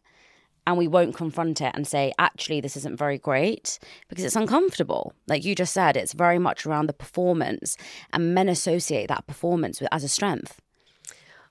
and 0.66 0.76
we 0.76 0.88
won't 0.88 1.16
confront 1.16 1.60
it 1.60 1.72
and 1.74 1.86
say, 1.86 2.12
actually, 2.18 2.60
this 2.60 2.76
isn't 2.76 2.96
very 2.96 3.18
great 3.18 3.78
because 4.08 4.24
it's 4.24 4.36
uncomfortable. 4.36 5.12
Like 5.26 5.44
you 5.44 5.54
just 5.54 5.72
said, 5.72 5.96
it's 5.96 6.12
very 6.12 6.38
much 6.38 6.66
around 6.66 6.86
the 6.86 6.92
performance, 6.92 7.76
and 8.12 8.34
men 8.34 8.48
associate 8.48 9.08
that 9.08 9.26
performance 9.26 9.80
with, 9.80 9.88
as 9.92 10.04
a 10.04 10.08
strength. 10.08 10.60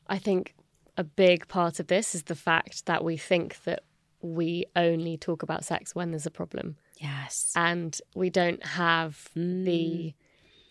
I 0.08 0.18
think 0.18 0.56
a 0.98 1.04
big 1.04 1.48
part 1.48 1.80
of 1.80 1.88
this 1.88 2.16
is 2.16 2.24
the 2.24 2.36
fact 2.36 2.86
that 2.86 3.04
we 3.04 3.18
think 3.18 3.64
that 3.64 3.84
we 4.22 4.66
only 4.76 5.18
talk 5.18 5.42
about 5.44 5.66
sex 5.66 5.96
when 5.96 6.12
there's 6.12 6.26
a 6.26 6.32
problem. 6.32 6.78
Yes. 6.98 7.52
And 7.56 8.00
we 8.16 8.30
don't 8.30 8.64
have 8.64 9.30
mm. 9.36 9.66
the 9.66 10.14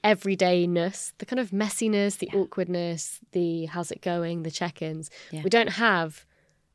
everydayness, 0.04 1.12
the 1.18 1.26
kind 1.26 1.40
of 1.40 1.50
messiness, 1.50 2.18
the 2.18 2.30
yeah. 2.32 2.38
awkwardness, 2.38 3.20
the 3.32 3.66
how's 3.66 3.90
it 3.90 4.02
going, 4.02 4.44
the 4.44 4.50
check 4.50 4.82
ins. 4.82 5.10
Yeah. 5.30 5.42
We 5.42 5.50
don't 5.50 5.70
have 5.70 6.24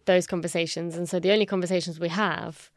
those 0.05 0.27
conversations. 0.27 0.95
And 0.95 1.09
so 1.09 1.19
the 1.19 1.31
only 1.31 1.45
conversations 1.45 1.99
we 1.99 2.09
have 2.09 2.69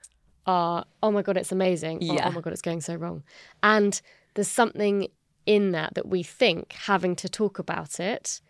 are, 0.46 0.84
oh 1.02 1.10
my 1.10 1.22
God, 1.22 1.36
it's 1.36 1.52
amazing. 1.52 2.02
Yeah. 2.02 2.28
oh 2.28 2.32
my 2.32 2.40
God, 2.40 2.52
it's 2.52 2.62
going 2.62 2.80
so 2.80 2.94
wrong. 2.94 3.22
And 3.62 4.00
there's 4.34 4.48
something 4.48 5.08
in 5.46 5.72
that 5.72 5.94
that 5.94 6.08
we 6.08 6.22
think 6.22 6.72
having 6.72 7.16
to 7.16 7.28
talk 7.28 7.58
about 7.58 8.00
it 8.00 8.40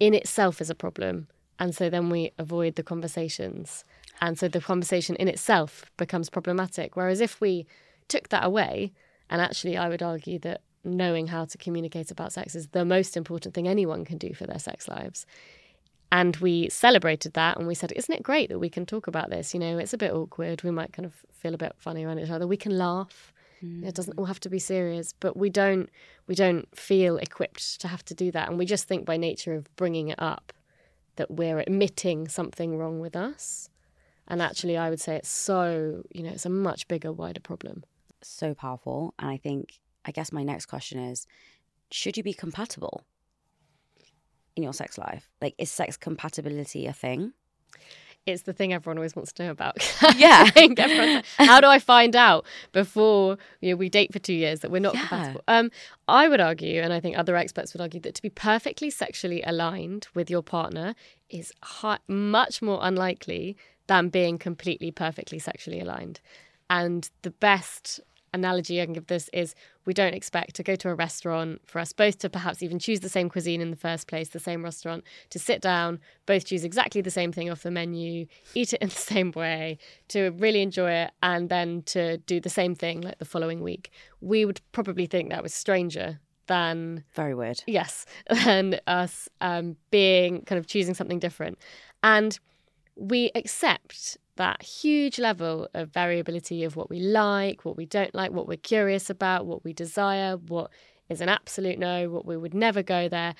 in 0.00 0.14
itself 0.14 0.60
is 0.60 0.70
a 0.70 0.74
problem. 0.74 1.28
And 1.58 1.74
so 1.74 1.88
then 1.88 2.10
we 2.10 2.32
avoid 2.38 2.74
the 2.74 2.82
conversations. 2.82 3.84
And 4.20 4.38
so 4.38 4.48
the 4.48 4.60
conversation 4.60 5.16
in 5.16 5.28
itself 5.28 5.84
becomes 5.96 6.30
problematic. 6.30 6.96
Whereas 6.96 7.20
if 7.20 7.40
we 7.40 7.66
took 8.08 8.28
that 8.30 8.44
away, 8.44 8.92
and 9.30 9.40
actually, 9.40 9.76
I 9.76 9.88
would 9.88 10.02
argue 10.02 10.38
that 10.40 10.60
knowing 10.84 11.28
how 11.28 11.46
to 11.46 11.58
communicate 11.58 12.10
about 12.10 12.32
sex 12.32 12.54
is 12.54 12.68
the 12.68 12.84
most 12.84 13.16
important 13.16 13.54
thing 13.54 13.66
anyone 13.66 14.04
can 14.04 14.18
do 14.18 14.34
for 14.34 14.46
their 14.46 14.58
sex 14.58 14.86
lives. 14.86 15.26
And 16.14 16.36
we 16.36 16.68
celebrated 16.68 17.32
that 17.32 17.56
and 17.56 17.66
we 17.66 17.74
said, 17.74 17.90
Isn't 17.90 18.14
it 18.14 18.22
great 18.22 18.48
that 18.50 18.60
we 18.60 18.70
can 18.70 18.86
talk 18.86 19.08
about 19.08 19.30
this? 19.30 19.52
You 19.52 19.58
know, 19.58 19.78
it's 19.78 19.92
a 19.92 19.98
bit 19.98 20.12
awkward. 20.12 20.62
We 20.62 20.70
might 20.70 20.92
kind 20.92 21.06
of 21.06 21.12
feel 21.32 21.54
a 21.54 21.58
bit 21.58 21.72
funny 21.76 22.04
around 22.04 22.20
each 22.20 22.30
other. 22.30 22.46
We 22.46 22.56
can 22.56 22.78
laugh. 22.78 23.32
Mm. 23.60 23.84
It 23.84 23.96
doesn't 23.96 24.16
all 24.16 24.26
have 24.26 24.38
to 24.40 24.48
be 24.48 24.60
serious, 24.60 25.12
but 25.18 25.36
we 25.36 25.50
don't 25.50 25.90
we 26.28 26.36
don't 26.36 26.68
feel 26.78 27.16
equipped 27.16 27.80
to 27.80 27.88
have 27.88 28.04
to 28.04 28.14
do 28.14 28.30
that, 28.30 28.48
and 28.48 28.60
we 28.60 28.64
just 28.64 28.86
think 28.86 29.04
by 29.04 29.16
nature 29.16 29.54
of 29.54 29.74
bringing 29.74 30.06
it 30.06 30.22
up 30.22 30.52
that 31.16 31.32
we're 31.32 31.58
admitting 31.58 32.28
something 32.28 32.78
wrong 32.78 33.00
with 33.00 33.16
us. 33.16 33.68
And 34.28 34.40
actually, 34.40 34.76
I 34.76 34.90
would 34.90 35.00
say 35.00 35.16
it's 35.16 35.28
so 35.28 36.04
you 36.12 36.22
know 36.22 36.30
it's 36.30 36.46
a 36.46 36.50
much 36.68 36.86
bigger, 36.86 37.12
wider 37.12 37.40
problem. 37.40 37.82
So 38.22 38.54
powerful, 38.54 39.14
and 39.18 39.30
I 39.30 39.36
think 39.36 39.80
I 40.04 40.12
guess 40.12 40.30
my 40.30 40.44
next 40.44 40.66
question 40.66 41.00
is, 41.00 41.26
should 41.90 42.16
you 42.16 42.22
be 42.22 42.34
compatible? 42.34 43.02
In 44.56 44.62
your 44.62 44.72
sex 44.72 44.98
life? 44.98 45.28
Like, 45.40 45.54
is 45.58 45.70
sex 45.70 45.96
compatibility 45.96 46.86
a 46.86 46.92
thing? 46.92 47.32
It's 48.26 48.42
the 48.42 48.54
thing 48.54 48.72
everyone 48.72 48.96
always 48.96 49.14
wants 49.14 49.32
to 49.34 49.44
know 49.44 49.50
about. 49.50 49.76
Yeah. 50.16 50.48
How 51.38 51.60
do 51.60 51.66
I 51.66 51.78
find 51.78 52.16
out 52.16 52.46
before 52.72 53.36
you 53.60 53.70
know, 53.70 53.76
we 53.76 53.88
date 53.88 54.12
for 54.12 54.18
two 54.18 54.32
years 54.32 54.60
that 54.60 54.70
we're 54.70 54.78
not 54.78 54.94
yeah. 54.94 55.00
compatible? 55.00 55.42
Um, 55.48 55.70
I 56.08 56.28
would 56.28 56.40
argue, 56.40 56.80
and 56.80 56.92
I 56.92 57.00
think 57.00 57.18
other 57.18 57.36
experts 57.36 57.74
would 57.74 57.80
argue, 57.80 58.00
that 58.00 58.14
to 58.14 58.22
be 58.22 58.30
perfectly 58.30 58.90
sexually 58.90 59.42
aligned 59.42 60.06
with 60.14 60.30
your 60.30 60.42
partner 60.42 60.94
is 61.28 61.52
high, 61.62 61.98
much 62.08 62.62
more 62.62 62.78
unlikely 62.82 63.56
than 63.88 64.08
being 64.08 64.38
completely 64.38 64.90
perfectly 64.90 65.38
sexually 65.38 65.80
aligned. 65.80 66.20
And 66.70 67.10
the 67.22 67.30
best 67.30 68.00
analogy 68.32 68.80
I 68.80 68.84
can 68.84 68.94
give 68.94 69.06
this 69.06 69.28
is 69.32 69.54
we 69.86 69.94
don't 69.94 70.14
expect 70.14 70.54
to 70.56 70.62
go 70.62 70.76
to 70.76 70.88
a 70.88 70.94
restaurant 70.94 71.60
for 71.66 71.78
us 71.78 71.92
both 71.92 72.18
to 72.18 72.30
perhaps 72.30 72.62
even 72.62 72.78
choose 72.78 73.00
the 73.00 73.08
same 73.08 73.28
cuisine 73.28 73.60
in 73.60 73.70
the 73.70 73.76
first 73.76 74.06
place, 74.06 74.28
the 74.28 74.38
same 74.38 74.62
restaurant, 74.62 75.04
to 75.30 75.38
sit 75.38 75.60
down, 75.60 76.00
both 76.26 76.46
choose 76.46 76.64
exactly 76.64 77.00
the 77.00 77.10
same 77.10 77.32
thing 77.32 77.50
off 77.50 77.62
the 77.62 77.70
menu, 77.70 78.26
eat 78.54 78.72
it 78.72 78.78
in 78.82 78.88
the 78.88 78.94
same 78.94 79.32
way, 79.32 79.78
to 80.08 80.30
really 80.38 80.62
enjoy 80.62 80.90
it, 80.90 81.10
and 81.22 81.48
then 81.48 81.82
to 81.82 82.18
do 82.18 82.40
the 82.40 82.50
same 82.50 82.74
thing 82.74 83.00
like 83.00 83.18
the 83.18 83.24
following 83.24 83.60
week. 83.60 83.90
We 84.20 84.44
would 84.44 84.60
probably 84.72 85.06
think 85.06 85.30
that 85.30 85.42
was 85.42 85.54
stranger 85.54 86.20
than 86.46 87.04
very 87.14 87.34
weird. 87.34 87.62
Yes, 87.66 88.06
than 88.44 88.80
us 88.86 89.28
um, 89.40 89.76
being 89.90 90.42
kind 90.42 90.58
of 90.58 90.66
choosing 90.66 90.94
something 90.94 91.18
different, 91.18 91.58
and 92.02 92.38
we 92.96 93.30
accept 93.34 94.18
that 94.36 94.62
huge 94.62 95.18
level 95.18 95.68
of 95.74 95.90
variability 95.90 96.64
of 96.64 96.76
what 96.76 96.90
we 96.90 97.00
like, 97.00 97.64
what 97.64 97.76
we 97.76 97.86
don't 97.86 98.14
like, 98.14 98.32
what 98.32 98.48
we're 98.48 98.56
curious 98.56 99.08
about, 99.10 99.46
what 99.46 99.64
we 99.64 99.72
desire, 99.72 100.36
what 100.36 100.70
is 101.08 101.20
an 101.20 101.28
absolute 101.28 101.78
no, 101.78 102.10
what 102.10 102.26
we 102.26 102.36
would 102.36 102.54
never 102.54 102.82
go 102.82 103.08
there. 103.08 103.34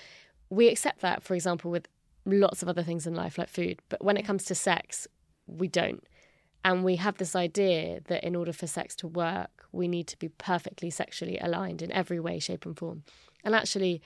We 0.50 0.68
accept 0.68 1.00
that, 1.00 1.22
for 1.22 1.34
example, 1.34 1.70
with 1.70 1.88
lots 2.26 2.62
of 2.62 2.68
other 2.68 2.82
things 2.82 3.06
in 3.06 3.14
life, 3.14 3.38
like 3.38 3.48
food. 3.48 3.80
But 3.88 4.04
when 4.04 4.16
it 4.16 4.24
comes 4.24 4.44
to 4.46 4.54
sex, 4.54 5.08
we 5.46 5.68
don't. 5.68 6.04
And 6.64 6.84
we 6.84 6.96
have 6.96 7.18
this 7.18 7.36
idea 7.36 8.00
that 8.06 8.24
in 8.24 8.34
order 8.34 8.52
for 8.52 8.66
sex 8.66 8.94
to 8.96 9.08
work, 9.08 9.66
we 9.72 9.88
need 9.88 10.06
to 10.08 10.18
be 10.18 10.28
perfectly 10.28 10.90
sexually 10.90 11.38
aligned 11.38 11.82
in 11.82 11.92
every 11.92 12.18
way, 12.20 12.38
shape, 12.38 12.64
and 12.64 12.76
form. 12.76 13.02
And 13.44 13.54
actually, 13.54 14.00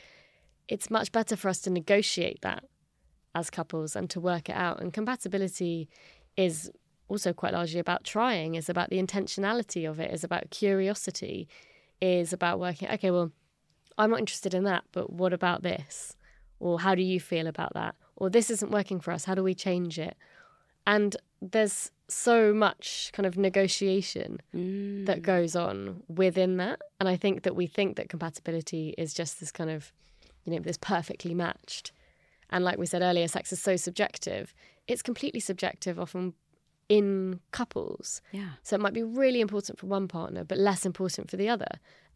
it's 0.66 0.90
much 0.90 1.12
better 1.12 1.36
for 1.36 1.48
us 1.48 1.60
to 1.60 1.70
negotiate 1.70 2.40
that 2.42 2.64
as 3.34 3.50
couples 3.50 3.94
and 3.94 4.10
to 4.10 4.20
work 4.20 4.48
it 4.48 4.56
out. 4.56 4.80
And 4.80 4.92
compatibility 4.92 5.88
is 6.38 6.70
also 7.08 7.32
quite 7.32 7.52
largely 7.52 7.80
about 7.80 8.04
trying, 8.04 8.54
is 8.54 8.68
about 8.70 8.88
the 8.90 9.02
intentionality 9.02 9.88
of 9.90 9.98
it, 9.98 10.10
is 10.12 10.24
about 10.24 10.50
curiosity, 10.50 11.48
is 12.00 12.32
about 12.32 12.60
working, 12.60 12.88
okay, 12.90 13.10
well, 13.10 13.32
I'm 13.98 14.10
not 14.10 14.20
interested 14.20 14.54
in 14.54 14.64
that, 14.64 14.84
but 14.92 15.12
what 15.12 15.32
about 15.32 15.62
this? 15.62 16.16
Or 16.60 16.80
how 16.80 16.94
do 16.94 17.02
you 17.02 17.18
feel 17.18 17.46
about 17.48 17.74
that? 17.74 17.96
Or 18.16 18.30
this 18.30 18.50
isn't 18.50 18.70
working 18.70 19.00
for 19.00 19.10
us. 19.10 19.24
How 19.24 19.34
do 19.34 19.42
we 19.42 19.54
change 19.54 19.98
it? 19.98 20.16
And 20.86 21.16
there's 21.42 21.90
so 22.08 22.54
much 22.54 23.10
kind 23.12 23.26
of 23.26 23.36
negotiation 23.36 24.40
Mm. 24.54 25.06
that 25.06 25.22
goes 25.22 25.56
on 25.56 26.02
within 26.08 26.56
that. 26.58 26.80
And 27.00 27.08
I 27.08 27.16
think 27.16 27.42
that 27.42 27.56
we 27.56 27.66
think 27.66 27.96
that 27.96 28.08
compatibility 28.08 28.94
is 28.96 29.12
just 29.12 29.40
this 29.40 29.50
kind 29.50 29.70
of, 29.70 29.92
you 30.44 30.52
know, 30.52 30.60
this 30.60 30.78
perfectly 30.78 31.34
matched. 31.34 31.92
And 32.50 32.64
like 32.64 32.78
we 32.78 32.86
said 32.86 33.02
earlier, 33.02 33.28
sex 33.28 33.52
is 33.52 33.60
so 33.60 33.76
subjective. 33.76 34.54
It's 34.88 35.02
completely 35.02 35.40
subjective 35.40 36.00
often 36.00 36.34
in 36.88 37.40
couples. 37.52 38.22
Yeah. 38.32 38.52
So 38.62 38.74
it 38.74 38.80
might 38.80 38.94
be 38.94 39.02
really 39.02 39.40
important 39.40 39.78
for 39.78 39.86
one 39.86 40.08
partner, 40.08 40.44
but 40.44 40.58
less 40.58 40.86
important 40.86 41.30
for 41.30 41.36
the 41.36 41.48
other. 41.48 41.68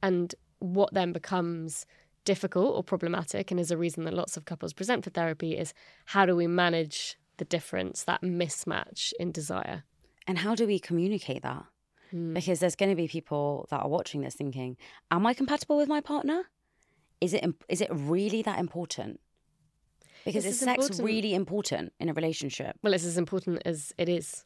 And 0.02 0.34
what 0.58 0.94
then 0.94 1.12
becomes 1.12 1.86
difficult 2.24 2.74
or 2.74 2.82
problematic, 2.82 3.50
and 3.50 3.60
is 3.60 3.70
a 3.70 3.76
reason 3.76 4.04
that 4.04 4.14
lots 4.14 4.36
of 4.36 4.44
couples 4.44 4.72
present 4.72 5.04
for 5.04 5.10
therapy, 5.10 5.56
is 5.56 5.74
how 6.06 6.24
do 6.24 6.34
we 6.34 6.46
manage 6.46 7.18
the 7.36 7.44
difference, 7.44 8.04
that 8.04 8.22
mismatch 8.22 9.12
in 9.20 9.32
desire? 9.32 9.84
And 10.26 10.38
how 10.38 10.54
do 10.54 10.66
we 10.66 10.78
communicate 10.78 11.42
that? 11.42 11.64
Hmm. 12.10 12.32
Because 12.32 12.60
there's 12.60 12.76
going 12.76 12.90
to 12.90 12.96
be 12.96 13.08
people 13.08 13.66
that 13.70 13.80
are 13.80 13.88
watching 13.88 14.20
this 14.20 14.34
thinking, 14.34 14.76
"Am 15.10 15.26
I 15.26 15.34
compatible 15.34 15.76
with 15.76 15.88
my 15.88 16.00
partner? 16.00 16.44
Is 17.20 17.34
it 17.34 17.44
is 17.68 17.80
it 17.80 17.90
really 17.92 18.42
that 18.42 18.58
important?" 18.58 19.20
Because 20.24 20.44
This 20.44 20.54
is 20.54 20.60
sex 20.60 20.84
important. 20.84 21.06
really 21.06 21.34
important 21.34 21.92
in 22.00 22.08
a 22.08 22.12
relationship? 22.12 22.76
Well, 22.82 22.94
it's 22.94 23.04
as 23.04 23.18
important 23.18 23.62
as 23.64 23.92
it 23.98 24.08
is 24.08 24.44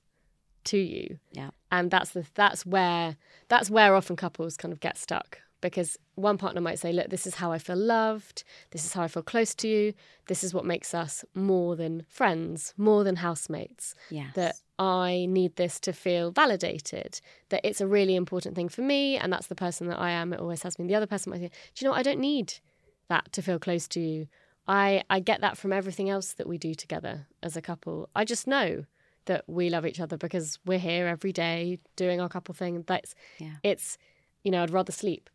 to 0.65 0.79
you. 0.79 1.19
Yeah. 1.33 1.51
and 1.71 1.91
that's 1.91 2.11
the 2.11 2.25
that's 2.35 2.67
where 2.67 3.17
that's 3.49 3.71
where 3.71 3.95
often 3.95 4.17
couples 4.17 4.57
kind 4.57 4.73
of 4.73 4.81
get 4.81 4.99
stuck 4.99 5.39
because 5.61 5.97
one 6.17 6.37
partner 6.39 6.61
might 6.61 6.79
say 6.81 6.93
look 6.93 7.09
this 7.09 7.25
is 7.27 7.37
how 7.37 7.53
i 7.53 7.59
feel 7.59 7.77
loved 7.77 8.43
this 8.73 8.85
is 8.85 8.93
how 8.93 9.03
i 9.03 9.09
feel 9.09 9.23
close 9.23 9.55
to 9.55 9.69
you 9.69 9.95
this 10.27 10.43
is 10.43 10.53
what 10.53 10.65
makes 10.65 10.93
us 10.93 11.25
more 11.35 11.77
than 11.77 12.05
friends 12.09 12.75
more 12.77 13.05
than 13.05 13.17
housemates 13.17 13.95
Yes. 14.11 14.35
that 14.35 14.57
i 14.79 15.27
need 15.29 15.55
this 15.57 15.79
to 15.81 15.93
feel 15.93 16.31
validated 16.33 17.21
that 17.51 17.61
it's 17.65 17.81
a 17.81 17.87
really 17.87 18.17
important 18.17 18.55
thing 18.57 18.69
for 18.69 18.83
me 18.83 19.17
and 19.17 19.33
that's 19.33 19.47
the 19.47 19.55
person 19.55 19.87
that 19.89 20.01
i 20.01 20.11
am 20.11 20.33
it 20.33 20.41
always 20.41 20.63
has 20.65 20.75
been 20.77 20.89
the 20.89 20.95
other 20.97 21.07
person 21.07 21.31
might 21.31 21.41
say 21.41 21.49
do 21.49 21.79
you 21.79 21.85
know 21.87 21.93
what? 21.93 22.01
i 22.01 22.03
don't 22.03 22.21
need 22.21 22.55
that 23.09 23.33
to 23.33 23.41
feel 23.41 23.59
close 23.61 23.87
to 23.89 24.01
you 24.01 24.27
i 24.69 25.03
i 25.11 25.21
get 25.21 25.41
that 25.41 25.57
from 25.57 25.73
everything 25.73 26.09
else 26.09 26.33
that 26.33 26.47
we 26.47 26.59
do 26.59 26.75
together 26.75 27.27
as 27.43 27.57
a 27.57 27.63
couple 27.63 28.09
i 28.15 28.25
just 28.25 28.47
know 28.47 28.85
that 29.27 29.45
we 29.47 29.69
love 29.69 29.85
each 29.85 30.01
other 30.01 30.17
because 30.17 30.59
we're 30.65 30.79
here 30.79 31.07
every 31.07 31.33
day 31.33 31.79
doing 31.95 32.21
our 32.21 32.29
couple 32.29 32.55
thing. 32.55 32.83
That's 32.87 33.15
Yeah. 33.39 33.57
it's 33.63 33.99
you 34.43 34.53
know, 34.53 34.63
I'd 34.63 34.71
rather 34.71 34.93
sleep. 34.93 35.29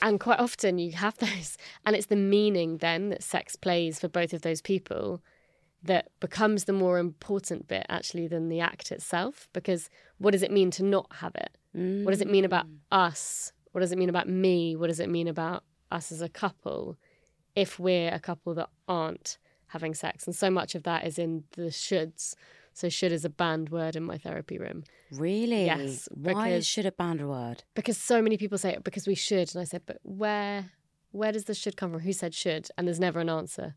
And 0.00 0.18
quite 0.18 0.38
often 0.38 0.78
you 0.78 0.92
have 0.92 1.16
those 1.18 1.56
and 1.84 1.94
it's 1.94 2.06
the 2.06 2.16
meaning 2.16 2.78
then 2.78 3.10
that 3.10 3.22
sex 3.22 3.54
plays 3.56 4.00
for 4.00 4.08
both 4.08 4.32
of 4.32 4.42
those 4.42 4.60
people 4.60 5.22
that 5.82 6.10
becomes 6.20 6.64
the 6.64 6.72
more 6.72 6.98
important 6.98 7.68
bit 7.68 7.86
actually 7.88 8.26
than 8.26 8.48
the 8.48 8.60
act 8.60 8.90
itself. 8.90 9.48
Because 9.52 9.88
what 10.18 10.32
does 10.32 10.42
it 10.42 10.50
mean 10.50 10.70
to 10.72 10.82
not 10.82 11.06
have 11.16 11.34
it? 11.36 11.56
What 12.04 12.10
does 12.10 12.22
it 12.22 12.30
mean 12.30 12.44
about 12.44 12.66
mm. 12.66 12.78
us? 12.90 13.52
What 13.72 13.82
does 13.82 13.92
it 13.92 13.98
mean 13.98 14.08
about 14.08 14.28
me? 14.28 14.74
What 14.74 14.86
does 14.86 15.00
it 15.00 15.10
mean 15.10 15.28
about 15.28 15.62
us 15.92 16.10
as 16.10 16.22
a 16.22 16.28
couple 16.28 16.96
if 17.56 17.78
we're 17.80 18.12
a 18.14 18.20
couple 18.20 18.54
that 18.54 18.68
aren't 18.86 19.38
having 19.68 19.94
sex? 19.94 20.26
And 20.26 20.36
so 20.36 20.50
much 20.50 20.74
of 20.76 20.84
that 20.84 21.04
is 21.06 21.18
in 21.18 21.44
the 21.52 21.62
shoulds. 21.70 22.34
So 22.72 22.88
should 22.90 23.10
is 23.10 23.24
a 23.24 23.30
banned 23.30 23.70
word 23.70 23.96
in 23.96 24.02
my 24.04 24.18
therapy 24.18 24.58
room 24.58 24.84
Really? 25.10 25.64
Yes, 25.64 26.08
Why 26.12 26.50
is 26.50 26.66
should 26.66 26.84
a 26.84 26.92
banned 26.92 27.26
word? 27.26 27.64
because 27.74 27.96
so 27.96 28.20
many 28.20 28.36
people 28.36 28.58
say 28.58 28.72
it 28.74 28.84
because 28.84 29.06
we 29.06 29.14
should, 29.14 29.54
and 29.54 29.62
I 29.62 29.64
said, 29.64 29.82
but 29.86 29.98
where 30.02 30.70
where 31.10 31.32
does 31.32 31.44
the 31.44 31.54
should 31.54 31.76
come 31.78 31.90
from? 31.92 32.00
Who 32.00 32.12
said 32.12 32.34
should? 32.34 32.68
And 32.76 32.86
there's 32.86 33.00
never 33.00 33.20
an 33.20 33.30
answer. 33.30 33.74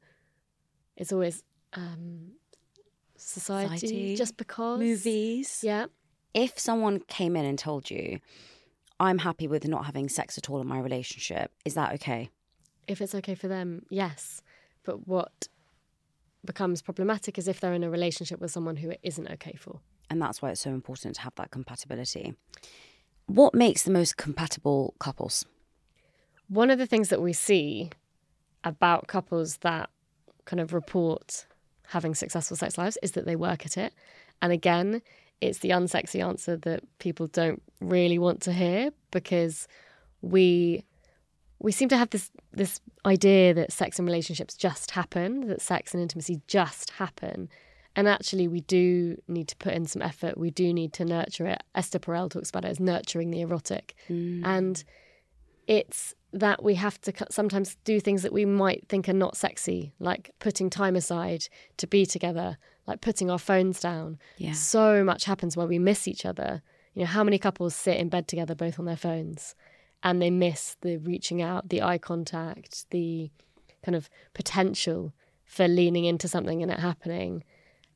It's 0.97 1.13
always 1.13 1.41
um, 1.73 2.31
society, 3.15 3.77
Society, 3.77 4.15
just 4.17 4.35
because 4.35 4.79
Movies. 4.79 5.61
Yeah, 5.63 5.85
If 6.33 6.59
someone 6.59 6.99
came 7.07 7.37
in 7.37 7.45
and 7.45 7.57
told 7.57 7.89
you, 7.89 8.19
"I'm 8.99 9.19
happy 9.19 9.47
with 9.47 9.65
not 9.67 9.85
having 9.85 10.09
sex 10.09 10.37
at 10.37 10.49
all 10.49 10.59
in 10.59 10.67
my 10.67 10.79
relationship," 10.79 11.51
is 11.63 11.75
that 11.75 11.93
okay? 11.93 12.29
If 12.89 13.01
it's 13.01 13.15
okay 13.15 13.35
for 13.35 13.47
them, 13.47 13.85
yes. 13.89 14.41
But 14.83 15.07
what 15.07 15.47
becomes 16.43 16.81
problematic 16.81 17.37
is 17.37 17.47
if 17.47 17.59
they're 17.59 17.73
in 17.73 17.83
a 17.83 17.89
relationship 17.89 18.39
with 18.41 18.51
someone 18.51 18.77
who 18.77 18.89
it 18.89 18.99
isn't 19.03 19.29
okay 19.29 19.55
for. 19.57 19.79
And 20.09 20.21
that's 20.21 20.41
why 20.41 20.49
it's 20.49 20.61
so 20.61 20.71
important 20.71 21.15
to 21.15 21.21
have 21.21 21.35
that 21.35 21.51
compatibility. 21.51 22.33
What 23.27 23.53
makes 23.53 23.83
the 23.83 23.91
most 23.91 24.17
compatible 24.17 24.95
couples? 24.99 25.45
One 26.47 26.71
of 26.71 26.79
the 26.79 26.87
things 26.87 27.09
that 27.09 27.21
we 27.21 27.31
see 27.31 27.91
about 28.63 29.07
couples 29.07 29.57
that 29.57 29.89
kind 30.45 30.59
of 30.59 30.73
report 30.73 31.45
having 31.87 32.15
successful 32.15 32.57
sex 32.57 32.77
lives 32.77 32.97
is 33.03 33.11
that 33.11 33.25
they 33.25 33.35
work 33.35 33.65
at 33.65 33.77
it. 33.77 33.93
And 34.41 34.51
again, 34.51 35.03
it's 35.41 35.59
the 35.59 35.69
unsexy 35.69 36.25
answer 36.25 36.57
that 36.57 36.83
people 36.97 37.27
don't 37.27 37.61
really 37.79 38.17
want 38.17 38.41
to 38.41 38.53
hear 38.53 38.91
because 39.11 39.67
we 40.21 40.83
we 41.59 41.71
seem 41.71 41.89
to 41.89 41.97
have 41.97 42.09
this 42.09 42.31
this 42.53 42.79
idea 43.05 43.53
that 43.53 43.71
sex 43.71 43.99
and 43.99 44.07
relationships 44.07 44.55
just 44.55 44.91
happen, 44.91 45.47
that 45.47 45.61
sex 45.61 45.93
and 45.93 46.01
intimacy 46.01 46.41
just 46.47 46.91
happen. 46.91 47.49
And 47.95 48.07
actually, 48.07 48.47
we 48.47 48.61
do 48.61 49.21
need 49.27 49.47
to 49.49 49.55
put 49.57 49.73
in 49.73 49.85
some 49.85 50.01
effort. 50.01 50.37
We 50.37 50.51
do 50.51 50.73
need 50.73 50.93
to 50.93 51.05
nurture 51.05 51.47
it. 51.47 51.61
Esther 51.75 51.99
Perel 51.99 52.29
talks 52.29 52.49
about 52.49 52.63
it 52.63 52.69
as 52.69 52.79
nurturing 52.79 53.31
the 53.31 53.41
erotic. 53.41 53.95
Mm. 54.09 54.41
And 54.45 54.83
it's 55.67 56.15
that 56.31 56.63
we 56.63 56.75
have 56.75 57.01
to 57.01 57.13
sometimes 57.29 57.75
do 57.83 57.99
things 57.99 58.21
that 58.21 58.31
we 58.31 58.45
might 58.45 58.87
think 58.87 59.09
are 59.09 59.13
not 59.13 59.35
sexy, 59.35 59.91
like 59.99 60.31
putting 60.39 60.69
time 60.69 60.95
aside 60.95 61.47
to 61.77 61.87
be 61.87 62.05
together, 62.05 62.57
like 62.87 63.01
putting 63.01 63.29
our 63.29 63.39
phones 63.39 63.79
down. 63.79 64.19
Yeah. 64.37 64.53
So 64.53 65.03
much 65.03 65.25
happens 65.25 65.57
where 65.57 65.67
we 65.67 65.79
miss 65.79 66.07
each 66.07 66.25
other. 66.25 66.61
You 66.93 67.01
know, 67.01 67.07
how 67.07 67.23
many 67.23 67.39
couples 67.39 67.75
sit 67.75 67.97
in 67.97 68.09
bed 68.09 68.27
together 68.27 68.55
both 68.55 68.79
on 68.79 68.85
their 68.85 68.97
phones 68.97 69.55
and 70.03 70.21
they 70.21 70.29
miss 70.29 70.77
the 70.81 70.97
reaching 70.97 71.41
out, 71.41 71.69
the 71.69 71.81
eye 71.81 71.97
contact, 71.97 72.89
the 72.91 73.29
kind 73.83 73.95
of 73.95 74.09
potential 74.33 75.13
for 75.45 75.67
leaning 75.67 76.05
into 76.05 76.27
something 76.27 76.61
and 76.61 76.71
it 76.71 76.79
happening. 76.79 77.43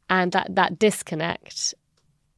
And 0.09 0.31
that, 0.31 0.55
that 0.55 0.79
disconnect 0.79 1.73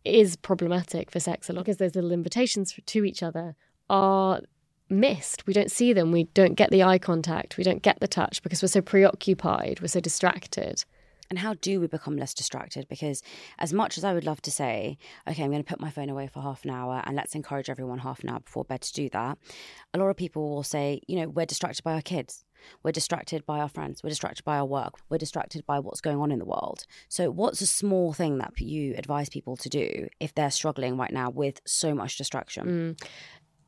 is 0.03 0.35
problematic 0.35 1.09
for 1.09 1.19
sex 1.19 1.49
a 1.49 1.53
lot 1.53 1.65
because 1.65 1.77
those 1.77 1.95
little 1.95 2.11
invitations 2.11 2.77
to 2.85 3.05
each 3.05 3.23
other 3.23 3.55
are 3.89 4.41
missed. 4.89 5.47
We 5.47 5.53
don't 5.53 5.71
see 5.71 5.93
them. 5.93 6.11
We 6.11 6.25
don't 6.25 6.53
get 6.53 6.69
the 6.69 6.83
eye 6.83 6.99
contact. 6.99 7.57
We 7.57 7.63
don't 7.63 7.81
get 7.81 7.99
the 7.99 8.07
touch 8.07 8.43
because 8.43 8.61
we're 8.61 8.67
so 8.67 8.81
preoccupied. 8.81 9.79
We're 9.81 9.87
so 9.87 9.99
distracted. 9.99 10.85
And 11.29 11.39
how 11.39 11.55
do 11.55 11.79
we 11.79 11.87
become 11.87 12.17
less 12.17 12.33
distracted? 12.33 12.87
Because 12.87 13.21
as 13.57 13.73
much 13.73 13.97
as 13.97 14.03
I 14.03 14.13
would 14.13 14.25
love 14.25 14.41
to 14.43 14.51
say, 14.51 14.97
okay, 15.27 15.43
I'm 15.43 15.51
going 15.51 15.63
to 15.63 15.69
put 15.69 15.81
my 15.81 15.89
phone 15.89 16.09
away 16.09 16.27
for 16.27 16.41
half 16.41 16.63
an 16.65 16.71
hour 16.71 17.01
and 17.05 17.15
let's 17.15 17.35
encourage 17.35 17.69
everyone 17.69 17.99
half 17.99 18.23
an 18.23 18.29
hour 18.29 18.39
before 18.39 18.63
bed 18.63 18.81
to 18.81 18.93
do 18.93 19.09
that, 19.09 19.37
a 19.93 19.97
lot 19.97 20.09
of 20.09 20.17
people 20.17 20.49
will 20.49 20.63
say, 20.63 21.01
you 21.07 21.17
know, 21.17 21.29
we're 21.29 21.45
distracted 21.45 21.83
by 21.83 21.93
our 21.93 22.01
kids. 22.01 22.45
We're 22.83 22.91
distracted 22.91 23.45
by 23.45 23.59
our 23.59 23.69
friends. 23.69 24.03
We're 24.03 24.09
distracted 24.09 24.43
by 24.43 24.57
our 24.57 24.65
work. 24.65 24.95
We're 25.09 25.17
distracted 25.17 25.65
by 25.65 25.79
what's 25.79 26.01
going 26.01 26.17
on 26.17 26.31
in 26.31 26.39
the 26.39 26.45
world. 26.45 26.83
So, 27.09 27.29
what's 27.29 27.61
a 27.61 27.67
small 27.67 28.13
thing 28.13 28.39
that 28.39 28.59
you 28.59 28.95
advise 28.97 29.29
people 29.29 29.55
to 29.57 29.69
do 29.69 30.07
if 30.19 30.33
they're 30.33 30.49
struggling 30.49 30.97
right 30.97 31.11
now 31.11 31.29
with 31.29 31.61
so 31.65 31.93
much 31.93 32.17
distraction? 32.17 32.97
Mm. 32.97 33.07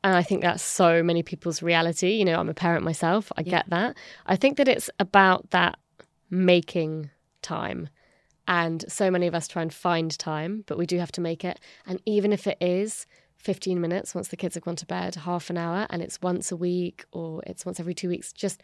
And 0.04 0.16
I 0.16 0.24
think 0.24 0.42
that's 0.42 0.64
so 0.64 1.04
many 1.04 1.24
people's 1.24 1.62
reality. 1.62 2.14
You 2.14 2.26
know, 2.26 2.40
I'm 2.40 2.50
a 2.50 2.54
parent 2.54 2.86
myself. 2.86 3.32
I 3.36 3.44
get 3.44 3.70
that. 3.70 3.98
I 4.26 4.36
think 4.36 4.58
that 4.58 4.68
it's 4.68 4.90
about 5.00 5.50
that 5.52 5.80
making 6.30 7.10
time. 7.48 7.90
And 8.48 8.86
so 8.88 9.12
many 9.12 9.28
of 9.28 9.36
us 9.36 9.48
try 9.48 9.62
and 9.62 9.74
find 9.74 10.18
time, 10.18 10.64
but 10.68 10.78
we 10.78 10.86
do 10.86 11.00
have 11.00 11.12
to 11.14 11.22
make 11.22 11.44
it. 11.44 11.60
And 11.86 12.02
even 12.06 12.32
if 12.32 12.48
it 12.48 12.58
is 12.62 13.06
15 13.38 13.80
minutes 13.80 14.16
once 14.16 14.30
the 14.30 14.38
kids 14.38 14.56
have 14.56 14.64
gone 14.64 14.78
to 14.78 14.86
bed, 14.86 15.16
half 15.16 15.50
an 15.50 15.58
hour, 15.58 15.86
and 15.90 16.02
it's 16.02 16.22
once 16.22 16.52
a 16.52 16.56
week 16.56 17.06
or 17.12 17.44
it's 17.46 17.66
once 17.66 17.80
every 17.80 17.94
two 17.94 18.10
weeks, 18.10 18.32
just 18.32 18.62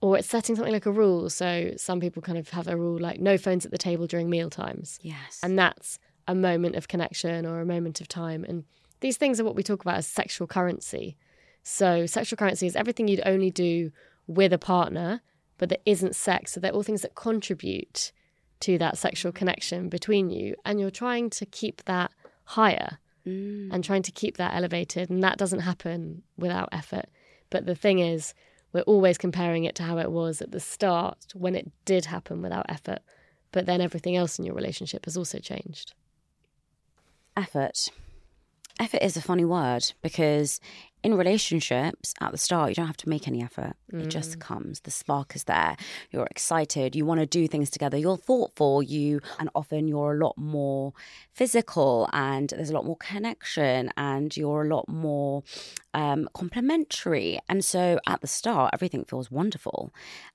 or 0.00 0.16
it's 0.16 0.28
setting 0.28 0.54
something 0.54 0.72
like 0.72 0.86
a 0.86 0.92
rule. 0.92 1.28
So 1.28 1.72
some 1.76 2.00
people 2.00 2.22
kind 2.22 2.38
of 2.38 2.50
have 2.50 2.68
a 2.68 2.76
rule 2.76 2.98
like 2.98 3.20
no 3.20 3.36
phones 3.36 3.64
at 3.64 3.72
the 3.72 3.78
table 3.78 4.06
during 4.06 4.30
meal 4.30 4.50
times. 4.50 4.98
Yes. 5.02 5.40
And 5.42 5.58
that's 5.58 5.98
a 6.28 6.34
moment 6.34 6.76
of 6.76 6.88
connection 6.88 7.44
or 7.44 7.60
a 7.60 7.66
moment 7.66 8.00
of 8.00 8.06
time. 8.06 8.44
And 8.44 8.64
these 9.00 9.16
things 9.16 9.40
are 9.40 9.44
what 9.44 9.56
we 9.56 9.62
talk 9.62 9.82
about 9.82 9.96
as 9.96 10.06
sexual 10.06 10.46
currency. 10.46 11.16
So, 11.62 12.06
sexual 12.06 12.36
currency 12.36 12.66
is 12.66 12.76
everything 12.76 13.08
you'd 13.08 13.26
only 13.26 13.50
do 13.50 13.90
with 14.26 14.52
a 14.52 14.58
partner, 14.58 15.20
but 15.58 15.68
that 15.68 15.82
isn't 15.84 16.16
sex. 16.16 16.52
So, 16.52 16.60
they're 16.60 16.72
all 16.72 16.82
things 16.82 17.02
that 17.02 17.14
contribute 17.14 18.12
to 18.60 18.78
that 18.78 18.98
sexual 18.98 19.30
connection 19.32 19.88
between 19.88 20.30
you 20.30 20.54
and 20.64 20.80
you're 20.80 20.90
trying 20.90 21.30
to 21.30 21.46
keep 21.46 21.84
that 21.84 22.10
higher 22.44 22.98
Mm. 23.26 23.68
and 23.74 23.84
trying 23.84 24.02
to 24.02 24.12
keep 24.12 24.36
that 24.38 24.54
elevated 24.54 25.10
and 25.10 25.22
that 25.22 25.36
doesn't 25.36 25.58
happen 25.60 26.22
without 26.38 26.68
effort 26.72 27.06
but 27.50 27.66
the 27.66 27.74
thing 27.74 27.98
is 27.98 28.32
we're 28.72 28.82
always 28.82 29.18
comparing 29.18 29.64
it 29.64 29.74
to 29.74 29.82
how 29.82 29.98
it 29.98 30.10
was 30.10 30.40
at 30.40 30.52
the 30.52 30.60
start 30.60 31.18
when 31.34 31.54
it 31.54 31.70
did 31.84 32.06
happen 32.06 32.40
without 32.40 32.64
effort 32.68 33.00
but 33.52 33.66
then 33.66 33.80
everything 33.80 34.16
else 34.16 34.38
in 34.38 34.46
your 34.46 34.54
relationship 34.54 35.04
has 35.04 35.16
also 35.16 35.38
changed 35.40 35.94
effort. 37.36 37.88
Effort 38.78 39.02
is 39.02 39.16
a 39.16 39.22
funny 39.22 39.44
word 39.44 39.92
because 40.02 40.60
in 41.02 41.14
relationships 41.14 42.12
at 42.20 42.32
the 42.32 42.38
start, 42.38 42.70
you 42.70 42.74
don't 42.74 42.86
have 42.86 42.96
to 42.98 43.08
make 43.08 43.28
any 43.28 43.42
effort. 43.42 43.74
It 43.92 44.08
just 44.08 44.40
comes. 44.40 44.80
The 44.80 44.90
spark 44.90 45.36
is 45.36 45.44
there. 45.44 45.76
You're 46.10 46.26
excited. 46.26 46.96
You 46.96 47.04
want 47.04 47.20
to 47.20 47.26
do 47.26 47.46
things 47.46 47.70
together. 47.70 47.96
You're 47.96 48.16
thoughtful. 48.16 48.82
You, 48.82 49.20
and 49.38 49.48
often 49.54 49.86
you're 49.86 50.14
a 50.14 50.18
lot 50.18 50.36
more 50.36 50.92
physical 51.32 52.08
and 52.12 52.50
there's 52.50 52.70
a 52.70 52.74
lot 52.74 52.84
more 52.84 52.96
connection 52.96 53.90
and 53.96 54.36
you're 54.36 54.62
a 54.62 54.68
lot 54.68 54.88
more 54.88 55.44
um, 55.94 56.28
complementary. 56.34 57.38
And 57.48 57.64
so 57.64 58.00
at 58.06 58.20
the 58.20 58.26
start, 58.26 58.70
everything 58.72 59.04
feels 59.04 59.30
wonderful. 59.30 59.92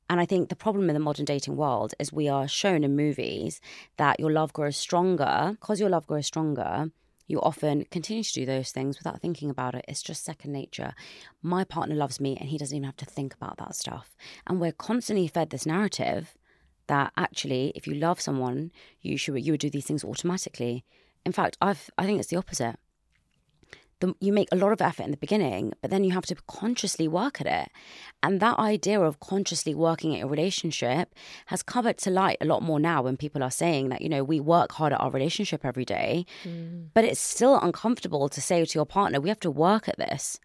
And 0.09 0.19
I 0.21 0.25
think 0.25 0.47
the 0.47 0.55
problem 0.55 0.89
in 0.89 0.93
the 0.93 0.99
modern 0.99 1.25
dating 1.25 1.57
world 1.57 1.93
is 1.99 2.13
we 2.13 2.29
are 2.29 2.47
shown 2.47 2.83
in 2.83 2.95
movies 2.95 3.59
that 3.97 4.19
your 4.19 4.31
love 4.31 4.53
grows 4.53 4.77
stronger. 4.77 5.57
Because 5.59 5.79
your 5.79 5.89
love 5.89 6.07
grows 6.07 6.27
stronger, 6.27 6.91
you 7.27 7.39
often 7.41 7.85
continue 7.91 8.23
to 8.23 8.33
do 8.33 8.45
those 8.45 8.71
things 8.71 8.97
without 8.97 9.21
thinking 9.21 9.49
about 9.49 9.75
it. 9.75 9.85
It's 9.87 10.01
just 10.01 10.25
second 10.25 10.51
nature. 10.51 10.93
My 11.41 11.63
partner 11.63 11.95
loves 11.95 12.19
me 12.19 12.37
and 12.37 12.49
he 12.49 12.57
doesn't 12.57 12.75
even 12.75 12.85
have 12.85 12.97
to 12.97 13.05
think 13.05 13.33
about 13.33 13.57
that 13.57 13.75
stuff. 13.75 14.15
And 14.47 14.59
we're 14.59 14.71
constantly 14.71 15.27
fed 15.27 15.49
this 15.49 15.65
narrative 15.65 16.35
that 16.87 17.13
actually 17.15 17.71
if 17.75 17.87
you 17.87 17.95
love 17.95 18.19
someone, 18.19 18.71
you 19.01 19.17
should 19.17 19.45
you 19.45 19.53
would 19.53 19.61
do 19.61 19.69
these 19.69 19.85
things 19.85 20.03
automatically. 20.03 20.83
In 21.25 21.31
fact, 21.31 21.57
I've 21.61 21.89
I 21.97 22.05
think 22.05 22.19
it's 22.19 22.29
the 22.29 22.37
opposite. 22.37 22.75
The, 23.99 24.13
you 24.19 24.33
make 24.33 24.49
a 24.51 24.55
lot 24.57 24.73
of 24.73 24.81
effort 24.81 25.03
in 25.03 25.11
the 25.11 25.17
beginning, 25.17 25.73
but 25.81 25.89
then 25.89 26.03
you 26.03 26.11
have 26.11 26.25
to 26.25 26.35
consciously 26.47 27.07
work 27.07 27.39
at 27.39 27.47
it. 27.47 27.71
And 28.21 28.39
that 28.39 28.59
idea 28.59 28.99
of 28.99 29.19
consciously 29.19 29.73
working 29.73 30.13
at 30.13 30.19
your 30.19 30.27
relationship 30.27 31.15
has 31.45 31.63
come 31.63 31.91
to 31.93 32.09
light 32.09 32.37
a 32.41 32.45
lot 32.45 32.63
more 32.63 32.79
now 32.79 33.01
when 33.01 33.17
people 33.17 33.43
are 33.43 33.51
saying 33.51 33.89
that, 33.89 34.01
you 34.01 34.09
know, 34.09 34.23
we 34.23 34.39
work 34.39 34.73
hard 34.73 34.93
at 34.93 34.99
our 34.99 35.11
relationship 35.11 35.63
every 35.63 35.85
day, 35.85 36.25
mm. 36.43 36.87
but 36.93 37.05
it's 37.05 37.19
still 37.19 37.59
uncomfortable 37.59 38.27
to 38.29 38.41
say 38.41 38.63
to 38.65 38.77
your 38.77 38.85
partner, 38.85 39.21
we 39.21 39.29
have 39.29 39.39
to 39.41 39.51
work 39.51 39.87
at 39.87 39.97
this. 39.97 40.39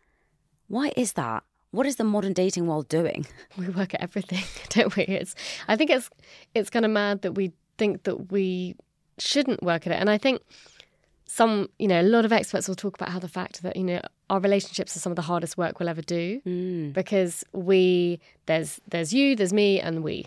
Why 0.68 0.92
is 0.96 1.14
that? 1.14 1.42
What 1.70 1.86
is 1.86 1.96
the 1.96 2.04
modern 2.04 2.32
dating 2.32 2.66
world 2.66 2.88
doing? 2.88 3.26
we 3.56 3.68
work 3.68 3.94
at 3.94 4.00
everything, 4.00 4.44
don't 4.70 4.94
we? 4.96 5.04
It's 5.04 5.34
I 5.66 5.76
think 5.76 5.90
it's 5.90 6.10
it's 6.54 6.70
kind 6.70 6.84
of 6.84 6.90
mad 6.90 7.22
that 7.22 7.32
we 7.32 7.52
think 7.76 8.04
that 8.04 8.30
we 8.32 8.74
shouldn't 9.18 9.62
work 9.62 9.86
at 9.86 9.92
it. 9.92 9.96
And 9.96 10.10
I 10.10 10.18
think 10.18 10.42
some, 11.28 11.68
you 11.78 11.86
know, 11.86 12.00
a 12.00 12.02
lot 12.02 12.24
of 12.24 12.32
experts 12.32 12.66
will 12.66 12.74
talk 12.74 12.96
about 12.96 13.10
how 13.10 13.18
the 13.18 13.28
fact 13.28 13.62
that, 13.62 13.76
you 13.76 13.84
know, 13.84 14.00
our 14.30 14.40
relationships 14.40 14.96
are 14.96 14.98
some 14.98 15.12
of 15.12 15.16
the 15.16 15.22
hardest 15.22 15.56
work 15.58 15.78
we'll 15.78 15.88
ever 15.88 16.02
do 16.02 16.40
mm. 16.46 16.92
because 16.92 17.44
we 17.52 18.18
there's 18.46 18.80
there's 18.88 19.12
you, 19.12 19.36
there's 19.36 19.52
me 19.52 19.78
and 19.80 20.02
we. 20.02 20.26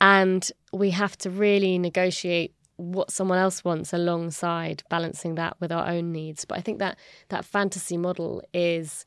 And 0.00 0.50
we 0.72 0.90
have 0.90 1.18
to 1.18 1.30
really 1.30 1.78
negotiate 1.78 2.54
what 2.76 3.10
someone 3.10 3.38
else 3.38 3.64
wants 3.64 3.92
alongside 3.92 4.82
balancing 4.88 5.34
that 5.34 5.56
with 5.60 5.70
our 5.70 5.86
own 5.86 6.12
needs. 6.12 6.44
But 6.44 6.58
I 6.58 6.60
think 6.62 6.78
that 6.78 6.96
that 7.28 7.44
fantasy 7.44 7.96
model 7.96 8.42
is 8.54 9.04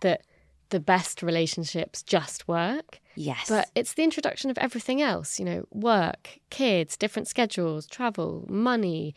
that 0.00 0.22
the 0.70 0.80
best 0.80 1.22
relationships 1.22 2.02
just 2.02 2.46
work. 2.46 3.00
Yes. 3.16 3.48
But 3.48 3.70
it's 3.74 3.94
the 3.94 4.04
introduction 4.04 4.50
of 4.50 4.58
everything 4.58 5.02
else, 5.02 5.40
you 5.40 5.44
know, 5.44 5.66
work, 5.72 6.38
kids, 6.50 6.96
different 6.96 7.26
schedules, 7.26 7.86
travel, 7.86 8.44
money, 8.48 9.14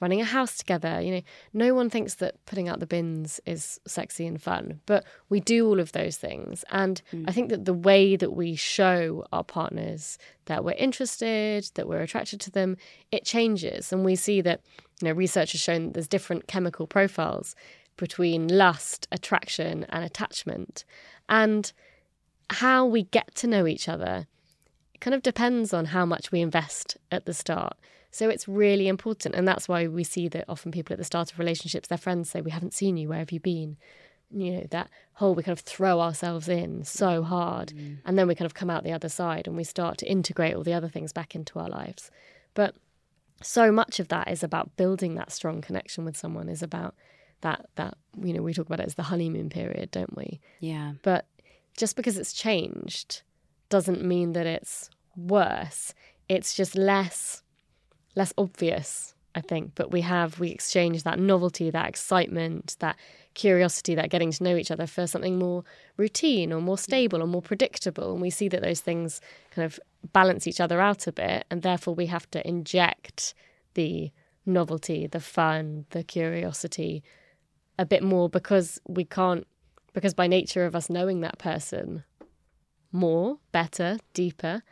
running 0.00 0.20
a 0.20 0.24
house 0.24 0.56
together. 0.56 1.00
You 1.00 1.12
know, 1.12 1.22
no 1.52 1.74
one 1.74 1.90
thinks 1.90 2.14
that 2.14 2.44
putting 2.46 2.68
out 2.68 2.80
the 2.80 2.86
bins 2.86 3.40
is 3.46 3.78
sexy 3.86 4.26
and 4.26 4.40
fun, 4.40 4.80
but 4.86 5.04
we 5.28 5.40
do 5.40 5.66
all 5.66 5.78
of 5.78 5.92
those 5.92 6.16
things. 6.16 6.64
And 6.70 7.00
mm. 7.12 7.24
I 7.28 7.32
think 7.32 7.50
that 7.50 7.66
the 7.66 7.74
way 7.74 8.16
that 8.16 8.32
we 8.32 8.56
show 8.56 9.24
our 9.32 9.44
partners 9.44 10.18
that 10.46 10.64
we're 10.64 10.72
interested, 10.72 11.70
that 11.74 11.88
we're 11.88 12.00
attracted 12.00 12.40
to 12.40 12.50
them, 12.50 12.76
it 13.12 13.24
changes. 13.24 13.92
And 13.92 14.04
we 14.04 14.16
see 14.16 14.40
that, 14.40 14.62
you 15.00 15.08
know, 15.08 15.14
research 15.14 15.52
has 15.52 15.60
shown 15.60 15.86
that 15.86 15.94
there's 15.94 16.08
different 16.08 16.48
chemical 16.48 16.86
profiles 16.86 17.54
between 17.96 18.48
lust, 18.48 19.06
attraction, 19.12 19.84
and 19.90 20.04
attachment. 20.04 20.84
And 21.28 21.70
how 22.48 22.86
we 22.86 23.04
get 23.04 23.34
to 23.36 23.46
know 23.46 23.66
each 23.66 23.88
other 23.88 24.26
kind 25.00 25.14
of 25.14 25.22
depends 25.22 25.72
on 25.72 25.86
how 25.86 26.04
much 26.04 26.32
we 26.32 26.40
invest 26.40 26.96
at 27.10 27.26
the 27.26 27.34
start. 27.34 27.76
So 28.10 28.28
it's 28.28 28.48
really 28.48 28.88
important. 28.88 29.34
And 29.34 29.46
that's 29.46 29.68
why 29.68 29.86
we 29.86 30.04
see 30.04 30.28
that 30.28 30.44
often 30.48 30.72
people 30.72 30.94
at 30.94 30.98
the 30.98 31.04
start 31.04 31.32
of 31.32 31.38
relationships, 31.38 31.88
their 31.88 31.98
friends 31.98 32.30
say, 32.30 32.40
We 32.40 32.50
haven't 32.50 32.74
seen 32.74 32.96
you, 32.96 33.08
where 33.08 33.18
have 33.18 33.32
you 33.32 33.40
been? 33.40 33.76
You 34.32 34.52
know, 34.52 34.66
that 34.70 34.90
whole 35.14 35.34
we 35.34 35.42
kind 35.42 35.56
of 35.56 35.64
throw 35.64 36.00
ourselves 36.00 36.48
in 36.48 36.84
so 36.84 37.22
hard. 37.22 37.68
Mm. 37.68 37.98
And 38.04 38.18
then 38.18 38.28
we 38.28 38.34
kind 38.34 38.46
of 38.46 38.54
come 38.54 38.70
out 38.70 38.84
the 38.84 38.92
other 38.92 39.08
side 39.08 39.46
and 39.46 39.56
we 39.56 39.64
start 39.64 39.98
to 39.98 40.10
integrate 40.10 40.54
all 40.54 40.62
the 40.62 40.72
other 40.72 40.88
things 40.88 41.12
back 41.12 41.34
into 41.34 41.58
our 41.58 41.68
lives. 41.68 42.10
But 42.54 42.76
so 43.42 43.72
much 43.72 43.98
of 43.98 44.08
that 44.08 44.28
is 44.28 44.42
about 44.42 44.76
building 44.76 45.14
that 45.16 45.32
strong 45.32 45.60
connection 45.60 46.04
with 46.04 46.16
someone, 46.16 46.48
is 46.48 46.62
about 46.62 46.94
that, 47.40 47.66
that, 47.76 47.94
you 48.22 48.32
know, 48.32 48.42
we 48.42 48.54
talk 48.54 48.66
about 48.66 48.80
it 48.80 48.86
as 48.86 48.94
the 48.94 49.04
honeymoon 49.04 49.48
period, 49.48 49.90
don't 49.90 50.16
we? 50.16 50.40
yeah. 50.60 50.92
But 51.02 51.26
just 51.76 51.96
because 51.96 52.18
it's 52.18 52.32
changed 52.32 53.22
doesn't 53.68 54.04
mean 54.04 54.32
that 54.32 54.46
it's 54.46 54.90
worse. 55.16 55.94
It's 56.28 56.54
just 56.54 56.76
less 56.76 57.42
less 58.14 58.32
obvious, 58.36 59.14
I 59.34 59.40
think. 59.40 59.72
But 59.74 59.90
we 59.90 60.00
have 60.02 60.40
we 60.40 60.50
exchange 60.50 61.02
that 61.02 61.18
novelty, 61.18 61.70
that 61.70 61.88
excitement, 61.88 62.76
that 62.80 62.96
curiosity, 63.34 63.94
that 63.94 64.10
getting 64.10 64.32
to 64.32 64.44
know 64.44 64.56
each 64.56 64.70
other 64.70 64.86
for 64.86 65.06
something 65.06 65.38
more 65.38 65.64
routine 65.96 66.52
or 66.52 66.60
more 66.60 66.78
stable 66.78 67.22
or 67.22 67.26
more 67.26 67.42
predictable. 67.42 68.12
And 68.12 68.20
we 68.20 68.30
see 68.30 68.48
that 68.48 68.62
those 68.62 68.80
things 68.80 69.20
kind 69.50 69.64
of 69.64 69.78
balance 70.12 70.46
each 70.46 70.60
other 70.60 70.80
out 70.80 71.06
a 71.06 71.12
bit, 71.12 71.44
and 71.50 71.62
therefore 71.62 71.94
we 71.94 72.06
have 72.06 72.30
to 72.32 72.46
inject 72.46 73.34
the 73.74 74.10
novelty, 74.46 75.06
the 75.06 75.20
fun, 75.20 75.86
the 75.90 76.02
curiosity 76.02 77.02
a 77.78 77.86
bit 77.86 78.02
more 78.02 78.28
because 78.28 78.78
we 78.86 79.04
can't 79.04 79.46
because 79.94 80.14
by 80.14 80.26
nature 80.26 80.66
of 80.66 80.76
us 80.76 80.90
knowing 80.90 81.20
that 81.20 81.38
person 81.38 82.04
more, 82.92 83.38
better, 83.52 83.98
deeper, 84.14 84.62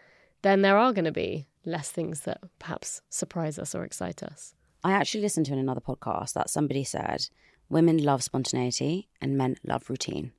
then 0.42 0.62
there 0.62 0.76
are 0.76 0.92
going 0.92 1.04
to 1.04 1.12
be 1.12 1.46
less 1.70 1.90
things 1.90 2.22
that 2.22 2.40
perhaps 2.58 3.00
surprise 3.08 3.58
us 3.58 3.74
or 3.74 3.84
excite 3.84 4.22
us. 4.22 4.54
I 4.84 4.92
actually 4.92 5.22
listened 5.22 5.46
to 5.46 5.52
in 5.52 5.58
another 5.58 5.80
podcast 5.80 6.34
that 6.34 6.50
somebody 6.50 6.84
said 6.84 7.28
women 7.68 8.02
love 8.02 8.22
spontaneity 8.22 9.08
and 9.20 9.36
men 9.36 9.56
love 9.64 9.90
routine. 9.90 10.32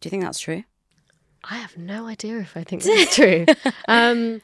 Do 0.00 0.06
you 0.06 0.10
think 0.10 0.22
that's 0.22 0.40
true? 0.40 0.64
I 1.44 1.56
have 1.56 1.76
no 1.76 2.06
idea 2.06 2.38
if 2.38 2.56
I 2.56 2.64
think 2.64 2.82
that's 2.82 3.14
true. 3.16 3.46
Um, 3.88 4.40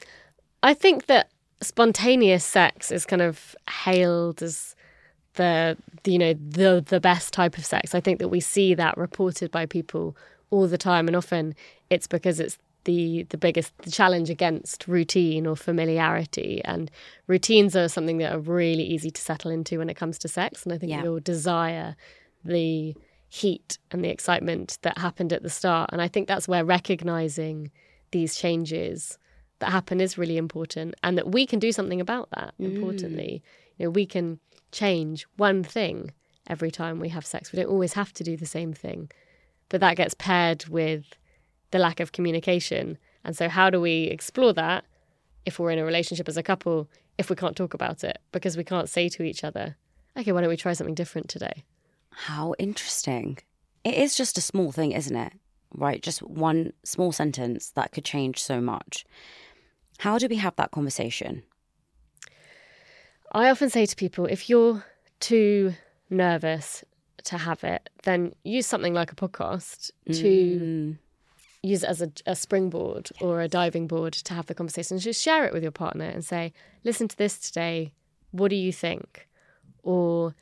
I 0.61 0.73
think 0.73 1.07
that 1.07 1.31
spontaneous 1.61 2.43
sex 2.43 2.91
is 2.91 3.05
kind 3.05 3.21
of 3.21 3.55
hailed 3.83 4.41
as 4.41 4.75
the, 5.35 5.77
the 6.03 6.11
you 6.11 6.19
know 6.19 6.33
the 6.33 6.83
the 6.85 6.99
best 6.99 7.33
type 7.33 7.57
of 7.57 7.65
sex. 7.65 7.95
I 7.95 8.01
think 8.01 8.19
that 8.19 8.27
we 8.27 8.39
see 8.39 8.73
that 8.75 8.97
reported 8.97 9.49
by 9.49 9.65
people 9.65 10.15
all 10.49 10.67
the 10.67 10.77
time, 10.77 11.07
and 11.07 11.15
often 11.15 11.55
it's 11.89 12.07
because 12.07 12.39
it's 12.39 12.57
the 12.85 13.23
the 13.29 13.37
biggest 13.37 13.77
the 13.79 13.91
challenge 13.91 14.29
against 14.29 14.87
routine 14.87 15.45
or 15.45 15.55
familiarity. 15.55 16.61
And 16.65 16.89
routines 17.27 17.75
are 17.75 17.87
something 17.87 18.17
that 18.19 18.33
are 18.33 18.39
really 18.39 18.83
easy 18.83 19.11
to 19.11 19.21
settle 19.21 19.51
into 19.51 19.79
when 19.79 19.89
it 19.89 19.95
comes 19.95 20.17
to 20.19 20.27
sex. 20.27 20.63
And 20.63 20.73
I 20.73 20.77
think 20.77 20.91
Yeah. 20.91 21.03
we'll 21.03 21.19
desire 21.19 21.95
the 22.43 22.95
heat 23.29 23.77
and 23.91 24.03
the 24.03 24.09
excitement 24.09 24.77
that 24.81 24.97
happened 24.97 25.31
at 25.31 25.43
the 25.43 25.49
start. 25.49 25.91
And 25.93 26.01
I 26.01 26.07
think 26.07 26.27
that's 26.27 26.47
where 26.47 26.65
recognizing 26.65 27.71
these 28.11 28.35
changes 28.35 29.17
that 29.61 29.71
happen 29.71 30.01
is 30.01 30.17
really 30.17 30.37
important 30.37 30.95
and 31.03 31.17
that 31.17 31.31
we 31.31 31.45
can 31.45 31.59
do 31.59 31.71
something 31.71 32.01
about 32.01 32.29
that 32.31 32.53
mm. 32.59 32.65
importantly 32.75 33.41
you 33.77 33.85
know 33.85 33.89
we 33.89 34.05
can 34.05 34.39
change 34.71 35.25
one 35.37 35.63
thing 35.63 36.11
every 36.47 36.71
time 36.71 36.99
we 36.99 37.09
have 37.09 37.25
sex 37.25 37.51
we 37.51 37.57
don't 37.57 37.69
always 37.69 37.93
have 37.93 38.11
to 38.11 38.23
do 38.23 38.35
the 38.35 38.45
same 38.45 38.73
thing 38.73 39.09
but 39.69 39.79
that 39.79 39.95
gets 39.95 40.13
paired 40.15 40.67
with 40.67 41.05
the 41.71 41.79
lack 41.79 41.99
of 41.99 42.11
communication 42.11 42.97
and 43.23 43.35
so 43.35 43.49
how 43.49 43.69
do 43.69 43.79
we 43.81 44.03
explore 44.03 44.53
that 44.53 44.85
if 45.45 45.57
we're 45.59 45.71
in 45.71 45.79
a 45.79 45.85
relationship 45.85 46.27
as 46.29 46.37
a 46.37 46.43
couple 46.43 46.87
if 47.17 47.29
we 47.29 47.35
can't 47.35 47.55
talk 47.55 47.73
about 47.73 48.03
it 48.03 48.19
because 48.31 48.55
we 48.57 48.63
can't 48.63 48.89
say 48.89 49.09
to 49.09 49.23
each 49.23 49.43
other 49.43 49.75
okay 50.17 50.31
why 50.31 50.41
don't 50.41 50.49
we 50.49 50.57
try 50.57 50.73
something 50.73 50.95
different 50.95 51.27
today 51.29 51.63
How 52.11 52.53
interesting. 52.59 53.37
It 53.83 53.95
is 53.95 54.15
just 54.15 54.37
a 54.37 54.41
small 54.41 54.71
thing, 54.71 54.91
isn't 54.91 55.15
it? 55.15 55.33
Right? 55.73 56.03
Just 56.03 56.21
one 56.21 56.73
small 56.83 57.11
sentence 57.11 57.71
that 57.71 57.91
could 57.93 58.05
change 58.05 58.37
so 58.43 58.59
much. 58.61 59.05
How 59.99 60.17
do 60.19 60.27
we 60.27 60.35
have 60.35 60.55
that 60.57 60.71
conversation? 60.71 61.43
I 63.31 63.49
often 63.49 63.69
say 63.69 63.85
to 63.85 63.95
people, 63.95 64.25
if 64.25 64.49
you're 64.49 64.83
too 65.19 65.73
nervous 66.09 66.83
to 67.23 67.37
have 67.37 67.63
it, 67.63 67.89
then 68.03 68.33
use 68.43 68.67
something 68.67 68.93
like 68.93 69.11
a 69.11 69.15
podcast 69.15 69.91
to 70.11 70.59
Mm, 70.61 70.97
use 71.63 71.83
it 71.83 71.89
as 71.89 72.01
a, 72.01 72.11
a 72.25 72.35
springboard 72.35 73.09
or 73.19 73.41
a 73.41 73.47
diving 73.47 73.87
board 73.87 74.13
to 74.13 74.33
have 74.33 74.47
the 74.47 74.55
conversation. 74.55 74.97
Just 74.97 75.21
share 75.21 75.45
it 75.45 75.53
with 75.53 75.63
your 75.63 75.71
partner 75.71 76.05
and 76.05 76.25
say, 76.25 76.53
listen 76.83 77.07
to 77.07 77.17
this 77.17 77.37
today. 77.37 77.93
What 78.31 78.49
do 78.49 78.55
you 78.55 78.73
think? 78.73 79.27
Or 79.83 80.35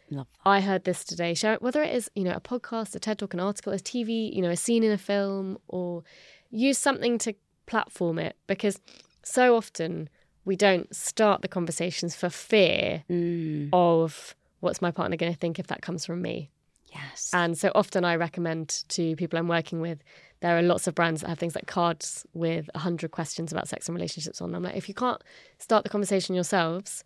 I 0.45 0.61
heard 0.61 0.83
this 0.83 1.03
today. 1.03 1.33
Share 1.33 1.53
it, 1.53 1.61
whether 1.61 1.81
it 1.81 1.93
is, 1.93 2.09
you 2.15 2.23
know, 2.23 2.33
a 2.33 2.41
podcast, 2.41 2.95
a 2.95 2.99
TED 2.99 3.19
talk, 3.19 3.33
an 3.33 3.39
article, 3.39 3.73
a 3.73 3.77
TV, 3.77 4.33
you 4.33 4.41
know, 4.41 4.49
a 4.49 4.57
scene 4.57 4.83
in 4.83 4.91
a 4.91 4.97
film, 4.97 5.57
or 5.67 6.03
use 6.51 6.77
something 6.77 7.17
to 7.19 7.33
platform 7.65 8.19
it 8.19 8.35
because 8.47 8.79
so 9.23 9.55
often 9.55 10.09
we 10.45 10.55
don't 10.55 10.93
start 10.95 11.41
the 11.41 11.47
conversations 11.47 12.15
for 12.15 12.29
fear 12.29 13.03
mm. 13.09 13.69
of 13.71 14.35
what's 14.61 14.81
my 14.81 14.91
partner 14.91 15.15
going 15.15 15.31
to 15.31 15.37
think 15.37 15.59
if 15.59 15.67
that 15.67 15.81
comes 15.81 16.05
from 16.05 16.21
me. 16.21 16.49
Yes. 16.93 17.29
And 17.33 17.57
so 17.57 17.71
often 17.75 18.03
I 18.03 18.15
recommend 18.15 18.83
to 18.89 19.15
people 19.15 19.37
I'm 19.37 19.47
working 19.47 19.79
with, 19.79 19.99
there 20.41 20.57
are 20.57 20.61
lots 20.61 20.87
of 20.87 20.95
brands 20.95 21.21
that 21.21 21.27
have 21.27 21.39
things 21.39 21.55
like 21.55 21.67
cards 21.67 22.25
with 22.33 22.69
100 22.73 23.11
questions 23.11 23.51
about 23.51 23.67
sex 23.67 23.87
and 23.87 23.95
relationships 23.95 24.41
on 24.41 24.51
them. 24.51 24.63
Like 24.63 24.75
if 24.75 24.87
you 24.87 24.95
can't 24.95 25.21
start 25.57 25.83
the 25.83 25.89
conversation 25.89 26.33
yourselves, 26.35 27.03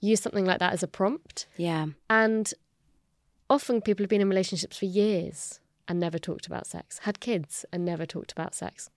use 0.00 0.20
something 0.20 0.44
like 0.44 0.58
that 0.58 0.72
as 0.72 0.82
a 0.82 0.88
prompt. 0.88 1.46
Yeah. 1.56 1.86
And 2.10 2.52
often 3.48 3.80
people 3.80 4.04
have 4.04 4.10
been 4.10 4.20
in 4.20 4.28
relationships 4.28 4.78
for 4.78 4.84
years 4.84 5.60
and 5.88 5.98
never 5.98 6.18
talked 6.18 6.46
about 6.46 6.66
sex, 6.66 6.98
had 6.98 7.20
kids 7.20 7.64
and 7.72 7.84
never 7.84 8.04
talked 8.04 8.32
about 8.32 8.54
sex. 8.54 8.90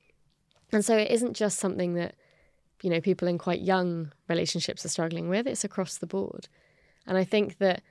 And 0.72 0.84
so 0.84 0.98
it 0.98 1.12
isn't 1.12 1.34
just 1.34 1.60
something 1.60 1.94
that, 1.94 2.16
you 2.82 2.90
know, 2.90 3.00
people 3.00 3.28
in 3.28 3.38
quite 3.38 3.62
young 3.62 4.12
relationships 4.28 4.86
are 4.86 4.90
struggling 4.90 5.30
with, 5.30 5.48
it's 5.48 5.64
across 5.64 5.98
the 5.98 6.08
board. 6.08 6.50
And 7.06 7.18
I 7.18 7.24
think 7.24 7.58
that 7.60 7.82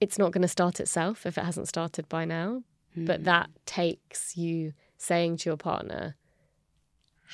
it's 0.00 0.18
not 0.18 0.32
going 0.32 0.42
to 0.42 0.48
start 0.48 0.80
itself 0.80 1.26
if 1.26 1.38
it 1.38 1.44
hasn't 1.44 1.68
started 1.68 2.08
by 2.08 2.24
now. 2.24 2.62
Mm. 2.96 3.06
But 3.06 3.20
hmm. 3.20 3.24
that 3.24 3.50
takes 3.66 4.36
you 4.36 4.72
saying 4.98 5.38
to 5.38 5.50
your 5.50 5.56
partner, 5.56 6.16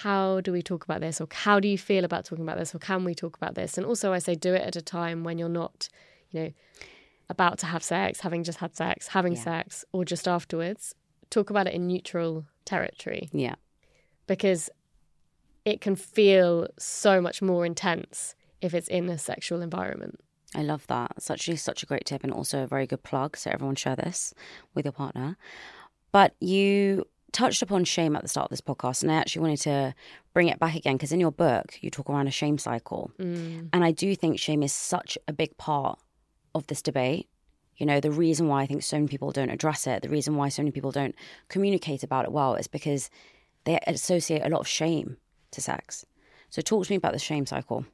how 0.03 0.41
do 0.43 0.53
we 0.53 0.63
talk 0.63 0.85
about 0.85 1.01
this? 1.01 1.21
Or 1.21 1.29
how 1.31 1.59
do 1.59 1.69
you 1.69 1.79
feel 1.79 2.05
about 2.05 2.27
talking 2.27 2.45
about 2.45 2.59
this? 2.59 2.75
Or 2.75 2.79
can 2.79 3.05
we 3.05 3.15
talk 3.15 3.37
about 3.37 3.55
this? 3.55 3.79
And 3.79 3.87
also, 3.87 4.13
I 4.13 4.19
say 4.19 4.35
do 4.35 4.53
it 4.53 4.63
at 4.63 4.77
a 4.77 4.83
time 4.83 5.25
when 5.25 5.39
you're 5.39 5.49
not, 5.49 5.89
you 6.31 6.41
know, 6.41 6.51
about 7.31 7.59
to 7.61 7.67
have 7.67 7.83
sex, 7.83 8.21
having 8.21 8.45
just 8.45 8.59
had 8.59 8.77
sex, 8.77 9.09
having 9.09 9.35
yeah. 9.35 9.43
sex, 9.43 9.85
or 9.93 10.05
just 10.05 10.29
afterwards. 10.29 10.95
Talk 11.31 11.51
about 11.51 11.67
it 11.67 11.75
in 11.75 11.87
neutral 11.87 12.45
territory. 12.67 13.31
Yeah. 13.33 13.55
Because 14.27 14.69
it 15.65 15.81
can 15.81 15.97
feel 15.97 16.69
so 16.79 17.21
much 17.21 17.41
more 17.41 17.65
intense 17.65 18.35
if 18.61 18.75
it's 18.75 18.89
in 18.89 19.09
a 19.09 19.19
sexual 19.19 19.63
environment. 19.63 20.21
I 20.55 20.63
love 20.63 20.87
that. 20.87 21.13
It's 21.17 21.31
actually 21.31 21.57
such 21.57 21.83
a 21.83 21.87
great 21.87 22.05
tip 22.05 22.23
and 22.25 22.33
also 22.33 22.63
a 22.63 22.67
very 22.67 22.87
good 22.87 23.03
plug. 23.03 23.37
So 23.37 23.51
everyone 23.51 23.75
share 23.75 23.97
this 23.97 24.33
with 24.75 24.85
your 24.85 24.93
partner. 24.93 25.37
But 26.13 26.35
you 26.41 27.07
touched 27.33 27.61
upon 27.61 27.85
shame 27.85 28.17
at 28.17 28.23
the 28.23 28.29
start 28.29 28.47
of 28.47 28.51
this 28.51 28.61
podcast, 28.63 29.03
and 29.03 29.13
I 29.13 29.17
actually 29.17 29.43
wanted 29.43 29.61
to 29.61 29.95
bring 30.33 30.49
it 30.49 30.59
back 30.59 30.75
again 30.75 30.97
because 30.97 31.13
in 31.13 31.21
your 31.21 31.33
book 31.33 31.79
you 31.83 31.91
talk 31.91 32.09
around 32.09 32.29
a 32.29 32.31
shame 32.31 32.57
cycle, 32.57 33.11
mm. 33.19 33.69
and 33.73 33.85
I 33.85 33.91
do 33.91 34.15
think 34.15 34.39
shame 34.39 34.63
is 34.63 34.73
such 34.73 35.19
a 35.29 35.33
big 35.33 35.57
part 35.59 35.99
of 36.55 36.67
this 36.69 36.81
debate. 36.81 37.29
You 37.77 37.85
know, 37.85 38.01
the 38.01 38.11
reason 38.11 38.49
why 38.49 38.63
I 38.63 38.67
think 38.67 38.83
so 38.83 38.97
many 38.97 39.09
people 39.09 39.33
don't 39.33 39.51
address 39.51 39.87
it, 39.87 40.03
the 40.03 40.09
reason 40.09 40.37
why 40.37 40.49
so 40.49 40.63
many 40.63 40.71
people 40.71 40.93
don't 40.93 41.15
communicate 41.49 42.03
about 42.03 42.25
it 42.25 42.33
well, 42.33 42.55
is 42.55 42.69
because 42.69 43.11
they 43.65 43.79
associate 43.87 44.43
a 44.43 44.49
lot 44.49 44.61
of 44.61 44.69
shame 44.69 45.19
to 45.51 45.61
sex. 45.61 46.07
So, 46.49 46.63
talk 46.63 46.87
to 46.87 46.93
me 46.93 46.97
about 46.97 47.13
the 47.13 47.19
shame 47.19 47.45
cycle. 47.45 47.85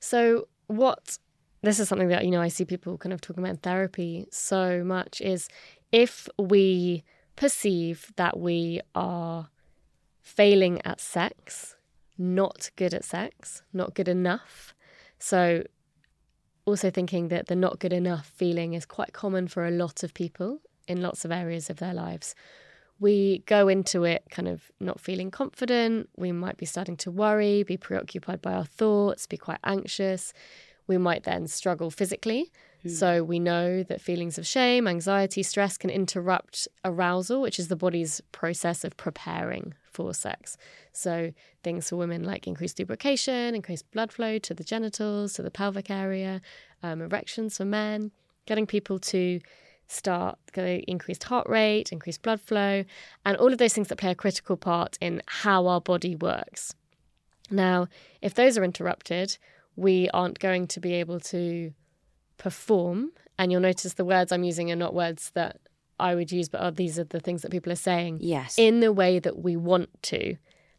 So, 0.00 0.48
what 0.68 1.18
this 1.66 1.80
is 1.80 1.88
something 1.88 2.08
that 2.08 2.24
you 2.24 2.30
know 2.30 2.40
I 2.40 2.46
see 2.46 2.64
people 2.64 2.96
kind 2.96 3.12
of 3.12 3.20
talking 3.20 3.42
about 3.42 3.50
in 3.50 3.56
therapy 3.56 4.26
so 4.30 4.84
much 4.84 5.20
is 5.20 5.48
if 5.90 6.28
we 6.38 7.02
perceive 7.34 8.12
that 8.14 8.38
we 8.38 8.80
are 8.94 9.48
failing 10.22 10.80
at 10.84 11.00
sex, 11.00 11.74
not 12.16 12.70
good 12.76 12.94
at 12.94 13.04
sex, 13.04 13.62
not 13.72 13.94
good 13.94 14.06
enough. 14.06 14.74
So 15.18 15.64
also 16.66 16.88
thinking 16.88 17.28
that 17.28 17.48
the 17.48 17.56
not 17.56 17.80
good 17.80 17.92
enough 17.92 18.26
feeling 18.26 18.74
is 18.74 18.86
quite 18.86 19.12
common 19.12 19.48
for 19.48 19.66
a 19.66 19.70
lot 19.72 20.04
of 20.04 20.14
people 20.14 20.60
in 20.86 21.02
lots 21.02 21.24
of 21.24 21.32
areas 21.32 21.68
of 21.68 21.78
their 21.78 21.94
lives. 21.94 22.36
We 23.00 23.42
go 23.46 23.66
into 23.66 24.04
it 24.04 24.22
kind 24.30 24.46
of 24.46 24.70
not 24.78 25.00
feeling 25.00 25.32
confident. 25.32 26.10
We 26.16 26.30
might 26.30 26.58
be 26.58 26.64
starting 26.64 26.96
to 26.98 27.10
worry, 27.10 27.64
be 27.64 27.76
preoccupied 27.76 28.40
by 28.40 28.52
our 28.52 28.64
thoughts, 28.64 29.26
be 29.26 29.36
quite 29.36 29.58
anxious 29.64 30.32
we 30.86 30.98
might 30.98 31.24
then 31.24 31.46
struggle 31.46 31.90
physically. 31.90 32.52
Mm. 32.84 32.90
So 32.90 33.24
we 33.24 33.38
know 33.38 33.82
that 33.82 34.00
feelings 34.00 34.38
of 34.38 34.46
shame, 34.46 34.86
anxiety, 34.86 35.42
stress 35.42 35.76
can 35.76 35.90
interrupt 35.90 36.68
arousal, 36.84 37.40
which 37.40 37.58
is 37.58 37.68
the 37.68 37.76
body's 37.76 38.20
process 38.32 38.84
of 38.84 38.96
preparing 38.96 39.74
for 39.90 40.14
sex. 40.14 40.56
So 40.92 41.32
things 41.62 41.88
for 41.88 41.96
women 41.96 42.22
like 42.22 42.46
increased 42.46 42.78
lubrication, 42.78 43.54
increased 43.54 43.90
blood 43.90 44.12
flow 44.12 44.38
to 44.38 44.54
the 44.54 44.64
genitals, 44.64 45.32
to 45.34 45.42
the 45.42 45.50
pelvic 45.50 45.90
area, 45.90 46.40
um, 46.82 47.00
erections 47.00 47.56
for 47.56 47.64
men, 47.64 48.12
getting 48.46 48.66
people 48.66 48.98
to 48.98 49.40
start 49.88 50.38
increased 50.56 51.24
heart 51.24 51.48
rate, 51.48 51.92
increased 51.92 52.22
blood 52.22 52.40
flow, 52.40 52.84
and 53.24 53.36
all 53.36 53.52
of 53.52 53.58
those 53.58 53.72
things 53.72 53.88
that 53.88 53.96
play 53.96 54.10
a 54.10 54.14
critical 54.14 54.56
part 54.56 54.98
in 55.00 55.22
how 55.26 55.66
our 55.66 55.80
body 55.80 56.16
works. 56.16 56.74
Now, 57.50 57.86
if 58.20 58.34
those 58.34 58.58
are 58.58 58.64
interrupted, 58.64 59.38
we 59.76 60.08
aren't 60.10 60.38
going 60.38 60.66
to 60.68 60.80
be 60.80 60.94
able 60.94 61.20
to 61.20 61.72
perform. 62.38 63.12
And 63.38 63.52
you'll 63.52 63.60
notice 63.60 63.94
the 63.94 64.04
words 64.04 64.32
I'm 64.32 64.44
using 64.44 64.70
are 64.72 64.76
not 64.76 64.94
words 64.94 65.30
that 65.34 65.58
I 66.00 66.14
would 66.14 66.32
use, 66.32 66.48
but 66.48 66.60
are, 66.60 66.70
these 66.70 66.98
are 66.98 67.04
the 67.04 67.20
things 67.20 67.42
that 67.42 67.50
people 67.50 67.72
are 67.72 67.76
saying. 67.76 68.18
Yes. 68.20 68.58
In 68.58 68.80
the 68.80 68.92
way 68.92 69.18
that 69.18 69.38
we 69.38 69.56
want 69.56 69.90
to. 70.04 70.36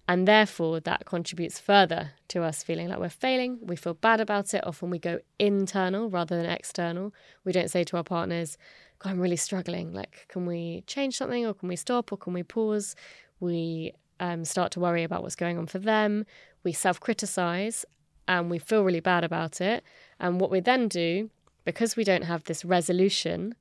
And 0.09 0.27
therefore, 0.27 0.79
that 0.81 1.05
contributes 1.05 1.59
further 1.59 2.11
to 2.29 2.41
us 2.41 2.63
feeling 2.63 2.87
like 2.87 2.99
we're 2.99 3.09
failing. 3.09 3.59
We 3.61 3.75
feel 3.75 3.93
bad 3.93 4.21
about 4.21 4.53
it. 4.53 4.65
Often 4.65 4.89
we 4.89 4.99
go 4.99 5.19
internal 5.37 6.09
rather 6.09 6.37
than 6.37 6.49
external. 6.49 7.13
We 7.43 7.51
don't 7.51 7.69
say 7.69 7.83
to 7.83 7.97
our 7.97 8.03
partners, 8.03 8.57
God, 8.99 9.11
I'm 9.11 9.19
really 9.19 9.35
struggling. 9.35 9.93
Like, 9.93 10.27
can 10.29 10.45
we 10.45 10.83
change 10.87 11.17
something 11.17 11.45
or 11.45 11.53
can 11.53 11.67
we 11.67 11.75
stop 11.75 12.11
or 12.11 12.17
can 12.17 12.33
we 12.33 12.43
pause? 12.43 12.95
We 13.41 13.93
um, 14.21 14.45
start 14.45 14.71
to 14.73 14.79
worry 14.79 15.03
about 15.03 15.23
what's 15.23 15.35
going 15.35 15.57
on 15.57 15.67
for 15.67 15.79
them. 15.79 16.25
We 16.63 16.71
self 16.71 16.99
criticize 17.01 17.85
and 18.27 18.49
we 18.49 18.59
feel 18.59 18.83
really 18.83 18.99
bad 18.99 19.23
about 19.23 19.61
it. 19.61 19.83
And 20.19 20.39
what 20.39 20.51
we 20.51 20.59
then 20.59 20.87
do, 20.87 21.29
because 21.65 21.95
we 21.95 22.03
don't 22.03 22.23
have 22.23 22.43
this 22.43 22.65
resolution, 22.65 23.55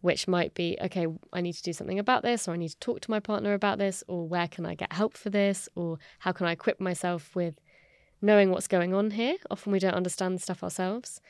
which 0.00 0.26
might 0.26 0.54
be, 0.54 0.78
okay, 0.80 1.06
I 1.32 1.40
need 1.40 1.54
to 1.54 1.62
do 1.62 1.72
something 1.72 1.98
about 1.98 2.22
this, 2.22 2.48
or 2.48 2.52
I 2.52 2.56
need 2.56 2.70
to 2.70 2.78
talk 2.78 3.00
to 3.00 3.10
my 3.10 3.20
partner 3.20 3.52
about 3.54 3.78
this, 3.78 4.02
or 4.08 4.26
where 4.26 4.48
can 4.48 4.66
I 4.66 4.74
get 4.74 4.92
help 4.92 5.16
for 5.16 5.30
this, 5.30 5.68
or 5.74 5.98
how 6.20 6.32
can 6.32 6.46
I 6.46 6.52
equip 6.52 6.80
myself 6.80 7.34
with 7.34 7.60
knowing 8.22 8.50
what's 8.50 8.68
going 8.68 8.94
on 8.94 9.12
here? 9.12 9.36
Often 9.50 9.72
we 9.72 9.78
don't 9.78 9.94
understand 9.94 10.40
stuff 10.40 10.62
ourselves. 10.62 11.20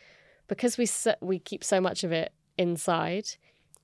Because 0.48 0.76
we, 0.79 0.88
we 1.20 1.38
keep 1.38 1.62
so 1.62 1.81
much 1.81 2.03
of 2.03 2.11
it 2.11 2.33
inside, 2.59 3.29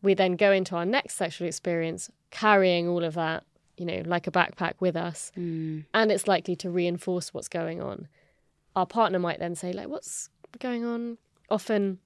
we 0.02 0.14
then 0.14 0.36
go 0.36 0.52
into 0.52 0.76
our 0.76 0.84
next 0.84 1.14
sexual 1.14 1.46
experience 1.46 2.10
carrying 2.30 2.88
all 2.88 3.04
of 3.04 3.14
that, 3.14 3.44
you 3.76 3.86
know, 3.86 4.02
like 4.04 4.26
a 4.26 4.32
backpack 4.32 4.74
with 4.80 4.96
us. 4.96 5.32
Mm. 5.36 5.84
And 5.94 6.12
it's 6.12 6.26
likely 6.26 6.56
to 6.56 6.70
reinforce 6.70 7.32
what's 7.32 7.48
going 7.48 7.80
on 7.80 8.08
our 8.76 8.86
partner 8.86 9.18
might 9.18 9.40
then 9.40 9.54
say, 9.54 9.72
like, 9.72 9.88
what's 9.88 10.28
going 10.60 10.84
on? 10.84 11.18
Often 11.50 11.98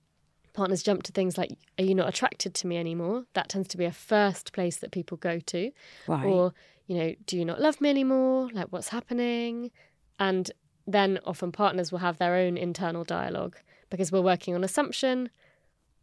partners 0.53 0.83
jump 0.83 1.03
to 1.05 1.13
things 1.13 1.37
like, 1.37 1.51
are 1.79 1.85
you 1.85 1.95
not 1.95 2.09
attracted 2.09 2.55
to 2.55 2.67
me 2.67 2.79
anymore? 2.79 3.25
That 3.35 3.49
tends 3.49 3.69
to 3.69 3.77
be 3.77 3.85
a 3.85 3.93
first 3.93 4.53
place 4.53 4.77
that 4.79 4.93
people 4.93 5.17
go 5.17 5.41
to. 5.41 5.71
Right. 6.07 6.25
Or, 6.25 6.55
you 6.87 6.97
know, 6.97 7.15
do 7.27 7.37
you 7.37 7.45
not 7.45 7.61
love 7.61 7.81
me 7.81 7.91
anymore? 7.91 8.49
Like, 8.53 8.69
what's 8.71 8.89
happening? 8.89 9.71
And 10.19 10.51
then 10.87 11.19
often 11.25 11.53
partners 11.53 11.93
will 11.93 11.99
have 11.99 12.19
their 12.19 12.35
own 12.35 12.57
internal 12.57 13.05
dialogue 13.05 13.57
because 13.91 14.11
we're 14.13 14.23
working 14.23 14.55
on 14.55 14.65
assumption, 14.65 15.31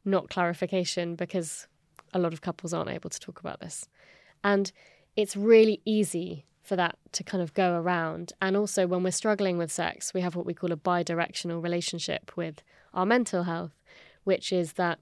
not 0.06 0.30
clarification, 0.30 1.15
because 1.15 1.67
a 2.13 2.19
lot 2.19 2.34
of 2.34 2.41
couples 2.41 2.73
aren't 2.73 2.89
able 2.89 3.10
to 3.10 3.19
talk 3.19 3.39
about 3.39 3.60
this. 3.60 3.88
And 4.43 4.71
it's 5.15 5.36
really 5.36 5.82
easy 5.86 6.45
for 6.67 6.75
that 6.75 6.97
to 7.13 7.23
kind 7.23 7.41
of 7.41 7.53
go 7.53 7.75
around. 7.75 8.34
And 8.41 8.58
also, 8.58 8.86
when 8.86 9.01
we're 9.01 9.12
struggling 9.12 9.58
with 9.58 9.71
sex, 9.71 10.13
we 10.13 10.21
have 10.21 10.36
what 10.36 10.45
we 10.45 10.53
call 10.53 10.71
a 10.71 10.75
bi 10.75 11.01
directional 11.01 11.62
relationship 11.62 12.36
with 12.36 12.61
our 12.93 13.05
mental 13.05 13.43
health, 13.43 13.74
which 14.26 14.51
is 14.51 14.74
that 14.74 14.99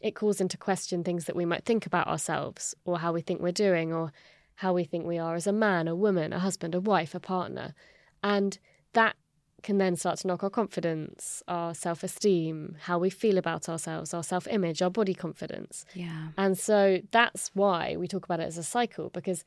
it 0.00 0.14
calls 0.14 0.40
into 0.40 0.58
question 0.58 1.02
things 1.02 1.24
that 1.24 1.34
we 1.34 1.46
might 1.46 1.64
think 1.64 1.86
about 1.86 2.06
ourselves 2.06 2.74
or 2.84 2.98
how 2.98 3.12
we 3.12 3.22
think 3.22 3.40
we're 3.40 3.50
doing 3.50 3.92
or 3.92 4.12
how 4.56 4.74
we 4.74 4.84
think 4.84 5.06
we 5.06 5.18
are 5.18 5.34
as 5.34 5.46
a 5.46 5.52
man, 5.52 5.88
a 5.88 5.96
woman, 5.96 6.32
a 6.32 6.38
husband, 6.38 6.74
a 6.74 6.80
wife, 6.80 7.14
a 7.14 7.20
partner. 7.20 7.74
And 8.22 8.58
that 8.92 9.16
can 9.62 9.78
then 9.78 9.96
start 9.96 10.18
to 10.18 10.26
knock 10.26 10.44
our 10.44 10.50
confidence, 10.50 11.42
our 11.48 11.74
self 11.74 12.02
esteem, 12.04 12.76
how 12.82 12.98
we 12.98 13.10
feel 13.10 13.38
about 13.38 13.68
ourselves, 13.68 14.12
our 14.12 14.22
self 14.22 14.46
image, 14.48 14.82
our 14.82 14.90
body 14.90 15.14
confidence. 15.14 15.86
Yeah. 15.94 16.28
And 16.36 16.58
so 16.58 17.00
that's 17.10 17.50
why 17.54 17.96
we 17.96 18.06
talk 18.06 18.24
about 18.24 18.40
it 18.40 18.44
as 18.44 18.58
a 18.58 18.62
cycle 18.62 19.08
because 19.10 19.44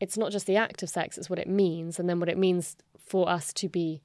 it's 0.00 0.16
not 0.16 0.32
just 0.32 0.46
the 0.46 0.56
act 0.56 0.82
of 0.82 0.88
sex, 0.88 1.18
it's 1.18 1.30
what 1.30 1.38
it 1.38 1.48
means. 1.48 1.98
And 1.98 2.08
then 2.08 2.18
what 2.18 2.28
it 2.28 2.38
means 2.38 2.76
for 2.98 3.28
us 3.28 3.52
to 3.54 3.68
be 3.68 4.02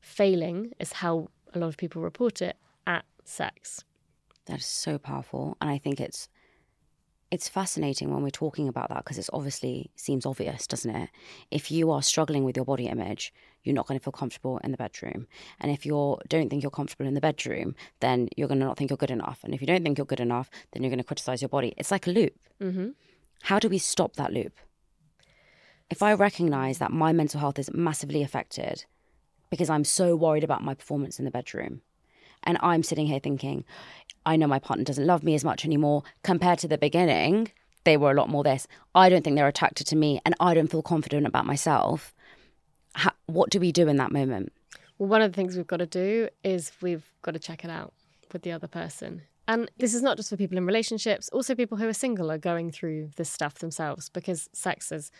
failing 0.00 0.72
is 0.78 0.92
how 0.92 1.28
a 1.52 1.58
lot 1.58 1.68
of 1.68 1.76
people 1.76 2.02
report 2.02 2.40
it 2.40 2.56
at 2.86 3.04
sex. 3.24 3.84
That 4.46 4.60
is 4.60 4.66
so 4.66 4.98
powerful. 4.98 5.56
And 5.60 5.70
I 5.70 5.78
think 5.78 6.00
it's 6.00 6.28
It's 7.34 7.48
fascinating 7.48 8.12
when 8.12 8.22
we're 8.22 8.30
talking 8.30 8.68
about 8.68 8.90
that 8.90 9.02
because 9.02 9.18
it's 9.18 9.30
obviously 9.32 9.90
seems 9.96 10.24
obvious, 10.24 10.68
doesn't 10.68 10.94
it? 10.94 11.10
If 11.50 11.68
you 11.68 11.90
are 11.90 12.00
struggling 12.00 12.44
with 12.44 12.54
your 12.54 12.64
body 12.64 12.86
image, 12.86 13.32
you're 13.64 13.74
not 13.74 13.88
going 13.88 13.98
to 13.98 14.04
feel 14.04 14.12
comfortable 14.12 14.58
in 14.62 14.70
the 14.70 14.76
bedroom. 14.76 15.26
And 15.58 15.72
if 15.72 15.84
you 15.84 16.16
don't 16.28 16.48
think 16.48 16.62
you're 16.62 16.70
comfortable 16.70 17.06
in 17.06 17.14
the 17.14 17.20
bedroom, 17.20 17.74
then 17.98 18.28
you're 18.36 18.46
going 18.46 18.60
to 18.60 18.66
not 18.66 18.76
think 18.76 18.90
you're 18.90 19.04
good 19.04 19.10
enough. 19.10 19.42
And 19.42 19.52
if 19.52 19.60
you 19.60 19.66
don't 19.66 19.82
think 19.82 19.98
you're 19.98 20.06
good 20.06 20.20
enough, 20.20 20.48
then 20.70 20.82
you're 20.82 20.90
going 20.90 20.98
to 20.98 21.04
criticize 21.04 21.42
your 21.42 21.48
body. 21.48 21.74
It's 21.76 21.90
like 21.90 22.06
a 22.06 22.10
loop. 22.10 22.36
Mm-hmm. 22.60 22.90
How 23.42 23.58
do 23.58 23.68
we 23.68 23.78
stop 23.78 24.14
that 24.14 24.32
loop? 24.32 24.52
If 25.90 26.02
I 26.02 26.14
recognize 26.14 26.78
that 26.78 26.92
my 26.92 27.12
mental 27.12 27.40
health 27.40 27.58
is 27.58 27.72
massively 27.72 28.22
affected 28.22 28.84
because 29.50 29.68
I'm 29.68 29.84
so 29.84 30.16
worried 30.16 30.44
about 30.44 30.64
my 30.64 30.74
performance 30.74 31.18
in 31.18 31.24
the 31.24 31.30
bedroom, 31.30 31.82
and 32.42 32.58
I'm 32.60 32.82
sitting 32.82 33.06
here 33.06 33.20
thinking, 33.20 33.64
I 34.26 34.36
know 34.36 34.46
my 34.46 34.58
partner 34.58 34.84
doesn't 34.84 35.06
love 35.06 35.22
me 35.22 35.34
as 35.34 35.44
much 35.44 35.64
anymore 35.64 36.02
compared 36.22 36.58
to 36.60 36.68
the 36.68 36.78
beginning. 36.78 37.52
They 37.84 37.96
were 37.96 38.10
a 38.10 38.14
lot 38.14 38.30
more 38.30 38.42
this. 38.42 38.66
I 38.94 39.08
don't 39.08 39.22
think 39.22 39.36
they're 39.36 39.48
attracted 39.48 39.86
to 39.88 39.96
me, 39.96 40.20
and 40.24 40.34
I 40.40 40.54
don't 40.54 40.70
feel 40.70 40.82
confident 40.82 41.26
about 41.26 41.46
myself. 41.46 42.14
How, 42.94 43.12
what 43.26 43.50
do 43.50 43.60
we 43.60 43.72
do 43.72 43.88
in 43.88 43.96
that 43.96 44.12
moment? 44.12 44.52
Well, 44.98 45.08
one 45.08 45.22
of 45.22 45.32
the 45.32 45.36
things 45.36 45.56
we've 45.56 45.66
got 45.66 45.78
to 45.78 45.86
do 45.86 46.28
is 46.42 46.72
we've 46.80 47.12
got 47.22 47.32
to 47.32 47.40
check 47.40 47.64
it 47.64 47.70
out 47.70 47.92
with 48.32 48.42
the 48.42 48.52
other 48.52 48.68
person. 48.68 49.22
And 49.46 49.70
this 49.76 49.94
is 49.94 50.02
not 50.02 50.16
just 50.16 50.30
for 50.30 50.36
people 50.38 50.56
in 50.56 50.64
relationships, 50.64 51.28
also 51.28 51.54
people 51.54 51.76
who 51.76 51.86
are 51.86 51.92
single 51.92 52.30
are 52.30 52.38
going 52.38 52.70
through 52.70 53.10
this 53.16 53.30
stuff 53.30 53.58
themselves 53.58 54.08
because 54.08 54.48
sex 54.54 54.90
is 54.90 55.10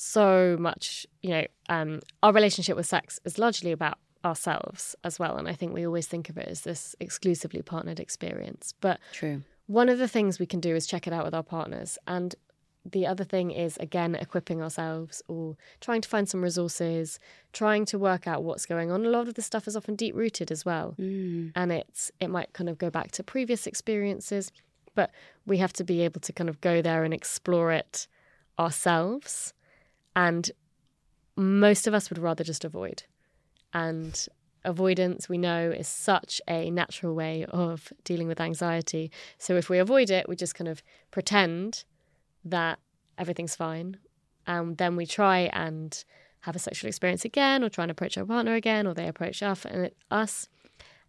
so 0.00 0.56
much, 0.58 1.06
you 1.20 1.28
know, 1.28 1.44
um, 1.68 2.00
our 2.22 2.32
relationship 2.32 2.74
with 2.74 2.86
sex 2.86 3.20
is 3.26 3.38
largely 3.38 3.70
about 3.70 3.98
ourselves 4.24 4.96
as 5.04 5.18
well. 5.18 5.36
And 5.36 5.46
I 5.46 5.52
think 5.52 5.74
we 5.74 5.86
always 5.86 6.06
think 6.06 6.30
of 6.30 6.38
it 6.38 6.48
as 6.48 6.62
this 6.62 6.96
exclusively 7.00 7.60
partnered 7.60 8.00
experience. 8.00 8.72
But 8.80 8.98
True. 9.12 9.42
one 9.66 9.90
of 9.90 9.98
the 9.98 10.08
things 10.08 10.38
we 10.38 10.46
can 10.46 10.58
do 10.58 10.74
is 10.74 10.86
check 10.86 11.06
it 11.06 11.12
out 11.12 11.26
with 11.26 11.34
our 11.34 11.42
partners. 11.42 11.98
And 12.06 12.34
the 12.82 13.06
other 13.06 13.24
thing 13.24 13.50
is, 13.50 13.76
again, 13.76 14.14
equipping 14.14 14.62
ourselves 14.62 15.22
or 15.28 15.58
trying 15.82 16.00
to 16.00 16.08
find 16.08 16.26
some 16.26 16.40
resources, 16.40 17.20
trying 17.52 17.84
to 17.84 17.98
work 17.98 18.26
out 18.26 18.42
what's 18.42 18.64
going 18.64 18.90
on. 18.90 19.04
A 19.04 19.10
lot 19.10 19.28
of 19.28 19.34
this 19.34 19.44
stuff 19.44 19.68
is 19.68 19.76
often 19.76 19.96
deep 19.96 20.14
rooted 20.14 20.50
as 20.50 20.64
well. 20.64 20.94
Mm. 20.98 21.52
And 21.54 21.72
it's 21.72 22.10
it 22.20 22.28
might 22.28 22.54
kind 22.54 22.70
of 22.70 22.78
go 22.78 22.88
back 22.88 23.10
to 23.12 23.22
previous 23.22 23.66
experiences, 23.66 24.50
but 24.94 25.10
we 25.44 25.58
have 25.58 25.74
to 25.74 25.84
be 25.84 26.00
able 26.00 26.20
to 26.22 26.32
kind 26.32 26.48
of 26.48 26.58
go 26.62 26.80
there 26.80 27.04
and 27.04 27.12
explore 27.12 27.70
it 27.70 28.08
ourselves. 28.58 29.52
And 30.14 30.50
most 31.36 31.86
of 31.86 31.94
us 31.94 32.10
would 32.10 32.18
rather 32.18 32.44
just 32.44 32.64
avoid. 32.64 33.04
And 33.72 34.26
avoidance, 34.64 35.28
we 35.28 35.38
know, 35.38 35.70
is 35.70 35.88
such 35.88 36.40
a 36.48 36.70
natural 36.70 37.14
way 37.14 37.46
of 37.46 37.92
dealing 38.04 38.28
with 38.28 38.40
anxiety. 38.40 39.10
So 39.38 39.56
if 39.56 39.68
we 39.70 39.78
avoid 39.78 40.10
it, 40.10 40.28
we 40.28 40.36
just 40.36 40.54
kind 40.54 40.68
of 40.68 40.82
pretend 41.10 41.84
that 42.44 42.78
everything's 43.16 43.56
fine. 43.56 43.98
And 44.46 44.76
then 44.76 44.96
we 44.96 45.06
try 45.06 45.50
and 45.52 46.02
have 46.40 46.56
a 46.56 46.58
sexual 46.58 46.88
experience 46.88 47.24
again, 47.24 47.62
or 47.62 47.68
try 47.68 47.84
and 47.84 47.90
approach 47.90 48.16
our 48.16 48.24
partner 48.24 48.54
again, 48.54 48.86
or 48.86 48.94
they 48.94 49.06
approach 49.06 49.42
us, 49.42 49.64
and 49.64 49.86
it, 49.86 49.96
us. 50.10 50.48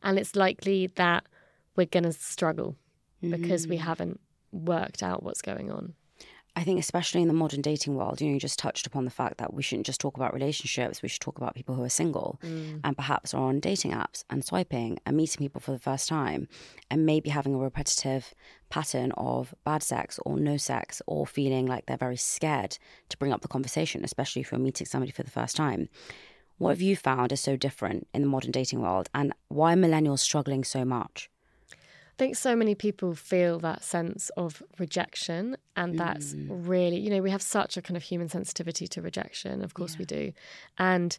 And 0.03 0.19
it's 0.19 0.35
likely 0.35 0.87
that 0.95 1.25
we're 1.75 1.85
going 1.85 2.03
to 2.03 2.11
struggle 2.11 2.75
because 3.21 3.67
we 3.67 3.77
mm-hmm. 3.77 3.85
haven't 3.85 4.19
worked 4.51 5.03
out 5.03 5.23
what's 5.23 5.41
going 5.41 5.71
on. 5.71 5.93
I 6.53 6.63
think, 6.63 6.79
especially 6.79 7.21
in 7.21 7.29
the 7.29 7.33
modern 7.33 7.61
dating 7.61 7.95
world, 7.95 8.19
you 8.19 8.27
know, 8.27 8.33
you 8.33 8.39
just 8.39 8.59
touched 8.59 8.85
upon 8.85 9.05
the 9.05 9.11
fact 9.11 9.37
that 9.37 9.53
we 9.53 9.63
shouldn't 9.63 9.85
just 9.85 10.01
talk 10.01 10.17
about 10.17 10.33
relationships. 10.33 11.01
We 11.01 11.07
should 11.07 11.21
talk 11.21 11.37
about 11.37 11.55
people 11.55 11.75
who 11.75 11.83
are 11.83 11.89
single 11.89 12.39
mm. 12.43 12.81
and 12.83 12.95
perhaps 12.95 13.33
are 13.33 13.41
on 13.41 13.61
dating 13.61 13.91
apps 13.91 14.25
and 14.29 14.43
swiping 14.43 14.99
and 15.05 15.15
meeting 15.15 15.39
people 15.39 15.61
for 15.61 15.71
the 15.71 15.79
first 15.79 16.09
time 16.09 16.49
and 16.89 17.05
maybe 17.05 17.29
having 17.29 17.55
a 17.55 17.57
repetitive 17.57 18.33
pattern 18.69 19.13
of 19.13 19.55
bad 19.63 19.81
sex 19.81 20.19
or 20.25 20.37
no 20.37 20.57
sex 20.57 21.01
or 21.07 21.25
feeling 21.25 21.67
like 21.67 21.85
they're 21.85 21.95
very 21.95 22.17
scared 22.17 22.77
to 23.07 23.17
bring 23.17 23.31
up 23.31 23.41
the 23.41 23.47
conversation, 23.47 24.03
especially 24.03 24.41
if 24.41 24.51
you're 24.51 24.59
meeting 24.59 24.85
somebody 24.85 25.11
for 25.11 25.23
the 25.23 25.31
first 25.31 25.55
time. 25.55 25.87
What 26.57 26.71
have 26.71 26.81
you 26.81 26.97
found 26.97 27.31
is 27.31 27.39
so 27.39 27.55
different 27.55 28.07
in 28.13 28.21
the 28.21 28.27
modern 28.27 28.51
dating 28.51 28.81
world 28.81 29.09
and 29.15 29.33
why 29.47 29.73
are 29.73 29.77
millennials 29.77 30.19
struggling 30.19 30.65
so 30.65 30.83
much? 30.83 31.30
I 32.21 32.23
think 32.23 32.35
so 32.35 32.55
many 32.55 32.75
people 32.75 33.15
feel 33.15 33.57
that 33.61 33.83
sense 33.83 34.29
of 34.37 34.61
rejection, 34.77 35.57
and 35.75 35.97
that's 35.97 36.35
really, 36.47 36.99
you 36.99 37.09
know, 37.09 37.19
we 37.19 37.31
have 37.31 37.41
such 37.41 37.77
a 37.77 37.81
kind 37.81 37.97
of 37.97 38.03
human 38.03 38.29
sensitivity 38.29 38.85
to 38.89 39.01
rejection. 39.01 39.63
Of 39.63 39.73
course, 39.73 39.97
we 39.97 40.05
do. 40.05 40.31
And 40.77 41.17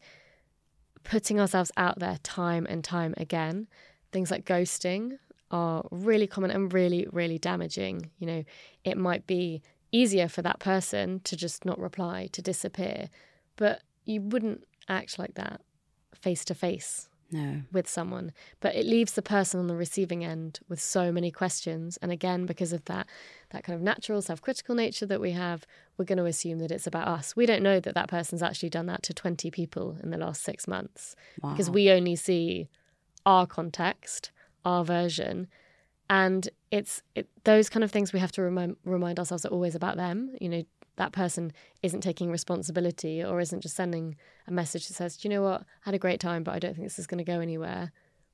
putting 1.02 1.40
ourselves 1.40 1.72
out 1.76 1.98
there 1.98 2.18
time 2.22 2.66
and 2.70 2.84
time 2.84 3.14
again, 3.16 3.66
things 4.12 4.30
like 4.30 4.44
ghosting 4.44 5.18
are 5.50 5.82
really 5.90 6.28
common 6.28 6.52
and 6.52 6.72
really, 6.72 7.08
really 7.10 7.36
damaging. 7.36 8.10
You 8.18 8.26
know, 8.28 8.44
it 8.84 8.96
might 8.96 9.26
be 9.26 9.60
easier 9.90 10.28
for 10.28 10.42
that 10.42 10.60
person 10.60 11.18
to 11.24 11.36
just 11.36 11.64
not 11.64 11.80
reply, 11.80 12.28
to 12.30 12.40
disappear, 12.40 13.08
but 13.56 13.82
you 14.04 14.20
wouldn't 14.20 14.62
act 14.88 15.18
like 15.18 15.34
that 15.34 15.62
face 16.14 16.44
to 16.44 16.54
face 16.54 17.08
No. 17.32 17.62
with 17.72 17.88
someone, 17.88 18.32
but 18.60 18.74
it 18.74 18.84
leaves 18.84 19.12
the 19.12 19.22
person 19.22 19.58
on 19.58 19.66
the 19.66 19.74
receiving 19.74 20.22
end 20.24 20.60
with 20.68 20.80
so 20.80 21.10
many 21.10 21.30
questions. 21.30 21.96
And 22.02 22.12
again, 22.12 22.44
because 22.44 22.72
of 22.72 22.84
that, 22.84 23.06
that 23.50 23.64
kind 23.64 23.74
of 23.74 23.82
natural 23.82 24.20
self-critical 24.20 24.74
nature 24.74 25.06
that 25.06 25.20
we 25.20 25.32
have, 25.32 25.66
we're 25.96 26.04
going 26.04 26.18
to 26.18 26.26
assume 26.26 26.58
that 26.58 26.70
it's 26.70 26.86
about 26.86 27.08
us. 27.08 27.34
We 27.34 27.46
don't 27.46 27.62
know 27.62 27.80
that 27.80 27.94
that 27.94 28.08
person's 28.08 28.42
actually 28.42 28.68
done 28.68 28.86
that 28.86 29.02
to 29.04 29.14
20 29.14 29.50
people 29.50 29.96
in 30.02 30.10
the 30.10 30.18
last 30.18 30.42
six 30.42 30.68
months 30.68 31.16
because 31.36 31.70
we 31.70 31.90
only 31.90 32.16
see 32.16 32.68
our 33.24 33.46
context, 33.46 34.30
our 34.64 34.84
version. 34.84 35.48
And 36.10 36.48
it's 36.70 37.02
it, 37.14 37.28
those 37.44 37.70
kind 37.70 37.82
of 37.82 37.90
things 37.90 38.12
we 38.12 38.18
have 38.20 38.32
to 38.32 38.42
remind, 38.42 38.76
remind 38.84 39.18
ourselves 39.18 39.46
are 39.46 39.48
always 39.48 39.74
about 39.74 39.96
them. 39.96 40.34
You 40.40 40.48
know, 40.48 40.62
that 40.96 41.12
person 41.12 41.52
isn't 41.82 42.02
taking 42.02 42.30
responsibility 42.30 43.22
or 43.22 43.40
isn't 43.40 43.62
just 43.62 43.76
sending 43.76 44.16
a 44.46 44.52
message 44.52 44.88
that 44.88 44.94
says, 44.94 45.16
Do 45.16 45.28
you 45.28 45.34
know 45.34 45.42
what? 45.42 45.62
I 45.62 45.64
had 45.82 45.94
a 45.94 45.98
great 45.98 46.20
time, 46.20 46.42
but 46.42 46.54
I 46.54 46.58
don't 46.58 46.74
think 46.74 46.86
this 46.86 46.98
is 46.98 47.06
going 47.06 47.18
to 47.18 47.24
go 47.24 47.40
anywhere. 47.40 47.92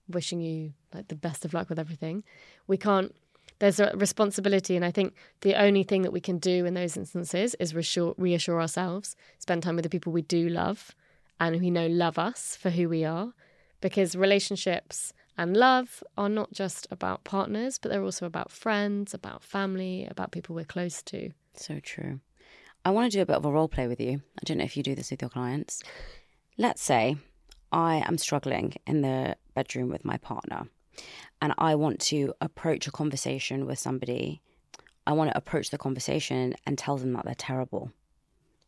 Wishing 0.09 0.40
you 0.40 0.72
like 0.94 1.09
the 1.09 1.14
best 1.14 1.44
of 1.44 1.52
luck 1.52 1.68
with 1.68 1.78
everything. 1.78 2.24
We 2.66 2.78
can't, 2.78 3.14
there's 3.59 3.78
a 3.78 3.92
responsibility. 3.94 4.74
And 4.74 4.84
I 4.84 4.90
think 4.90 5.14
the 5.42 5.54
only 5.54 5.82
thing 5.82 6.02
that 6.02 6.12
we 6.12 6.20
can 6.20 6.38
do 6.38 6.64
in 6.64 6.74
those 6.74 6.96
instances 6.96 7.54
is 7.61 7.74
reassure, 7.74 8.14
reassure 8.16 8.61
ourselves, 8.61 9.16
spend 9.38 9.62
time 9.62 9.76
with 9.76 9.82
the 9.82 9.90
people 9.90 10.12
we 10.12 10.22
do 10.22 10.48
love 10.48 10.94
and 11.38 11.56
who 11.56 11.70
know 11.70 11.86
love 11.86 12.18
us 12.18 12.56
for 12.56 12.70
who 12.70 12.88
we 12.88 13.04
are. 13.04 13.34
Because 13.80 14.16
relationships 14.16 15.12
and 15.36 15.56
love 15.56 16.02
are 16.16 16.28
not 16.28 16.52
just 16.52 16.88
about 16.90 17.22
partners, 17.22 17.78
but 17.78 17.90
they're 17.90 18.02
also 18.02 18.26
about 18.26 18.50
friends, 18.50 19.14
about 19.14 19.44
family, 19.44 20.06
about 20.11 20.32
people 20.32 20.56
we're 20.56 20.64
close 20.64 21.02
to. 21.04 21.30
So 21.54 21.80
true. 21.80 22.20
I 22.89 22.91
want 22.91 23.12
to 23.12 23.18
do 23.18 23.20
a 23.20 23.26
bit 23.26 23.36
of 23.36 23.45
a 23.45 23.53
role 23.53 23.68
play 23.68 23.86
with 23.86 24.01
you. 24.01 24.22
I 24.39 24.41
don't 24.47 24.57
know 24.57 24.64
if 24.64 24.74
you 24.74 24.82
do 24.82 24.95
this 24.95 25.11
with 25.11 25.20
your 25.20 25.28
clients. 25.28 25.82
Let's 26.57 26.82
say 26.82 27.18
I 27.70 27.97
am 27.97 28.16
struggling 28.16 28.76
in 28.86 29.03
the 29.03 29.36
bedroom 29.55 29.91
with 29.91 30.07
my 30.07 30.16
partner 30.16 30.68
and 31.43 31.53
I 31.59 31.74
want 31.74 32.01
to 32.01 32.32
approach 32.41 32.86
a 32.86 32.91
conversation 32.91 33.66
with 33.66 33.78
somebody. 33.78 34.41
I 35.07 35.12
want 35.12 35.30
to 35.30 35.36
approach 35.36 35.68
the 35.68 35.76
conversation 35.76 36.55
and 36.64 36.78
tell 36.78 36.97
them 36.97 37.12
that 37.12 37.26
they're 37.26 37.34
terrible. 37.34 37.93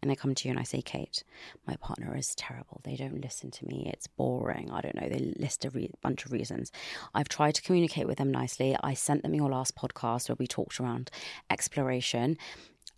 And 0.02 0.12
I 0.12 0.16
come 0.16 0.34
to 0.34 0.48
you 0.48 0.50
and 0.50 0.60
I 0.60 0.64
say, 0.64 0.82
Kate, 0.82 1.24
my 1.66 1.76
partner 1.76 2.14
is 2.14 2.34
terrible. 2.34 2.82
They 2.84 2.96
don't 2.96 3.22
listen 3.22 3.50
to 3.52 3.66
me. 3.66 3.90
It's 3.90 4.06
boring. 4.06 4.70
I 4.70 4.82
don't 4.82 5.00
know. 5.00 5.08
They 5.08 5.32
list 5.38 5.64
a 5.64 5.70
re- 5.70 5.92
bunch 6.02 6.26
of 6.26 6.32
reasons. 6.32 6.72
I've 7.14 7.30
tried 7.30 7.54
to 7.54 7.62
communicate 7.62 8.06
with 8.06 8.18
them 8.18 8.30
nicely. 8.30 8.76
I 8.82 8.92
sent 8.92 9.22
them 9.22 9.34
your 9.34 9.48
last 9.48 9.76
podcast 9.76 10.28
where 10.28 10.36
we 10.38 10.46
talked 10.46 10.78
around 10.78 11.10
exploration 11.48 12.36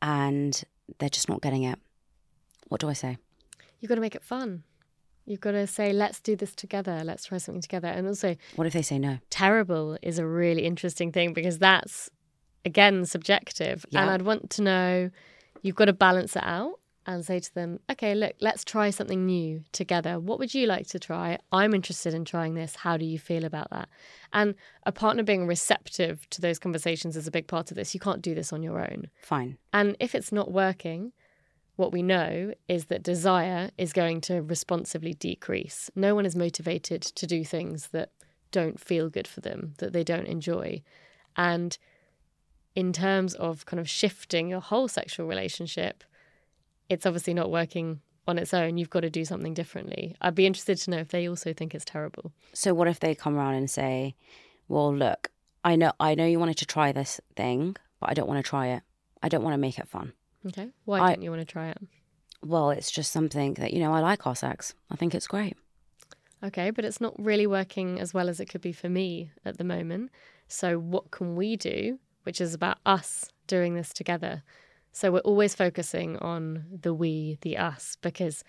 and 0.00 0.64
they're 0.98 1.08
just 1.08 1.28
not 1.28 1.42
getting 1.42 1.62
it. 1.64 1.78
What 2.68 2.80
do 2.80 2.88
I 2.88 2.92
say? 2.94 3.18
You've 3.80 3.88
got 3.88 3.96
to 3.96 4.00
make 4.00 4.14
it 4.14 4.22
fun. 4.22 4.62
You've 5.24 5.40
got 5.40 5.52
to 5.52 5.66
say, 5.66 5.92
let's 5.92 6.20
do 6.20 6.34
this 6.34 6.54
together. 6.54 7.02
Let's 7.04 7.26
try 7.26 7.38
something 7.38 7.62
together. 7.62 7.88
And 7.88 8.06
also, 8.08 8.36
What 8.56 8.66
if 8.66 8.72
they 8.72 8.82
say 8.82 8.98
no? 8.98 9.18
terrible 9.30 9.96
is 10.02 10.18
a 10.18 10.26
really 10.26 10.64
interesting 10.64 11.12
thing 11.12 11.32
because 11.32 11.58
that's, 11.58 12.10
again, 12.64 13.04
subjective. 13.04 13.86
And 13.94 14.10
I'd 14.10 14.22
want 14.22 14.50
to 14.50 14.62
know, 14.62 15.10
you've 15.62 15.76
got 15.76 15.84
to 15.86 15.92
balance 15.92 16.34
it 16.34 16.42
out 16.44 16.80
and 17.06 17.24
say 17.24 17.40
to 17.40 17.54
them, 17.54 17.80
okay, 17.90 18.14
look, 18.14 18.34
let's 18.40 18.64
try 18.64 18.90
something 18.90 19.26
new 19.26 19.64
together. 19.72 20.20
What 20.20 20.38
would 20.38 20.54
you 20.54 20.66
like 20.66 20.86
to 20.88 20.98
try? 20.98 21.38
I'm 21.50 21.74
interested 21.74 22.14
in 22.14 22.24
trying 22.24 22.54
this. 22.54 22.76
How 22.76 22.96
do 22.96 23.04
you 23.04 23.18
feel 23.18 23.44
about 23.44 23.70
that? 23.70 23.88
And 24.32 24.54
a 24.84 24.92
partner 24.92 25.22
being 25.22 25.46
receptive 25.46 26.28
to 26.30 26.40
those 26.40 26.58
conversations 26.58 27.16
is 27.16 27.26
a 27.26 27.32
big 27.32 27.48
part 27.48 27.70
of 27.70 27.76
this. 27.76 27.94
You 27.94 28.00
can't 28.00 28.22
do 28.22 28.34
this 28.34 28.52
on 28.52 28.62
your 28.62 28.80
own. 28.80 29.08
Fine. 29.20 29.58
And 29.72 29.96
if 29.98 30.14
it's 30.14 30.32
not 30.32 30.52
working, 30.52 31.12
what 31.76 31.92
we 31.92 32.02
know 32.02 32.52
is 32.68 32.86
that 32.86 33.02
desire 33.02 33.70
is 33.76 33.92
going 33.92 34.20
to 34.22 34.42
responsively 34.42 35.14
decrease. 35.14 35.90
No 35.96 36.14
one 36.14 36.26
is 36.26 36.36
motivated 36.36 37.02
to 37.02 37.26
do 37.26 37.44
things 37.44 37.88
that 37.88 38.10
don't 38.52 38.78
feel 38.78 39.08
good 39.08 39.26
for 39.26 39.40
them, 39.40 39.74
that 39.78 39.92
they 39.92 40.04
don't 40.04 40.26
enjoy. 40.26 40.82
And 41.36 41.76
in 42.76 42.92
terms 42.92 43.34
of 43.34 43.66
kind 43.66 43.80
of 43.80 43.88
shifting 43.88 44.48
your 44.48 44.60
whole 44.60 44.86
sexual 44.86 45.26
relationship, 45.26 46.04
it's 46.92 47.06
obviously 47.06 47.34
not 47.34 47.50
working 47.50 48.00
on 48.28 48.38
its 48.38 48.54
own. 48.54 48.76
You've 48.78 48.90
got 48.90 49.00
to 49.00 49.10
do 49.10 49.24
something 49.24 49.54
differently. 49.54 50.14
I'd 50.20 50.34
be 50.34 50.46
interested 50.46 50.78
to 50.78 50.90
know 50.90 50.98
if 50.98 51.08
they 51.08 51.28
also 51.28 51.52
think 51.52 51.74
it's 51.74 51.84
terrible. 51.84 52.32
So 52.52 52.72
what 52.74 52.88
if 52.88 53.00
they 53.00 53.14
come 53.14 53.36
around 53.36 53.54
and 53.54 53.68
say, 53.68 54.14
"Well, 54.68 54.94
look, 54.94 55.30
I 55.64 55.76
know 55.76 55.92
I 55.98 56.14
know 56.14 56.26
you 56.26 56.38
wanted 56.38 56.58
to 56.58 56.66
try 56.66 56.92
this 56.92 57.20
thing, 57.36 57.76
but 58.00 58.10
I 58.10 58.14
don't 58.14 58.28
want 58.28 58.44
to 58.44 58.48
try 58.48 58.68
it. 58.68 58.82
I 59.22 59.28
don't 59.28 59.42
want 59.42 59.54
to 59.54 59.58
make 59.58 59.78
it 59.78 59.88
fun. 59.88 60.12
Okay. 60.46 60.68
Why 60.84 61.00
I- 61.00 61.08
don't 61.14 61.22
you 61.22 61.30
want 61.30 61.40
to 61.42 61.52
try 61.52 61.68
it? 61.70 61.78
Well, 62.44 62.70
it's 62.70 62.90
just 62.90 63.12
something 63.12 63.54
that, 63.54 63.72
you 63.72 63.78
know, 63.78 63.92
I 63.94 64.00
like 64.00 64.26
our 64.26 64.34
sex. 64.34 64.74
I 64.90 64.96
think 64.96 65.14
it's 65.14 65.28
great. 65.28 65.56
Okay, 66.42 66.70
but 66.70 66.84
it's 66.84 67.00
not 67.00 67.14
really 67.16 67.46
working 67.46 68.00
as 68.00 68.12
well 68.12 68.28
as 68.28 68.40
it 68.40 68.46
could 68.46 68.60
be 68.60 68.72
for 68.72 68.88
me 68.88 69.30
at 69.44 69.58
the 69.58 69.64
moment. 69.64 70.10
So, 70.48 70.76
what 70.78 71.12
can 71.12 71.36
we 71.36 71.56
do, 71.56 72.00
which 72.24 72.40
is 72.40 72.52
about 72.52 72.78
us 72.84 73.30
doing 73.46 73.74
this 73.76 73.92
together? 73.92 74.42
So, 74.92 75.10
we're 75.10 75.20
always 75.20 75.54
focusing 75.54 76.16
on 76.18 76.66
the 76.70 76.92
we, 76.92 77.38
the 77.40 77.56
us, 77.56 77.96
because 78.02 78.44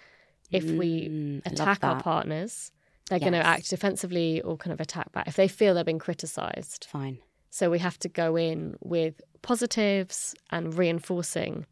if 0.52 0.66
we 0.72 1.08
Mm, 1.10 1.46
love 1.46 1.54
attack 1.54 1.84
our 1.84 2.02
partners, 2.02 2.72
they're 3.10 3.20
going 3.20 3.34
to 3.34 3.46
act 3.46 3.70
defensively 3.70 4.42
or 4.42 4.58
kind 4.58 4.74
of 4.74 4.80
attack 4.80 5.12
back 5.12 5.28
if 5.28 5.36
they 5.36 5.48
feel 5.48 5.74
they're 5.74 5.84
being 5.84 6.00
criticized. 6.00 6.88
Fine. 6.90 7.20
So, 7.50 7.70
we 7.70 7.80
have 7.80 7.98
to 8.00 8.10
go 8.10 8.36
in 8.36 8.76
with 8.82 9.22
positives 9.42 10.36
and 10.52 10.74
reinforcing 10.74 11.66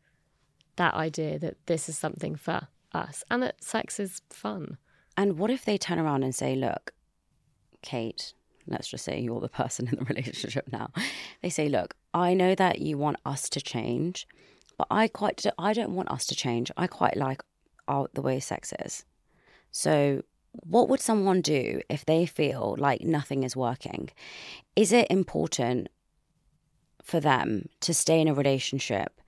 that 0.77 0.93
idea 0.93 1.37
that 1.39 1.57
this 1.65 1.89
is 1.89 1.97
something 1.97 2.35
for 2.35 2.67
us 2.93 3.23
and 3.29 3.43
that 3.43 3.63
sex 3.63 3.99
is 3.99 4.21
fun. 4.29 4.77
And 5.17 5.37
what 5.37 5.51
if 5.51 5.65
they 5.65 5.77
turn 5.77 5.99
around 5.99 6.23
and 6.23 6.33
say, 6.33 6.55
look, 6.55 6.93
Kate, 7.81 8.33
let's 8.67 8.87
just 8.87 9.03
say 9.03 9.19
you're 9.19 9.41
the 9.41 9.49
person 9.61 9.87
in 9.87 9.95
the 9.97 10.05
relationship 10.05 10.67
now. 10.71 10.91
They 11.41 11.49
say, 11.49 11.67
look, 11.69 11.95
I 12.13 12.33
know 12.33 12.55
that 12.55 12.79
you 12.79 12.97
want 12.97 13.17
us 13.25 13.49
to 13.49 13.61
change, 13.61 14.27
but 14.81 14.95
I 15.01 15.07
quite 15.07 15.45
I 15.59 15.73
don't 15.73 15.95
want 15.95 16.09
us 16.09 16.25
to 16.27 16.35
change. 16.35 16.71
I 16.75 16.87
quite 16.87 17.15
like 17.15 17.41
our, 17.87 18.07
the 18.13 18.21
way 18.21 18.39
sex 18.39 18.73
is. 18.85 19.05
So, 19.71 20.23
what 20.73 20.89
would 20.89 20.99
someone 20.99 21.41
do 21.41 21.81
if 21.87 22.03
they 22.05 22.25
feel 22.25 22.75
like 22.79 23.01
nothing 23.01 23.43
is 23.43 23.55
working? 23.55 24.09
Is 24.75 24.91
it 24.91 25.07
important 25.11 25.89
for 27.03 27.19
them 27.19 27.69
to 27.81 27.93
stay 27.93 28.19
in 28.21 28.27
a 28.27 28.33
relationship 28.33 29.21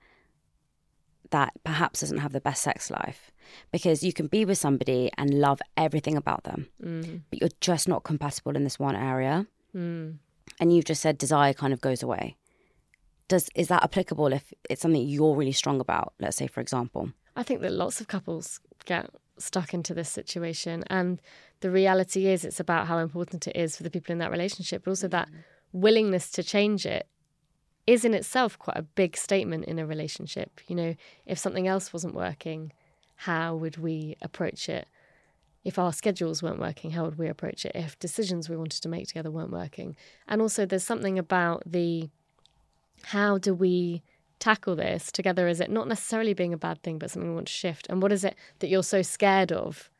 that 1.30 1.52
perhaps 1.64 2.00
doesn't 2.00 2.18
have 2.18 2.32
the 2.32 2.40
best 2.40 2.62
sex 2.62 2.90
life? 2.90 3.30
Because 3.70 4.02
you 4.02 4.12
can 4.12 4.26
be 4.26 4.44
with 4.44 4.58
somebody 4.58 5.10
and 5.16 5.40
love 5.40 5.60
everything 5.76 6.16
about 6.16 6.42
them, 6.44 6.66
Mm. 6.82 7.20
but 7.30 7.40
you're 7.40 7.58
just 7.60 7.86
not 7.88 8.02
compatible 8.02 8.56
in 8.56 8.64
this 8.64 8.78
one 8.78 8.96
area. 8.96 9.46
Mm. 9.74 10.18
And 10.60 10.72
you've 10.72 10.84
just 10.84 11.00
said 11.02 11.16
desire 11.16 11.54
kind 11.54 11.72
of 11.72 11.80
goes 11.80 12.02
away. 12.02 12.36
Does 13.28 13.48
is 13.54 13.68
that 13.68 13.82
applicable 13.82 14.32
if 14.32 14.52
it's 14.68 14.82
something 14.82 15.06
you're 15.06 15.34
really 15.34 15.52
strong 15.52 15.80
about? 15.80 16.14
Let's 16.20 16.36
say, 16.36 16.46
for 16.46 16.60
example. 16.60 17.10
I 17.36 17.42
think 17.42 17.60
that 17.62 17.72
lots 17.72 18.00
of 18.00 18.06
couples 18.06 18.60
get 18.84 19.10
stuck 19.38 19.74
into 19.74 19.94
this 19.94 20.08
situation. 20.08 20.84
And 20.88 21.20
the 21.60 21.70
reality 21.70 22.26
is, 22.26 22.44
it's 22.44 22.60
about 22.60 22.86
how 22.86 22.98
important 22.98 23.46
it 23.46 23.56
is 23.56 23.76
for 23.76 23.82
the 23.82 23.90
people 23.90 24.12
in 24.12 24.18
that 24.18 24.30
relationship, 24.30 24.84
but 24.84 24.92
also 24.92 25.08
that 25.08 25.28
mm. 25.28 25.38
willingness 25.72 26.30
to 26.32 26.42
change 26.42 26.86
it 26.86 27.08
is 27.86 28.04
in 28.04 28.14
itself 28.14 28.58
quite 28.58 28.76
a 28.76 28.82
big 28.82 29.16
statement 29.16 29.64
in 29.66 29.78
a 29.78 29.86
relationship. 29.86 30.60
You 30.68 30.76
know, 30.76 30.94
if 31.26 31.38
something 31.38 31.66
else 31.66 31.92
wasn't 31.92 32.14
working, 32.14 32.72
how 33.16 33.56
would 33.56 33.76
we 33.76 34.16
approach 34.22 34.68
it? 34.68 34.88
If 35.64 35.78
our 35.78 35.92
schedules 35.92 36.42
weren't 36.42 36.60
working, 36.60 36.90
how 36.90 37.04
would 37.04 37.18
we 37.18 37.28
approach 37.28 37.64
it? 37.64 37.72
If 37.74 37.98
decisions 37.98 38.48
we 38.48 38.56
wanted 38.56 38.82
to 38.82 38.88
make 38.88 39.08
together 39.08 39.30
weren't 39.30 39.50
working? 39.50 39.96
And 40.28 40.42
also, 40.42 40.66
there's 40.66 40.84
something 40.84 41.18
about 41.18 41.62
the 41.64 42.10
how 43.06 43.38
do 43.38 43.54
we 43.54 44.02
tackle 44.38 44.76
this 44.76 45.12
together? 45.12 45.48
Is 45.48 45.60
it 45.60 45.70
not 45.70 45.88
necessarily 45.88 46.34
being 46.34 46.52
a 46.52 46.58
bad 46.58 46.82
thing, 46.82 46.98
but 46.98 47.10
something 47.10 47.30
we 47.30 47.34
want 47.34 47.46
to 47.46 47.52
shift? 47.52 47.86
And 47.88 48.02
what 48.02 48.12
is 48.12 48.24
it 48.24 48.36
that 48.58 48.68
you're 48.68 48.82
so 48.82 49.02
scared 49.02 49.52
of 49.52 49.90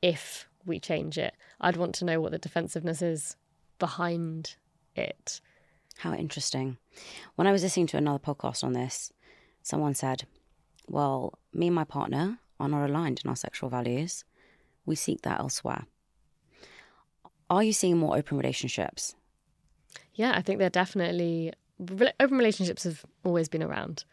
if 0.00 0.48
we 0.66 0.78
change 0.78 1.18
it? 1.18 1.34
I'd 1.60 1.76
want 1.76 1.94
to 1.96 2.04
know 2.04 2.20
what 2.20 2.32
the 2.32 2.38
defensiveness 2.38 3.02
is 3.02 3.36
behind 3.78 4.56
it. 4.94 5.40
How 5.98 6.14
interesting. 6.14 6.78
When 7.36 7.46
I 7.46 7.52
was 7.52 7.62
listening 7.62 7.86
to 7.88 7.96
another 7.96 8.18
podcast 8.18 8.64
on 8.64 8.72
this, 8.72 9.12
someone 9.62 9.94
said, 9.94 10.24
Well, 10.88 11.38
me 11.52 11.68
and 11.68 11.76
my 11.76 11.84
partner 11.84 12.38
are 12.58 12.68
not 12.68 12.88
aligned 12.88 13.20
in 13.24 13.28
our 13.28 13.36
sexual 13.36 13.68
values. 13.68 14.24
We 14.84 14.96
seek 14.96 15.22
that 15.22 15.40
elsewhere. 15.40 15.86
Are 17.48 17.62
you 17.62 17.72
seeing 17.72 17.98
more 17.98 18.16
open 18.16 18.38
relationships? 18.38 19.14
Yeah, 20.14 20.32
I 20.34 20.42
think 20.42 20.58
they're 20.58 20.70
definitely 20.70 21.52
open 22.20 22.38
relationships 22.38 22.84
have 22.84 23.04
always 23.24 23.48
been 23.48 23.62
around, 23.62 24.04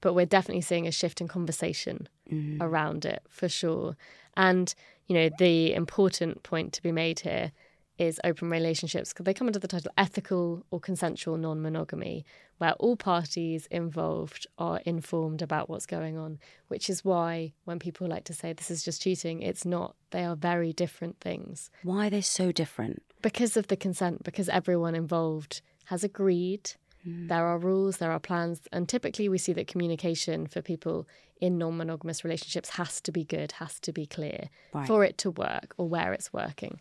but 0.00 0.14
we're 0.14 0.26
definitely 0.26 0.62
seeing 0.62 0.86
a 0.86 0.92
shift 0.92 1.20
in 1.20 1.28
conversation 1.28 2.08
mm. 2.30 2.58
around 2.60 3.04
it 3.04 3.22
for 3.28 3.48
sure. 3.48 3.96
And 4.36 4.74
you 5.06 5.14
know, 5.14 5.30
the 5.38 5.72
important 5.72 6.42
point 6.42 6.72
to 6.74 6.82
be 6.82 6.92
made 6.92 7.20
here 7.20 7.52
is 7.98 8.20
open 8.24 8.50
relationships 8.50 9.10
because 9.10 9.24
they 9.24 9.32
come 9.32 9.46
under 9.46 9.58
the 9.58 9.68
title 9.68 9.90
ethical 9.96 10.66
or 10.70 10.78
consensual 10.78 11.38
non-monogamy, 11.38 12.26
where 12.58 12.74
all 12.74 12.96
parties 12.96 13.66
involved 13.70 14.46
are 14.58 14.80
informed 14.84 15.40
about 15.40 15.70
what's 15.70 15.86
going 15.86 16.18
on. 16.18 16.38
Which 16.68 16.90
is 16.90 17.04
why 17.04 17.54
when 17.64 17.78
people 17.78 18.06
like 18.06 18.24
to 18.24 18.34
say 18.34 18.52
this 18.52 18.70
is 18.70 18.84
just 18.84 19.00
cheating, 19.00 19.40
it's 19.40 19.64
not. 19.64 19.96
They 20.10 20.24
are 20.24 20.36
very 20.36 20.72
different 20.72 21.20
things 21.20 21.70
Why 21.82 22.08
are 22.08 22.10
they 22.10 22.20
so 22.20 22.52
different? 22.52 23.02
because 23.22 23.56
of 23.56 23.66
the 23.66 23.76
consent, 23.76 24.22
because 24.22 24.48
everyone 24.48 24.94
involved 24.94 25.60
has 25.86 26.04
agreed. 26.04 26.72
Mm. 27.06 27.28
There 27.28 27.44
are 27.46 27.58
rules, 27.58 27.98
there 27.98 28.10
are 28.12 28.18
plans, 28.20 28.60
and 28.72 28.88
typically 28.88 29.28
we 29.28 29.38
see 29.38 29.52
that 29.54 29.66
communication 29.68 30.46
for 30.46 30.60
people 30.62 31.06
in 31.40 31.58
non 31.58 31.76
monogamous 31.76 32.24
relationships 32.24 32.70
has 32.70 33.00
to 33.02 33.12
be 33.12 33.24
good, 33.24 33.52
has 33.52 33.78
to 33.80 33.92
be 33.92 34.06
clear 34.06 34.48
Right. 34.72 34.86
for 34.86 35.04
it 35.04 35.18
to 35.18 35.30
work 35.30 35.74
or 35.76 35.88
where 35.88 36.12
it's 36.12 36.32
working. 36.32 36.80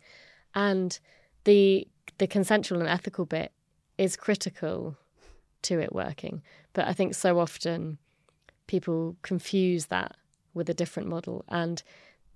And 0.54 0.98
the 1.44 1.88
the 2.18 2.28
consensual 2.28 2.80
and 2.80 2.90
ethical 2.90 3.26
bit 3.26 3.52
is 3.98 4.16
critical 4.16 4.96
to 5.64 5.80
it 5.80 5.94
working. 5.94 6.42
But 6.74 6.88
I 6.88 6.94
think 6.94 7.14
so 7.16 7.40
often 7.40 7.98
people 8.68 9.16
confuse 9.22 9.88
that 9.88 10.16
with 10.54 10.70
a 10.70 10.74
different 10.74 11.10
model. 11.10 11.44
And 11.50 11.84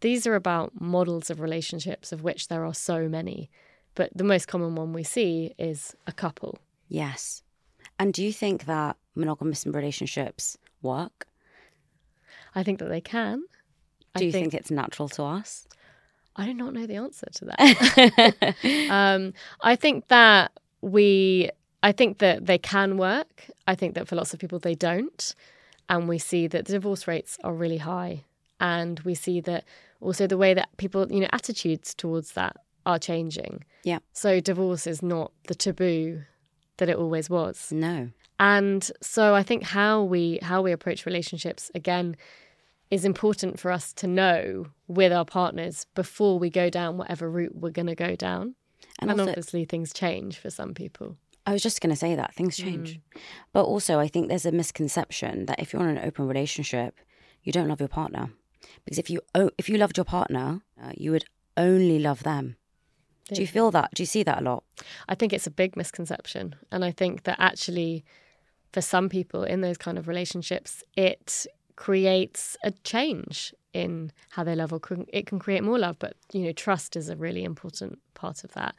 these 0.02 0.28
are 0.28 0.36
about 0.36 0.80
models 0.82 1.30
of 1.30 1.40
relationships, 1.40 2.12
of 2.12 2.24
which 2.24 2.48
there 2.50 2.66
are 2.66 2.74
so 2.74 3.08
many. 3.08 3.50
But 3.96 4.12
the 4.16 4.24
most 4.24 4.48
common 4.48 4.76
one 4.76 4.92
we 4.94 5.04
see 5.04 5.54
is 5.58 5.96
a 6.08 6.12
couple. 6.12 6.60
Yes. 6.88 7.44
And 8.00 8.14
do 8.14 8.24
you 8.24 8.32
think 8.32 8.66
that 8.66 8.96
monogamous 9.14 9.66
relationships 9.68 10.58
work? 10.82 11.28
I 12.56 12.64
think 12.64 12.80
that 12.80 12.90
they 12.90 13.02
can. 13.02 13.44
Do 14.16 14.24
I 14.24 14.28
you 14.28 14.32
think, 14.32 14.54
it's 14.54 14.72
natural 14.72 15.10
to 15.10 15.24
us? 15.24 15.68
I 16.36 16.46
do 16.46 16.54
not 16.54 16.74
know 16.74 16.88
the 16.88 16.96
answer 16.96 17.28
to 17.34 17.46
that. 17.46 18.56
um, 18.90 19.34
I 19.62 19.76
think 19.76 20.08
that 20.08 20.52
we, 20.82 21.50
I 21.84 21.92
think 21.92 22.20
that 22.20 22.46
they 22.46 22.58
can 22.58 22.98
work. 22.98 23.46
I 23.68 23.76
think 23.76 23.94
that 23.96 24.08
for 24.08 24.16
lots 24.16 24.34
of 24.34 24.40
people 24.40 24.58
they 24.58 24.76
don't, 24.76 25.36
and 25.90 26.08
we 26.08 26.18
see 26.18 26.48
that 26.48 26.66
the 26.66 26.74
divorce 26.74 27.08
rates 27.08 27.38
are 27.44 27.54
really 27.54 27.78
high, 27.78 28.24
and 28.60 29.00
we 29.02 29.14
see 29.14 29.42
that 29.42 29.66
also 30.00 30.26
the 30.26 30.38
way 30.38 30.54
that 30.54 30.70
people, 30.78 31.12
you 31.12 31.20
know, 31.20 31.30
attitudes 31.34 31.94
towards 31.94 32.32
that 32.32 32.56
are 32.86 32.98
changing. 32.98 33.66
Yeah. 33.84 34.00
So 34.14 34.40
divorce 34.40 34.88
is 34.88 35.04
not 35.04 35.32
the 35.48 35.56
taboo 35.56 36.24
that 36.80 36.90
it 36.90 36.98
always 36.98 37.30
was. 37.30 37.72
No. 37.72 38.10
And 38.40 38.90
so 39.02 39.36
I 39.36 39.44
think 39.44 39.64
how 39.64 40.04
we 40.04 40.40
how 40.42 40.62
we 40.62 40.72
approach 40.72 41.06
relationships 41.06 41.70
again 41.76 42.16
is 42.90 43.06
important 43.06 43.60
for 43.60 43.72
us 43.72 43.94
to 43.94 44.08
know 44.08 44.66
with 44.88 45.14
our 45.14 45.26
partners 45.26 45.86
before 45.94 46.40
we 46.40 46.50
go 46.50 46.70
down 46.70 46.98
whatever 46.98 47.30
route 47.30 47.56
we're 47.56 47.70
going 47.70 47.86
to 47.88 47.96
go 47.96 48.16
down. 48.16 48.56
And, 49.00 49.12
And, 49.12 49.20
also, 49.20 49.32
obviously 49.32 49.66
things 49.66 49.94
change 49.94 50.38
for 50.38 50.50
some 50.50 50.74
people. 50.74 51.16
I 51.46 51.54
was 51.54 51.62
just 51.62 51.82
going 51.82 51.92
to 51.92 51.96
say 51.96 52.16
that 52.16 52.34
things 52.34 52.58
change. 52.58 53.00
But 53.54 53.64
also, 53.64 54.00
I 54.00 54.08
think 54.08 54.28
there's 54.28 54.46
a 54.46 54.52
misconception 54.52 55.46
that 55.46 55.60
if 55.60 55.74
you're 55.74 55.88
in 55.88 55.98
an 55.98 56.06
open 56.06 56.28
relationship, 56.28 57.00
you 57.44 57.52
don't 57.52 57.68
love 57.68 57.80
your 57.80 57.90
partner. 57.90 58.32
Because 58.86 59.00
if 59.00 59.10
you 59.10 59.22
if 59.58 59.70
you 59.70 59.78
loved 59.78 59.98
your 59.98 60.06
partner, 60.06 60.62
uh, 60.82 60.92
you 60.96 61.12
would 61.12 61.26
only 61.58 62.00
love 62.00 62.24
them. 62.24 62.56
Do 63.36 63.42
you 63.42 63.48
feel 63.48 63.72
that? 63.72 63.92
Do 63.94 64.04
you 64.04 64.08
see 64.08 64.24
that 64.24 64.40
a 64.40 64.44
lot? 64.44 64.64
I 65.08 65.16
think 65.16 65.34
it's 65.34 65.48
a 65.48 65.52
big 65.52 65.76
misconception. 65.76 66.56
And 66.72 66.84
I 66.84 66.92
think 66.92 67.24
that 67.24 67.38
actually, 67.40 68.04
for 68.74 68.82
some 68.82 69.10
people 69.10 69.44
in 69.44 69.62
those 69.62 69.78
kind 69.78 69.98
of 69.98 70.08
relationships, 70.08 70.84
it 70.96 71.46
creates 71.80 72.58
a 72.62 72.72
change 72.84 73.54
in 73.72 74.12
how 74.32 74.44
they 74.44 74.54
love, 74.54 74.74
or 74.74 74.80
can- 74.82 75.06
it 75.14 75.26
can 75.26 75.40
create 75.40 75.64
more 75.64 75.80
love. 75.80 75.96
But, 75.98 76.18
you 76.34 76.42
know, 76.44 76.52
trust 76.52 76.98
is 76.98 77.08
a 77.08 77.16
really 77.16 77.46
important 77.46 78.00
part 78.16 78.44
of 78.44 78.52
that. 78.52 78.76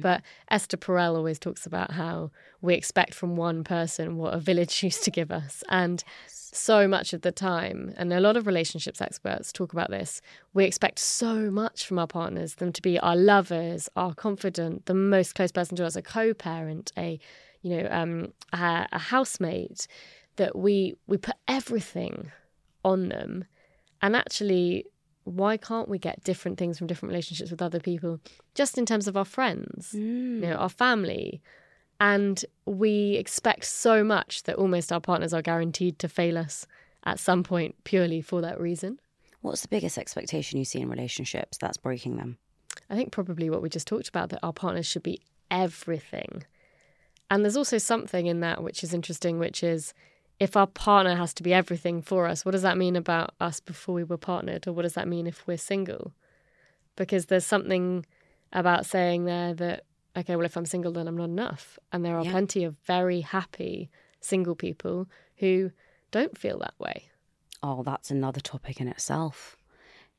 But 0.00 0.22
Esther 0.50 0.76
Perel 0.76 1.14
always 1.14 1.38
talks 1.38 1.64
about 1.64 1.92
how 1.92 2.32
we 2.60 2.74
expect 2.74 3.14
from 3.14 3.36
one 3.36 3.62
person 3.62 4.16
what 4.16 4.34
a 4.34 4.40
village 4.40 4.82
used 4.88 5.04
to 5.04 5.12
give 5.12 5.30
us. 5.30 5.62
And 5.68 6.02
so 6.26 6.88
much 6.88 7.12
of 7.12 7.20
the 7.22 7.30
time, 7.30 7.94
and 7.96 8.12
a 8.12 8.18
lot 8.18 8.36
of 8.36 8.48
relationships 8.48 9.00
experts 9.00 9.52
talk 9.52 9.72
about 9.72 9.90
this, 9.90 10.20
we 10.52 10.64
expect 10.64 10.98
so 10.98 11.52
much 11.52 11.86
from 11.86 12.00
our 12.00 12.08
partners, 12.08 12.56
them 12.56 12.72
to 12.72 12.82
be 12.82 12.98
our 12.98 13.14
lovers, 13.14 13.88
our 13.94 14.12
confidant, 14.12 14.86
the 14.86 14.94
most 14.94 15.36
close 15.36 15.52
person 15.52 15.76
to 15.76 15.86
us, 15.86 15.94
a 15.94 16.02
co-parent, 16.02 16.90
a 16.98 17.20
you 17.62 17.76
know, 17.76 17.86
um, 17.92 18.32
a, 18.52 18.88
a 18.90 18.98
housemate, 18.98 19.86
that 20.36 20.56
we 20.56 20.94
we 21.06 21.16
put 21.18 21.36
everything 21.46 22.32
on 22.84 23.08
them. 23.08 23.44
And 24.02 24.16
actually, 24.16 24.86
why 25.24 25.56
can't 25.56 25.88
we 25.88 25.98
get 25.98 26.24
different 26.24 26.58
things 26.58 26.78
from 26.78 26.86
different 26.86 27.10
relationships 27.10 27.50
with 27.50 27.62
other 27.62 27.80
people, 27.80 28.20
just 28.54 28.78
in 28.78 28.86
terms 28.86 29.06
of 29.06 29.16
our 29.16 29.24
friends, 29.24 29.94
you 29.94 30.00
mm. 30.00 30.40
know, 30.40 30.54
our 30.54 30.68
family? 30.68 31.42
And 32.00 32.42
we 32.64 33.16
expect 33.16 33.66
so 33.66 34.02
much 34.02 34.44
that 34.44 34.56
almost 34.56 34.90
our 34.90 35.00
partners 35.00 35.34
are 35.34 35.42
guaranteed 35.42 35.98
to 35.98 36.08
fail 36.08 36.38
us 36.38 36.66
at 37.04 37.18
some 37.18 37.42
point 37.42 37.74
purely 37.84 38.22
for 38.22 38.40
that 38.40 38.58
reason. 38.58 38.98
What's 39.42 39.62
the 39.62 39.68
biggest 39.68 39.98
expectation 39.98 40.58
you 40.58 40.64
see 40.64 40.80
in 40.80 40.88
relationships 40.88 41.58
that's 41.58 41.76
breaking 41.76 42.16
them? 42.16 42.38
I 42.88 42.96
think 42.96 43.12
probably 43.12 43.50
what 43.50 43.62
we 43.62 43.68
just 43.68 43.86
talked 43.86 44.08
about 44.08 44.30
that 44.30 44.40
our 44.42 44.52
partners 44.52 44.86
should 44.86 45.02
be 45.02 45.20
everything. 45.50 46.44
And 47.30 47.44
there's 47.44 47.56
also 47.56 47.78
something 47.78 48.26
in 48.26 48.40
that 48.40 48.62
which 48.62 48.82
is 48.82 48.92
interesting, 48.92 49.38
which 49.38 49.62
is 49.62 49.94
if 50.40 50.56
our 50.56 50.66
partner 50.66 51.14
has 51.14 51.34
to 51.34 51.42
be 51.42 51.52
everything 51.52 52.00
for 52.00 52.26
us, 52.26 52.44
what 52.44 52.52
does 52.52 52.62
that 52.62 52.78
mean 52.78 52.96
about 52.96 53.34
us 53.40 53.60
before 53.60 53.94
we 53.94 54.04
were 54.04 54.16
partnered? 54.16 54.66
Or 54.66 54.72
what 54.72 54.82
does 54.82 54.94
that 54.94 55.06
mean 55.06 55.26
if 55.26 55.46
we're 55.46 55.58
single? 55.58 56.14
Because 56.96 57.26
there's 57.26 57.46
something 57.46 58.06
about 58.52 58.86
saying 58.86 59.26
there 59.26 59.52
that, 59.54 59.84
okay, 60.16 60.34
well, 60.36 60.46
if 60.46 60.56
I'm 60.56 60.64
single, 60.64 60.92
then 60.92 61.06
I'm 61.06 61.16
not 61.16 61.24
enough. 61.24 61.78
And 61.92 62.04
there 62.04 62.16
are 62.16 62.24
yeah. 62.24 62.30
plenty 62.30 62.64
of 62.64 62.76
very 62.86 63.20
happy 63.20 63.90
single 64.20 64.54
people 64.54 65.06
who 65.36 65.70
don't 66.10 66.36
feel 66.36 66.58
that 66.60 66.74
way. 66.78 67.10
Oh, 67.62 67.82
that's 67.82 68.10
another 68.10 68.40
topic 68.40 68.80
in 68.80 68.88
itself 68.88 69.58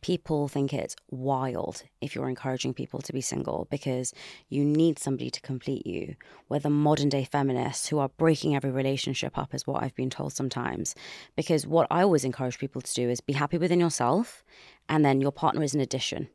people 0.01 0.47
think 0.47 0.73
it's 0.73 0.95
wild 1.09 1.83
if 2.01 2.15
you're 2.15 2.27
encouraging 2.27 2.73
people 2.73 3.01
to 3.01 3.13
be 3.13 3.21
single 3.21 3.67
because 3.69 4.13
you 4.49 4.65
need 4.65 4.97
somebody 4.97 5.29
to 5.29 5.41
complete 5.41 5.85
you. 5.85 6.15
We're 6.49 6.59
the 6.59 6.69
modern 6.69 7.09
day 7.09 7.23
feminists 7.23 7.87
who 7.87 7.99
are 7.99 8.09
breaking 8.09 8.55
every 8.55 8.71
relationship 8.71 9.37
up, 9.37 9.53
is 9.53 9.67
what 9.67 9.83
I've 9.83 9.95
been 9.95 10.09
told 10.09 10.33
sometimes. 10.33 10.95
Because 11.35 11.67
what 11.67 11.87
I 11.91 12.01
always 12.01 12.23
encourage 12.23 12.57
people 12.57 12.81
to 12.81 12.93
do 12.93 13.09
is 13.09 13.21
be 13.21 13.33
happy 13.33 13.57
within 13.57 13.79
yourself, 13.79 14.43
and 14.89 15.05
then 15.05 15.21
your 15.21 15.31
partner 15.31 15.63
is 15.63 15.73
an 15.73 15.81
addition. 15.81 16.29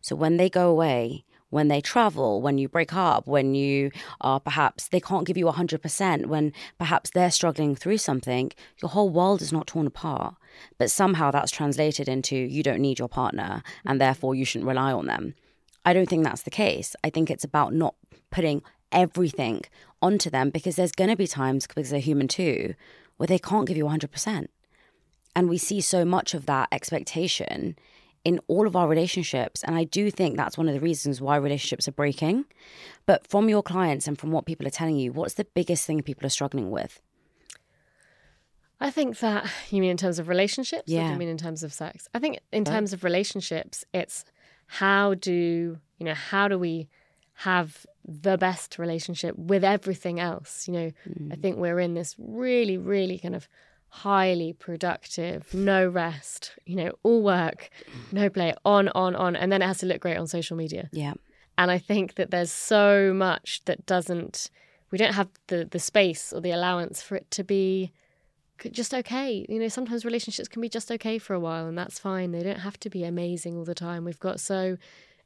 So 0.00 0.16
when 0.16 0.36
they 0.36 0.48
go 0.50 0.70
away, 0.70 1.24
when 1.50 1.68
they 1.68 1.80
travel, 1.80 2.40
when 2.40 2.58
you 2.58 2.68
break 2.68 2.94
up, 2.94 3.26
when 3.26 3.54
you 3.54 3.90
are 4.20 4.40
perhaps 4.40 4.88
they 4.88 5.00
can't 5.00 5.26
give 5.26 5.36
you 5.36 5.46
100%, 5.46 6.26
when 6.26 6.52
perhaps 6.78 7.10
they're 7.10 7.30
struggling 7.30 7.76
through 7.76 7.98
something, 7.98 8.52
your 8.80 8.88
whole 8.88 9.10
world 9.10 9.42
is 9.42 9.52
not 9.52 9.66
torn 9.66 9.86
apart. 9.86 10.36
But 10.78 10.90
somehow 10.90 11.30
that's 11.30 11.50
translated 11.50 12.08
into 12.08 12.36
you 12.36 12.62
don't 12.62 12.80
need 12.80 12.98
your 12.98 13.08
partner 13.08 13.62
and 13.84 13.94
mm-hmm. 13.94 13.98
therefore 13.98 14.34
you 14.34 14.44
shouldn't 14.44 14.68
rely 14.68 14.92
on 14.92 15.06
them. 15.06 15.34
I 15.84 15.92
don't 15.92 16.08
think 16.08 16.24
that's 16.24 16.42
the 16.42 16.50
case. 16.50 16.94
I 17.02 17.10
think 17.10 17.30
it's 17.30 17.44
about 17.44 17.72
not 17.74 17.94
putting 18.30 18.62
everything 18.92 19.62
onto 20.02 20.30
them 20.30 20.50
because 20.50 20.76
there's 20.76 20.92
going 20.92 21.10
to 21.10 21.16
be 21.16 21.26
times, 21.26 21.66
because 21.66 21.90
they're 21.90 22.00
human 22.00 22.28
too, 22.28 22.74
where 23.16 23.26
they 23.26 23.38
can't 23.38 23.66
give 23.66 23.76
you 23.76 23.84
100%. 23.84 24.48
And 25.36 25.48
we 25.48 25.58
see 25.58 25.80
so 25.80 26.04
much 26.04 26.34
of 26.34 26.46
that 26.46 26.68
expectation 26.72 27.76
in 28.24 28.40
all 28.48 28.66
of 28.66 28.76
our 28.76 28.88
relationships. 28.88 29.64
And 29.64 29.76
I 29.76 29.84
do 29.84 30.10
think 30.10 30.36
that's 30.36 30.58
one 30.58 30.68
of 30.68 30.74
the 30.74 30.80
reasons 30.80 31.20
why 31.20 31.36
relationships 31.36 31.88
are 31.88 31.92
breaking. 31.92 32.44
But 33.06 33.26
from 33.26 33.48
your 33.48 33.62
clients 33.62 34.06
and 34.06 34.18
from 34.18 34.30
what 34.30 34.46
people 34.46 34.66
are 34.66 34.70
telling 34.70 34.96
you, 34.96 35.12
what's 35.12 35.34
the 35.34 35.46
biggest 35.54 35.86
thing 35.86 36.02
people 36.02 36.26
are 36.26 36.30
struggling 36.30 36.70
with? 36.70 37.00
I 38.80 38.90
think 38.90 39.18
that 39.18 39.46
you 39.70 39.80
mean 39.80 39.90
in 39.90 39.96
terms 39.96 40.18
of 40.18 40.28
relationships? 40.28 40.84
Yeah. 40.86 41.10
You 41.12 41.18
mean 41.18 41.28
in 41.28 41.36
terms 41.36 41.62
of 41.62 41.72
sex? 41.72 42.08
I 42.14 42.18
think 42.18 42.40
in 42.52 42.64
terms 42.64 42.92
of 42.92 43.04
relationships, 43.04 43.84
it's 43.92 44.24
how 44.66 45.14
do 45.14 45.78
you 45.98 46.06
know 46.06 46.14
how 46.14 46.48
do 46.48 46.58
we 46.58 46.88
have 47.34 47.86
the 48.06 48.38
best 48.38 48.78
relationship 48.78 49.36
with 49.36 49.64
everything 49.64 50.18
else? 50.18 50.66
You 50.66 50.74
know, 50.74 50.92
mm. 51.08 51.32
I 51.32 51.36
think 51.36 51.58
we're 51.58 51.80
in 51.80 51.94
this 51.94 52.14
really, 52.18 52.78
really 52.78 53.18
kind 53.18 53.34
of 53.34 53.48
highly 53.90 54.52
productive, 54.52 55.52
no 55.52 55.86
rest, 55.86 56.52
you 56.64 56.76
know, 56.76 56.92
all 57.02 57.22
work, 57.22 57.70
no 58.12 58.30
play, 58.30 58.54
on, 58.64 58.88
on, 58.90 59.16
on. 59.16 59.36
And 59.36 59.50
then 59.50 59.62
it 59.62 59.66
has 59.66 59.78
to 59.78 59.86
look 59.86 60.00
great 60.00 60.16
on 60.16 60.26
social 60.26 60.56
media. 60.56 60.88
Yeah. 60.92 61.14
And 61.58 61.70
I 61.70 61.78
think 61.78 62.14
that 62.14 62.30
there's 62.30 62.52
so 62.52 63.12
much 63.12 63.62
that 63.66 63.84
doesn't, 63.86 64.50
we 64.90 64.98
don't 64.98 65.14
have 65.14 65.28
the, 65.48 65.64
the 65.64 65.78
space 65.78 66.32
or 66.32 66.40
the 66.40 66.52
allowance 66.52 67.02
for 67.02 67.16
it 67.16 67.30
to 67.32 67.44
be 67.44 67.92
just 68.70 68.94
okay. 68.94 69.44
You 69.48 69.58
know, 69.58 69.68
sometimes 69.68 70.04
relationships 70.04 70.48
can 70.48 70.62
be 70.62 70.68
just 70.68 70.90
okay 70.92 71.18
for 71.18 71.34
a 71.34 71.40
while 71.40 71.66
and 71.66 71.76
that's 71.76 71.98
fine. 71.98 72.30
They 72.30 72.42
don't 72.42 72.60
have 72.60 72.78
to 72.80 72.90
be 72.90 73.04
amazing 73.04 73.56
all 73.56 73.64
the 73.64 73.74
time. 73.74 74.04
We've 74.04 74.20
got 74.20 74.38
so 74.40 74.76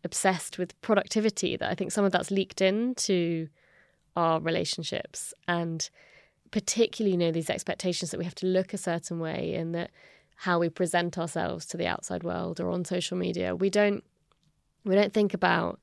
obsessed 0.04 0.58
with 0.58 0.80
productivity 0.80 1.56
that 1.56 1.70
I 1.70 1.74
think 1.74 1.92
some 1.92 2.04
of 2.04 2.12
that's 2.12 2.30
leaked 2.30 2.60
into 2.60 3.48
our 4.16 4.40
relationships. 4.40 5.34
And 5.46 5.88
particularly 6.54 7.10
you 7.10 7.18
know 7.18 7.32
these 7.32 7.50
expectations 7.50 8.12
that 8.12 8.18
we 8.18 8.24
have 8.24 8.34
to 8.36 8.46
look 8.46 8.72
a 8.72 8.78
certain 8.78 9.18
way 9.18 9.56
and 9.56 9.74
that 9.74 9.90
how 10.36 10.56
we 10.56 10.68
present 10.68 11.18
ourselves 11.18 11.66
to 11.66 11.76
the 11.76 11.84
outside 11.84 12.22
world 12.22 12.60
or 12.60 12.70
on 12.70 12.84
social 12.84 13.16
media 13.16 13.56
we 13.56 13.68
don't 13.68 14.04
we 14.84 14.94
don't 14.94 15.12
think 15.12 15.34
about 15.34 15.80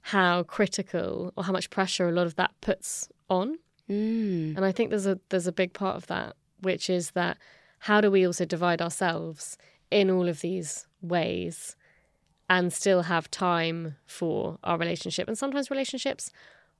how 0.00 0.42
critical 0.42 1.34
or 1.36 1.44
how 1.44 1.52
much 1.52 1.68
pressure 1.68 2.08
a 2.08 2.12
lot 2.12 2.26
of 2.26 2.34
that 2.36 2.50
puts 2.62 3.10
on 3.28 3.58
mm. 3.90 4.56
and 4.56 4.64
i 4.64 4.72
think 4.72 4.88
there's 4.88 5.04
a 5.04 5.20
there's 5.28 5.46
a 5.46 5.52
big 5.52 5.74
part 5.74 5.96
of 5.96 6.06
that 6.06 6.34
which 6.62 6.88
is 6.88 7.10
that 7.10 7.36
how 7.80 8.00
do 8.00 8.10
we 8.10 8.26
also 8.26 8.46
divide 8.46 8.80
ourselves 8.80 9.58
in 9.90 10.10
all 10.10 10.30
of 10.30 10.40
these 10.40 10.86
ways 11.02 11.76
and 12.48 12.72
still 12.72 13.02
have 13.02 13.30
time 13.30 13.96
for 14.06 14.58
our 14.64 14.78
relationship 14.78 15.28
and 15.28 15.36
sometimes 15.36 15.70
relationships 15.70 16.30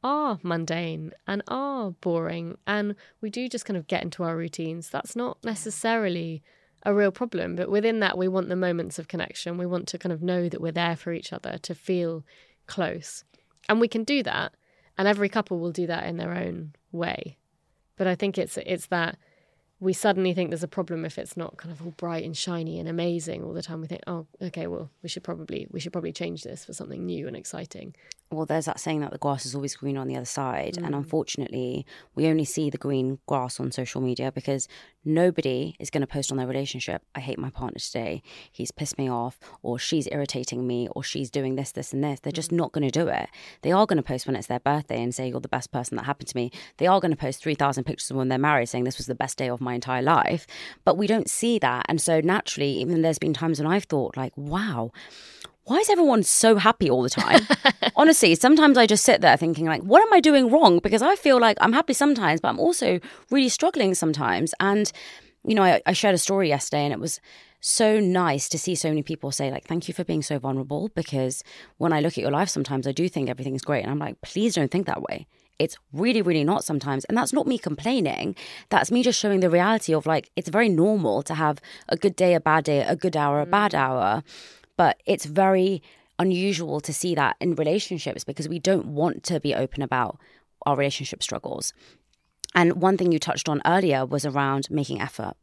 are 0.03 0.39
mundane 0.43 1.13
and 1.27 1.43
are 1.49 1.91
boring 1.91 2.59
and 2.67 2.95
we 3.21 3.31
do 3.31 3.49
just 3.49 3.65
kind 3.65 3.77
of 3.77 3.87
get 3.87 4.03
into 4.03 4.23
our 4.23 4.37
routines, 4.37 4.91
that's 4.91 5.17
not 5.17 5.39
necessarily 5.45 6.43
a 6.85 6.95
real 6.95 7.11
problem. 7.11 7.57
But 7.57 7.71
within 7.71 8.01
that, 8.01 8.17
we 8.17 8.29
want 8.29 8.49
the 8.49 8.57
moments 8.57 8.99
of 8.99 9.09
connection. 9.09 9.59
We 9.59 9.67
want 9.67 9.89
to 9.89 9.99
kind 9.99 10.13
of 10.13 10.23
know 10.23 10.49
that 10.49 10.61
we're 10.61 10.73
there 10.73 10.97
for 10.97 11.13
each 11.13 11.33
other, 11.33 11.59
to 11.59 11.75
feel 11.75 12.25
close. 12.67 13.25
And 13.69 13.81
we 13.81 13.89
can 13.89 14.05
do 14.05 14.23
that. 14.23 14.55
And 14.97 15.09
every 15.09 15.29
couple 15.29 15.59
will 15.59 15.73
do 15.73 15.87
that 15.89 16.07
in 16.07 16.17
their 16.17 16.33
own 16.35 16.75
way. 16.93 17.37
But 17.97 18.07
I 18.07 18.15
think 18.15 18.39
it's 18.39 18.57
it's 18.59 18.87
that 18.87 19.19
we 19.79 19.93
suddenly 19.93 20.33
think 20.33 20.51
there's 20.51 20.63
a 20.63 20.69
problem 20.69 21.05
if 21.05 21.19
it's 21.19 21.37
not 21.37 21.57
kind 21.57 21.71
of 21.71 21.83
all 21.85 21.93
bright 21.93 22.25
and 22.25 22.37
shiny 22.37 22.79
and 22.79 22.89
amazing 22.89 23.45
all 23.45 23.53
the 23.53 23.63
time. 23.63 23.81
We 23.81 23.87
think, 23.87 24.03
oh, 24.07 24.27
okay, 24.41 24.67
well, 24.67 24.91
we 25.03 25.09
should 25.09 25.25
probably 25.25 25.67
we 25.71 25.81
should 25.81 25.93
probably 25.93 26.13
change 26.13 26.43
this 26.43 26.65
for 26.65 26.73
something 26.73 27.05
new 27.05 27.27
and 27.27 27.37
exciting 27.37 27.95
well, 28.31 28.47
there's 28.47 28.65
that 28.65 28.81
saying 28.81 29.01
that 29.01 29.13
the 29.13 29.19
grass 29.19 29.47
is 29.47 29.55
always 29.55 29.77
green 29.77 29.97
on 29.97 30.09
the 30.09 30.17
other 30.17 30.25
side. 30.25 30.75
Mm. 30.75 30.87
And 30.87 30.95
unfortunately, 30.95 31.87
we 32.15 32.27
only 32.27 32.45
see 32.45 32.71
the 32.71 32.79
green 32.79 33.19
grass 33.27 33.61
on 33.61 33.71
social 33.71 34.01
media 34.01 34.33
because 34.33 34.67
nobody 35.05 35.77
is 35.79 35.91
going 35.91 36.01
to 36.01 36.09
post 36.09 36.33
on 36.33 36.39
their 36.39 36.47
relationship. 36.47 37.03
I 37.15 37.21
hate 37.21 37.39
my 37.39 37.51
partner 37.51 37.79
today. 37.79 38.23
He's 38.51 38.73
pissed 38.73 38.99
me 38.99 39.09
off, 39.09 39.39
or 39.63 39.79
she's 39.79 40.09
irritating 40.11 40.67
me, 40.67 40.89
or 40.91 41.05
she's 41.05 41.31
doing 41.31 41.55
this, 41.55 41.71
this, 41.71 41.93
and 41.93 42.03
this. 42.03 42.19
They're 42.19 42.33
just 42.33 42.51
mm. 42.51 42.57
not 42.57 42.73
going 42.73 42.89
to 42.89 42.91
do 42.91 43.07
it. 43.07 43.29
They 43.63 43.71
are 43.71 43.87
going 43.87 43.99
to 43.99 44.03
post 44.03 44.27
when 44.27 44.35
it's 44.35 44.49
their 44.49 44.61
birthday 44.61 45.01
and 45.01 45.15
say, 45.15 45.29
You're 45.29 45.41
the 45.41 45.49
best 45.49 45.71
person 45.71 45.97
that 45.97 46.05
happened 46.05 46.29
to 46.29 46.37
me. 46.37 46.51
They 46.79 46.89
are 46.89 47.01
going 47.01 47.13
to 47.13 47.17
post 47.17 47.43
3,000 47.43 47.85
pictures 47.85 48.11
of 48.11 48.17
when 48.17 48.29
they're 48.29 48.39
married 48.39 48.69
saying, 48.69 48.85
This 48.85 48.99
was 48.99 49.07
the 49.07 49.15
best 49.15 49.39
day 49.39 49.49
of 49.49 49.61
my 49.67 49.75
entire 49.75 50.03
life. 50.03 50.47
But 50.85 50.97
we 50.97 51.07
don't 51.07 51.29
see 51.29 51.59
that. 51.59 51.85
And 51.89 52.01
so 52.01 52.21
naturally, 52.21 52.71
even 52.81 53.03
there's 53.03 53.19
been 53.19 53.35
times 53.35 53.59
when 53.59 53.67
I've 53.67 53.85
thought, 53.85 54.17
like, 54.17 54.33
wow, 54.37 54.93
why 55.65 55.79
is 55.79 55.91
everyone 55.91 56.23
so 56.23 56.57
happy 56.57 56.89
all 56.89 57.03
the 57.03 57.11
time? 57.11 57.41
Honestly, 57.97 58.35
sometimes 58.37 58.79
I 58.79 58.87
just 58.87 59.05
sit 59.05 59.21
there 59.21 59.37
thinking, 59.37 59.67
like, 59.67 59.83
what 59.83 60.01
am 60.01 60.13
I 60.13 60.21
doing 60.21 60.49
wrong? 60.49 60.79
Because 60.79 61.03
I 61.03 61.17
feel 61.17 61.41
like 61.41 61.59
I'm 61.61 61.73
happy 61.73 61.93
sometimes, 61.93 62.41
but 62.41 62.49
I'm 62.49 62.61
also 62.61 63.01
really 63.31 63.49
struggling 63.49 63.95
sometimes. 63.95 64.55
And, 64.61 64.91
you 65.45 65.57
know, 65.57 65.65
I, 65.65 65.83
I 65.85 65.93
shared 65.93 66.15
a 66.15 66.19
story 66.19 66.49
yesterday 66.49 66.85
and 66.85 66.93
it 66.93 67.01
was 67.01 67.21
so 67.61 67.99
nice 67.99 68.49
to 68.51 68.59
see 68.59 68.77
so 68.77 68.89
many 68.89 69.03
people 69.03 69.33
say, 69.33 69.51
like, 69.51 69.65
thank 69.65 69.89
you 69.89 69.95
for 69.95 70.05
being 70.05 70.23
so 70.23 70.39
vulnerable. 70.39 70.89
Because 70.95 71.43
when 71.79 71.93
I 71.93 71.99
look 72.01 72.13
at 72.13 72.23
your 72.23 72.31
life, 72.31 72.49
sometimes 72.49 72.87
I 72.87 72.93
do 72.93 73.09
think 73.09 73.29
everything's 73.29 73.63
great. 73.63 73.83
And 73.83 73.91
I'm 73.91 73.99
like, 73.99 74.21
please 74.21 74.55
don't 74.55 74.71
think 74.71 74.87
that 74.87 75.03
way. 75.03 75.27
It's 75.59 75.77
really, 75.93 76.23
really 76.23 76.45
not 76.45 76.65
sometimes. 76.65 77.05
And 77.07 77.17
that's 77.17 77.33
not 77.33 77.47
me 77.47 77.59
complaining. 77.59 78.37
That's 78.69 78.91
me 78.91 79.03
just 79.03 79.19
showing 79.19 79.41
the 79.41 79.51
reality 79.51 79.95
of 79.95 80.07
like, 80.07 80.31
it's 80.37 80.49
very 80.49 80.69
normal 80.69 81.23
to 81.23 81.35
have 81.35 81.61
a 81.89 81.97
good 81.97 82.17
day, 82.17 82.35
a 82.35 82.41
bad 82.41 82.65
day, 82.65 82.83
a 82.83 82.97
good 82.97 83.17
hour, 83.17 83.41
a 83.41 83.47
bad 83.47 83.73
mm. 83.73 83.79
hour. 83.79 84.23
But 84.77 85.01
it's 85.07 85.25
very 85.25 85.83
unusual 86.19 86.81
to 86.81 86.93
see 86.93 87.15
that 87.15 87.37
in 87.41 87.55
relationships 87.55 88.25
because 88.25 88.49
we 88.49 88.59
don't 88.59 88.87
want 88.87 89.23
to 89.25 89.41
be 89.41 89.55
open 89.55 89.83
about 89.83 90.19
our 90.65 90.77
relationship 90.77 91.23
struggles. 91.23 91.73
And 92.55 92.81
one 92.81 92.97
thing 92.97 93.13
you 93.13 93.19
touched 93.19 93.49
on 93.49 93.63
earlier 93.65 94.07
was 94.07 94.25
around 94.25 94.71
making 94.71 95.01
effort. 95.01 95.35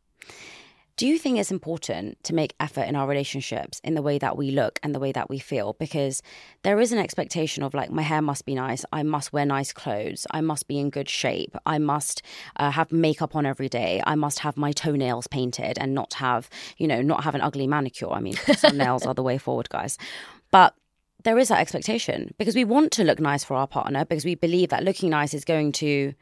Do 0.95 1.07
you 1.07 1.17
think 1.17 1.39
it's 1.39 1.49
important 1.51 2.23
to 2.25 2.35
make 2.35 2.53
effort 2.59 2.83
in 2.83 2.95
our 2.95 3.07
relationships 3.07 3.81
in 3.83 3.95
the 3.95 4.01
way 4.03 4.19
that 4.19 4.37
we 4.37 4.51
look 4.51 4.79
and 4.83 4.93
the 4.93 4.99
way 4.99 5.11
that 5.11 5.27
we 5.27 5.39
feel? 5.39 5.75
Because 5.79 6.21
there 6.61 6.79
is 6.79 6.91
an 6.91 6.99
expectation 6.99 7.63
of 7.63 7.73
like, 7.73 7.89
my 7.89 8.03
hair 8.03 8.21
must 8.21 8.45
be 8.45 8.53
nice. 8.53 8.85
I 8.93 9.01
must 9.01 9.33
wear 9.33 9.43
nice 9.43 9.73
clothes. 9.73 10.27
I 10.29 10.41
must 10.41 10.67
be 10.67 10.77
in 10.77 10.91
good 10.91 11.09
shape. 11.09 11.57
I 11.65 11.79
must 11.79 12.21
uh, 12.57 12.69
have 12.69 12.91
makeup 12.91 13.35
on 13.35 13.43
every 13.43 13.69
day. 13.69 14.03
I 14.05 14.13
must 14.13 14.39
have 14.39 14.55
my 14.55 14.71
toenails 14.71 15.25
painted 15.25 15.79
and 15.79 15.95
not 15.95 16.13
have, 16.15 16.47
you 16.77 16.87
know, 16.87 17.01
not 17.01 17.23
have 17.23 17.33
an 17.33 17.41
ugly 17.41 17.65
manicure. 17.65 18.11
I 18.11 18.19
mean, 18.19 18.35
some 18.55 18.77
nails 18.77 19.03
are 19.07 19.15
the 19.15 19.23
way 19.23 19.39
forward, 19.39 19.69
guys. 19.69 19.97
But 20.51 20.75
there 21.23 21.39
is 21.39 21.47
that 21.47 21.59
expectation 21.59 22.35
because 22.37 22.53
we 22.53 22.65
want 22.65 22.91
to 22.91 23.03
look 23.03 23.19
nice 23.19 23.43
for 23.43 23.55
our 23.55 23.67
partner 23.67 24.05
because 24.05 24.25
we 24.25 24.35
believe 24.35 24.69
that 24.69 24.83
looking 24.83 25.09
nice 25.09 25.33
is 25.33 25.43
going 25.43 25.71
to 25.71 26.13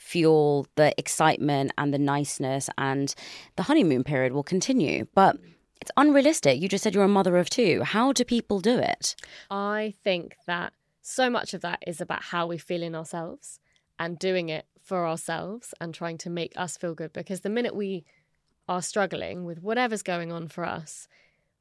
fuel 0.00 0.66
the 0.76 0.94
excitement 0.98 1.70
and 1.76 1.92
the 1.92 1.98
niceness 1.98 2.70
and 2.78 3.14
the 3.56 3.64
honeymoon 3.64 4.02
period 4.02 4.32
will 4.32 4.42
continue. 4.42 5.06
But 5.14 5.36
it's 5.80 5.90
unrealistic. 5.96 6.60
You 6.60 6.68
just 6.68 6.82
said 6.82 6.94
you're 6.94 7.04
a 7.04 7.08
mother 7.08 7.36
of 7.36 7.50
two. 7.50 7.82
How 7.82 8.12
do 8.12 8.24
people 8.24 8.60
do 8.60 8.78
it? 8.78 9.14
I 9.50 9.94
think 10.02 10.36
that 10.46 10.72
so 11.02 11.28
much 11.28 11.52
of 11.52 11.60
that 11.60 11.82
is 11.86 12.00
about 12.00 12.22
how 12.24 12.46
we 12.46 12.56
feel 12.56 12.82
in 12.82 12.94
ourselves 12.94 13.60
and 13.98 14.18
doing 14.18 14.48
it 14.48 14.64
for 14.82 15.06
ourselves 15.06 15.74
and 15.80 15.94
trying 15.94 16.16
to 16.18 16.30
make 16.30 16.54
us 16.56 16.78
feel 16.78 16.94
good. 16.94 17.12
Because 17.12 17.42
the 17.42 17.50
minute 17.50 17.76
we 17.76 18.04
are 18.68 18.82
struggling 18.82 19.44
with 19.44 19.62
whatever's 19.62 20.02
going 20.02 20.32
on 20.32 20.48
for 20.48 20.64
us, 20.64 21.08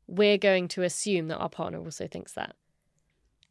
we're 0.08 0.38
going 0.38 0.70
to 0.70 0.84
assume 0.84 1.28
that 1.28 1.38
our 1.38 1.50
partner 1.50 1.80
also 1.80 2.08
thinks 2.08 2.34
that. 2.34 2.56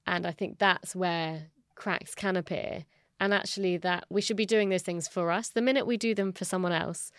And 0.06 0.26
I 0.26 0.32
think 0.32 0.58
that's 0.58 0.96
where 0.96 1.48
cracks 1.74 2.14
can 2.14 2.36
appear. 2.36 2.86
And 3.20 3.34
actually, 3.34 3.76
that 3.78 4.04
we 4.08 4.20
should 4.20 4.36
be 4.36 4.46
doing 4.46 4.68
those 4.68 4.82
things 4.82 5.08
for 5.08 5.30
us. 5.30 5.48
The 5.48 5.62
minute 5.62 5.86
we 5.86 5.96
do 5.96 6.14
them 6.14 6.32
for 6.32 6.44
someone 6.44 6.72
else 6.72 7.10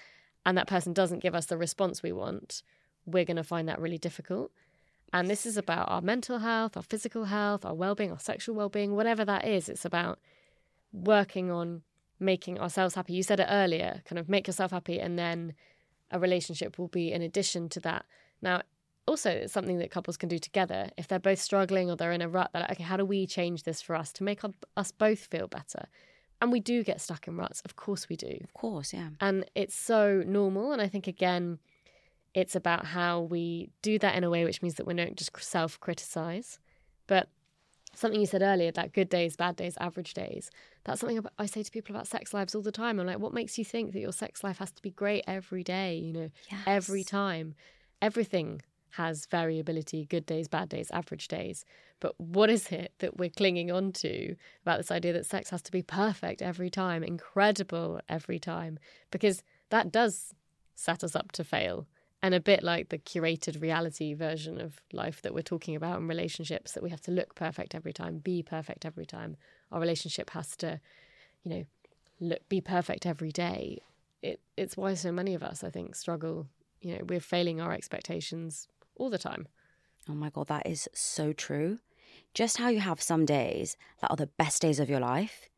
and 0.45 0.57
that 0.57 0.67
person 0.67 0.93
doesn't 0.93 1.19
give 1.21 1.35
us 1.35 1.47
the 1.47 1.57
response 1.57 2.01
we 2.01 2.13
want, 2.13 2.63
we're 3.05 3.25
going 3.25 3.37
to 3.37 3.43
find 3.43 3.67
that 3.67 3.81
really 3.81 3.97
difficult. 3.97 4.51
And 5.11 5.29
this 5.29 5.45
is 5.45 5.57
about 5.57 5.89
our 5.89 6.01
mental 6.01 6.39
health, 6.39 6.77
our 6.77 6.83
physical 6.83 7.25
health, 7.25 7.65
our 7.65 7.73
well 7.73 7.95
being, 7.95 8.11
our 8.11 8.19
sexual 8.19 8.55
well 8.55 8.69
being, 8.69 8.95
whatever 8.95 9.25
that 9.25 9.45
is. 9.45 9.67
It's 9.67 9.85
about 9.85 10.19
working 10.93 11.51
on 11.51 11.81
making 12.19 12.59
ourselves 12.59 12.95
happy. 12.95 13.13
You 13.13 13.23
said 13.23 13.39
it 13.39 13.47
earlier 13.49 14.01
kind 14.05 14.19
of 14.19 14.29
make 14.29 14.47
yourself 14.47 14.71
happy, 14.71 14.99
and 14.99 15.17
then 15.17 15.53
a 16.11 16.19
relationship 16.19 16.77
will 16.77 16.87
be 16.87 17.11
in 17.11 17.21
addition 17.21 17.69
to 17.69 17.79
that. 17.81 18.05
Now, 18.41 18.61
also, 19.09 19.31
it's 19.31 19.53
something 19.53 19.79
that 19.79 19.91
couples 19.91 20.17
can 20.17 20.29
do 20.29 20.39
together. 20.39 20.89
If 20.97 21.07
they're 21.07 21.19
both 21.19 21.39
struggling 21.39 21.89
or 21.89 21.95
they're 21.95 22.11
in 22.11 22.21
a 22.21 22.29
rut, 22.29 22.51
they're 22.53 22.61
like, 22.61 22.71
okay, 22.71 22.83
how 22.83 22.95
do 22.95 23.05
we 23.05 23.25
change 23.25 23.63
this 23.63 23.81
for 23.81 23.95
us 23.95 24.13
to 24.13 24.23
make 24.23 24.41
us 24.77 24.91
both 24.91 25.19
feel 25.19 25.47
better? 25.47 25.87
And 26.41 26.51
we 26.51 26.59
do 26.59 26.83
get 26.83 27.01
stuck 27.01 27.27
in 27.27 27.35
ruts. 27.35 27.61
Of 27.65 27.75
course 27.75 28.07
we 28.07 28.15
do. 28.15 28.37
Of 28.43 28.53
course, 28.53 28.93
yeah. 28.93 29.09
And 29.19 29.45
it's 29.55 29.75
so 29.75 30.23
normal. 30.25 30.71
And 30.71 30.81
I 30.81 30.87
think, 30.87 31.07
again, 31.07 31.59
it's 32.33 32.55
about 32.55 32.85
how 32.85 33.21
we 33.21 33.71
do 33.81 33.99
that 33.99 34.15
in 34.15 34.23
a 34.23 34.29
way 34.29 34.45
which 34.45 34.61
means 34.61 34.75
that 34.75 34.85
we 34.85 34.93
don't 34.93 35.17
just 35.17 35.35
self 35.43 35.79
criticize. 35.79 36.59
But 37.07 37.29
something 37.95 38.19
you 38.19 38.27
said 38.27 38.41
earlier, 38.41 38.71
that 38.71 38.93
good 38.93 39.09
days, 39.09 39.35
bad 39.35 39.55
days, 39.55 39.75
average 39.79 40.13
days, 40.13 40.51
that's 40.83 41.01
something 41.01 41.19
I 41.37 41.45
say 41.47 41.63
to 41.63 41.71
people 41.71 41.95
about 41.95 42.07
sex 42.07 42.33
lives 42.33 42.55
all 42.55 42.61
the 42.61 42.71
time. 42.71 42.99
I'm 42.99 43.07
like, 43.07 43.19
what 43.19 43.33
makes 43.33 43.57
you 43.57 43.65
think 43.65 43.93
that 43.93 43.99
your 43.99 44.13
sex 44.13 44.43
life 44.43 44.59
has 44.59 44.71
to 44.71 44.81
be 44.81 44.91
great 44.91 45.23
every 45.27 45.63
day, 45.63 45.95
you 45.97 46.13
know, 46.13 46.29
yes. 46.49 46.61
every 46.65 47.03
time? 47.03 47.55
Everything 48.01 48.61
has 48.91 49.25
variability 49.25 50.05
good 50.05 50.25
days, 50.25 50.47
bad 50.47 50.69
days, 50.69 50.89
average 50.91 51.27
days. 51.27 51.65
But 51.99 52.19
what 52.19 52.49
is 52.49 52.71
it 52.71 52.93
that 52.99 53.17
we're 53.17 53.29
clinging 53.29 53.71
on 53.71 53.91
to 53.93 54.35
about 54.63 54.77
this 54.77 54.91
idea 54.91 55.13
that 55.13 55.25
sex 55.25 55.49
has 55.49 55.61
to 55.63 55.71
be 55.71 55.81
perfect 55.81 56.41
every 56.41 56.69
time, 56.69 57.03
incredible 57.03 57.99
every 58.07 58.39
time? 58.39 58.79
Because 59.11 59.43
that 59.69 59.91
does 59.91 60.33
set 60.75 61.03
us 61.03 61.15
up 61.15 61.31
to 61.33 61.43
fail 61.43 61.87
and 62.21 62.33
a 62.33 62.39
bit 62.39 62.63
like 62.63 62.89
the 62.89 62.97
curated 62.97 63.61
reality 63.61 64.13
version 64.13 64.59
of 64.59 64.81
life 64.91 65.21
that 65.21 65.33
we're 65.33 65.41
talking 65.41 65.75
about 65.75 65.99
in 65.99 66.07
relationships 66.07 66.73
that 66.73 66.83
we 66.83 66.89
have 66.89 67.01
to 67.01 67.11
look 67.11 67.35
perfect 67.35 67.75
every 67.75 67.93
time 67.93 68.17
be 68.17 68.43
perfect 68.43 68.85
every 68.85 69.05
time 69.05 69.35
our 69.71 69.79
relationship 69.79 70.29
has 70.31 70.55
to 70.55 70.79
you 71.43 71.51
know 71.51 71.65
look 72.19 72.47
be 72.49 72.59
perfect 72.59 73.05
every 73.05 73.31
day 73.31 73.79
it 74.21 74.39
it's 74.57 74.75
why 74.75 74.93
so 74.93 75.11
many 75.11 75.33
of 75.33 75.43
us 75.43 75.63
i 75.63 75.69
think 75.69 75.95
struggle 75.95 76.47
you 76.81 76.93
know 76.93 77.03
we're 77.07 77.19
failing 77.19 77.61
our 77.61 77.71
expectations 77.71 78.67
all 78.99 79.09
the 79.09 79.17
time 79.17 79.47
oh 80.09 80.13
my 80.13 80.29
god 80.29 80.47
that 80.47 80.65
is 80.65 80.87
so 80.93 81.33
true 81.33 81.79
just 82.33 82.57
how 82.57 82.69
you 82.69 82.79
have 82.79 83.01
some 83.01 83.25
days 83.25 83.75
that 84.01 84.09
are 84.11 84.17
the 84.17 84.27
best 84.27 84.61
days 84.61 84.79
of 84.79 84.89
your 84.89 84.99
life 84.99 85.49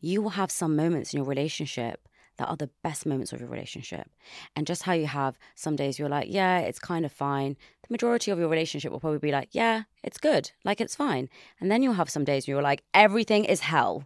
you 0.00 0.22
will 0.22 0.30
have 0.30 0.50
some 0.50 0.76
moments 0.76 1.12
in 1.12 1.18
your 1.18 1.26
relationship 1.26 2.08
that 2.38 2.48
are 2.48 2.56
the 2.56 2.70
best 2.82 3.04
moments 3.04 3.32
of 3.32 3.40
your 3.40 3.48
relationship. 3.48 4.08
And 4.56 4.66
just 4.66 4.84
how 4.84 4.92
you 4.92 5.06
have 5.06 5.38
some 5.54 5.76
days 5.76 5.98
you're 5.98 6.08
like, 6.08 6.28
yeah, 6.30 6.60
it's 6.60 6.78
kind 6.78 7.04
of 7.04 7.12
fine. 7.12 7.56
The 7.82 7.92
majority 7.92 8.30
of 8.30 8.38
your 8.38 8.48
relationship 8.48 8.92
will 8.92 9.00
probably 9.00 9.18
be 9.18 9.32
like, 9.32 9.48
yeah, 9.52 9.82
it's 10.02 10.18
good, 10.18 10.52
like 10.64 10.80
it's 10.80 10.94
fine. 10.94 11.28
And 11.60 11.70
then 11.70 11.82
you'll 11.82 11.94
have 11.94 12.08
some 12.08 12.24
days 12.24 12.46
where 12.46 12.54
you're 12.54 12.62
like, 12.62 12.84
everything 12.94 13.44
is 13.44 13.60
hell 13.60 14.04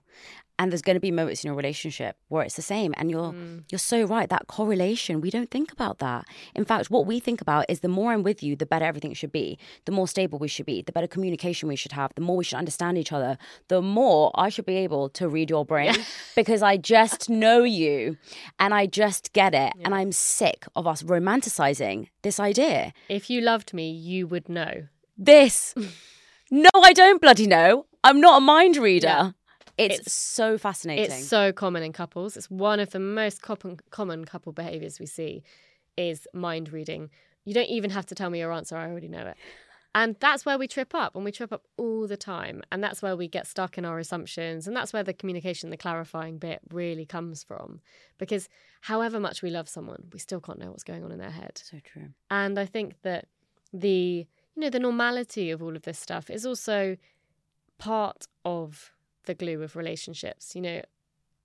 and 0.63 0.71
there's 0.71 0.83
going 0.83 0.95
to 0.95 1.01
be 1.01 1.11
moments 1.11 1.43
in 1.43 1.49
your 1.49 1.57
relationship 1.57 2.17
where 2.29 2.45
it's 2.45 2.55
the 2.55 2.63
same 2.63 2.95
and 2.97 3.11
you're 3.11 3.33
mm. 3.33 3.65
you're 3.69 3.79
so 3.81 4.05
right 4.05 4.29
that 4.31 4.47
correlation 4.47 5.21
we 5.21 5.29
don't 5.29 5.51
think 5.51 5.73
about 5.73 5.99
that 5.99 6.25
in 6.55 6.65
fact 6.65 6.89
what 6.89 7.05
we 7.05 7.19
think 7.19 7.41
about 7.41 7.67
is 7.69 7.81
the 7.81 7.89
more 7.89 8.13
i'm 8.13 8.23
with 8.23 8.45
you 8.45 8.55
the 8.55 8.65
better 8.65 8.85
everything 8.85 9.13
should 9.13 9.33
be 9.33 9.59
the 9.87 9.93
more 9.93 10.07
stable 10.07 10.39
we 10.39 10.47
should 10.47 10.65
be 10.65 10.81
the 10.81 10.93
better 10.93 11.09
communication 11.09 11.69
we 11.69 11.75
should 11.75 11.91
have 11.91 12.15
the 12.15 12.21
more 12.21 12.37
we 12.37 12.45
should 12.45 12.59
understand 12.59 12.97
each 12.97 13.13
other 13.13 13.37
the 13.67 13.83
more 13.83 14.31
i 14.37 14.49
should 14.49 14.65
be 14.65 14.77
able 14.77 15.09
to 15.09 15.29
read 15.29 15.51
your 15.51 15.65
brain 15.65 15.95
yeah. 15.95 16.05
because 16.37 16.63
i 16.63 16.77
just 16.77 17.29
know 17.29 17.65
you 17.65 18.17
and 18.61 18.73
i 18.73 18.87
just 18.87 19.33
get 19.33 19.55
it 19.55 19.73
yeah. 19.77 19.85
and 19.85 19.95
i'm 19.95 20.13
sick 20.13 20.65
of 20.77 20.87
us 20.87 21.03
romanticizing 21.03 22.09
this 22.23 22.39
idea 22.39 22.93
if 23.09 23.29
you 23.29 23.41
loved 23.41 23.75
me 23.75 23.91
you 23.91 24.29
would 24.29 24.49
know 24.49 24.87
this 25.19 25.75
no 26.53 26.71
i 26.77 26.93
don't 26.93 27.21
bloody 27.21 27.49
know 27.49 27.87
i'm 28.05 28.21
not 28.21 28.39
a 28.39 28.41
mind 28.41 28.77
reader 28.77 29.09
yeah. 29.09 29.31
It's, 29.79 30.01
it's, 30.01 30.13
so 30.13 30.59
fascinating. 30.59 31.05
It's 31.05 31.27
so 31.27 31.53
common 31.53 31.83
in 31.83 31.93
couples. 31.93 32.37
It's 32.37 32.51
one 32.51 32.79
of 32.81 32.91
the 32.91 33.01
most 33.01 33.43
common, 33.43 33.81
common 33.91 34.25
couple 34.25 34.53
behaviors 34.53 35.01
we 35.01 35.07
see 35.07 35.43
is 35.97 36.27
mind 36.35 36.73
reading. 36.73 37.11
You 37.45 37.55
don't 37.55 37.69
even 37.69 37.91
have 37.91 38.07
to 38.07 38.15
tell 38.15 38.31
me 38.31 38.39
your 38.39 38.53
answer. 38.53 38.77
I 38.77 38.89
already 38.89 39.09
know 39.09 39.27
it. 39.27 39.37
And 39.95 40.17
that's 40.21 40.47
where 40.47 40.57
we 40.57 40.67
trip 40.69 40.95
up, 40.95 41.15
and 41.15 41.25
we 41.25 41.33
trip 41.33 41.53
up 41.53 41.67
all 41.77 42.07
the 42.07 42.17
time. 42.17 42.63
And 42.73 42.83
that's 42.83 43.03
where 43.03 43.15
we 43.15 43.29
get 43.29 43.47
stuck 43.47 43.77
in 43.77 43.85
our 43.85 43.99
assumptions. 43.99 44.67
And 44.67 44.75
that's 44.75 44.93
where 44.93 45.03
the 45.03 45.13
communication, 45.13 45.69
the 45.69 45.77
clarifying 45.77 46.39
bit 46.39 46.61
really 46.71 47.05
comes 47.05 47.45
from. 47.45 47.81
Because 48.17 48.49
however 48.83 49.21
much 49.21 49.43
we 49.43 49.51
love 49.51 49.69
someone, 49.69 50.05
we 50.13 50.19
still 50.19 50.41
can't 50.41 50.59
know 50.59 50.71
what's 50.71 50.85
going 50.85 51.05
on 51.05 51.13
in 51.13 51.19
their 51.19 51.31
head. 51.31 51.61
So 51.63 51.79
true. 51.85 52.09
And 52.31 52.59
I 52.59 52.65
think 52.65 52.95
that 53.03 53.27
the, 53.73 54.27
you 54.55 54.61
know, 54.63 54.71
the 54.71 54.81
normality 54.81 55.51
of 55.51 55.63
all 55.63 55.77
of 55.77 55.83
this 55.83 55.99
stuff 55.99 56.31
is 56.31 56.47
also 56.47 56.97
part 57.77 58.29
of 58.47 58.93
the 59.25 59.35
glue 59.35 59.63
of 59.63 59.77
relationships. 59.77 60.55
You 60.55 60.63
know, 60.63 60.83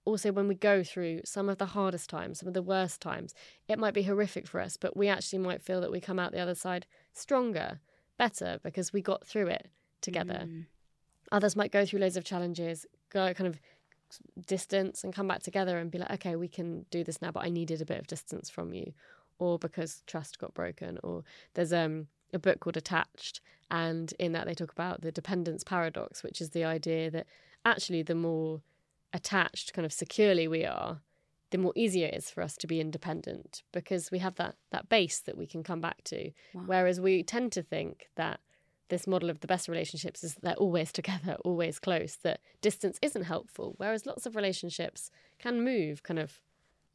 also 0.05 0.31
when 0.31 0.47
we 0.47 0.55
go 0.55 0.83
through 0.83 1.21
some 1.25 1.49
of 1.49 1.57
the 1.57 1.67
hardest 1.67 2.09
times, 2.09 2.39
some 2.39 2.47
of 2.47 2.53
the 2.53 2.61
worst 2.61 3.01
times, 3.01 3.33
it 3.67 3.77
might 3.77 3.93
be 3.93 4.03
horrific 4.03 4.47
for 4.47 4.61
us, 4.61 4.77
but 4.77 4.95
we 4.95 5.07
actually 5.07 5.39
might 5.39 5.61
feel 5.61 5.81
that 5.81 5.91
we 5.91 5.99
come 5.99 6.19
out 6.19 6.31
the 6.31 6.39
other 6.39 6.55
side 6.55 6.85
stronger, 7.13 7.79
better, 8.17 8.59
because 8.63 8.93
we 8.93 9.01
got 9.01 9.25
through 9.25 9.47
it 9.47 9.69
together. 10.01 10.45
Mm. 10.45 10.65
Others 11.31 11.55
might 11.55 11.71
go 11.71 11.85
through 11.85 11.99
loads 11.99 12.17
of 12.17 12.23
challenges, 12.23 12.85
go 13.09 13.33
kind 13.33 13.47
of 13.47 13.59
distance 14.45 15.03
and 15.03 15.13
come 15.13 15.27
back 15.27 15.43
together 15.43 15.77
and 15.77 15.91
be 15.91 15.97
like, 15.97 16.11
okay, 16.11 16.35
we 16.35 16.47
can 16.47 16.85
do 16.89 17.03
this 17.03 17.21
now, 17.21 17.31
but 17.31 17.43
I 17.43 17.49
needed 17.49 17.81
a 17.81 17.85
bit 17.85 17.99
of 17.99 18.07
distance 18.07 18.49
from 18.49 18.73
you. 18.73 18.93
Or 19.39 19.59
because 19.59 20.03
trust 20.07 20.39
got 20.39 20.53
broken, 20.53 20.97
or 21.03 21.23
there's 21.53 21.71
um 21.71 22.07
a 22.33 22.39
book 22.39 22.59
called 22.59 22.77
Attached, 22.77 23.41
and 23.69 24.11
in 24.17 24.31
that 24.31 24.47
they 24.47 24.55
talk 24.55 24.71
about 24.71 25.01
the 25.01 25.11
dependence 25.11 25.63
paradox, 25.63 26.23
which 26.23 26.41
is 26.41 26.51
the 26.51 26.63
idea 26.63 27.11
that 27.11 27.27
actually 27.67 28.03
the 28.03 28.15
more 28.15 28.61
attached, 29.13 29.73
kind 29.73 29.85
of 29.85 29.93
securely 29.93 30.47
we 30.47 30.65
are, 30.65 31.01
the 31.51 31.57
more 31.57 31.73
easier 31.75 32.07
it 32.07 32.15
is 32.15 32.29
for 32.29 32.41
us 32.41 32.57
to 32.57 32.67
be 32.67 32.81
independent 32.81 33.63
because 33.71 34.11
we 34.11 34.19
have 34.19 34.35
that 34.35 34.55
that 34.71 34.89
base 34.89 35.19
that 35.19 35.37
we 35.37 35.47
can 35.47 35.63
come 35.63 35.79
back 35.79 36.03
to. 36.05 36.31
Wow. 36.53 36.63
Whereas 36.65 36.99
we 36.99 37.23
tend 37.23 37.51
to 37.53 37.61
think 37.61 38.09
that 38.15 38.39
this 38.89 39.07
model 39.07 39.29
of 39.29 39.41
the 39.41 39.47
best 39.47 39.67
relationships 39.67 40.23
is 40.23 40.35
that 40.35 40.43
they're 40.43 40.55
always 40.55 40.91
together, 40.99 41.37
always 41.45 41.79
close, 41.79 42.17
that 42.23 42.39
distance 42.61 42.99
isn't 43.01 43.23
helpful. 43.23 43.75
Whereas 43.77 44.05
lots 44.05 44.25
of 44.25 44.35
relationships 44.35 45.11
can 45.39 45.63
move 45.63 46.03
kind 46.03 46.19
of 46.19 46.41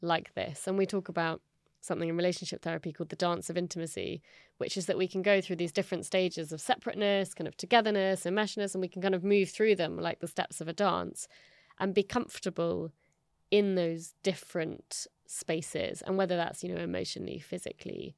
like 0.01 0.33
this. 0.33 0.67
And 0.67 0.77
we 0.77 0.85
talk 0.85 1.09
about 1.09 1.41
something 1.83 2.07
in 2.07 2.15
relationship 2.15 2.61
therapy 2.61 2.93
called 2.93 3.09
the 3.09 3.15
dance 3.15 3.49
of 3.49 3.57
intimacy, 3.57 4.21
which 4.57 4.77
is 4.77 4.85
that 4.85 4.97
we 4.97 5.07
can 5.07 5.21
go 5.21 5.41
through 5.41 5.57
these 5.57 5.71
different 5.73 6.05
stages 6.05 6.53
of 6.53 6.61
separateness, 6.61 7.33
kind 7.33 7.47
of 7.47 7.57
togetherness, 7.57 8.23
enmeshedness, 8.23 8.73
and 8.73 8.81
we 8.81 8.87
can 8.87 9.01
kind 9.01 9.13
of 9.13 9.23
move 9.23 9.49
through 9.49 9.75
them 9.75 9.97
like 9.97 10.21
the 10.21 10.27
steps 10.27 10.61
of 10.61 10.69
a 10.69 10.73
dance 10.73 11.27
and 11.79 11.93
be 11.93 12.01
comfortable 12.01 12.91
in 13.51 13.75
those 13.75 14.13
different 14.23 15.07
spaces. 15.27 16.01
And 16.01 16.17
whether 16.17 16.37
that's, 16.37 16.63
you 16.63 16.73
know, 16.73 16.81
emotionally, 16.81 17.39
physically, 17.39 18.15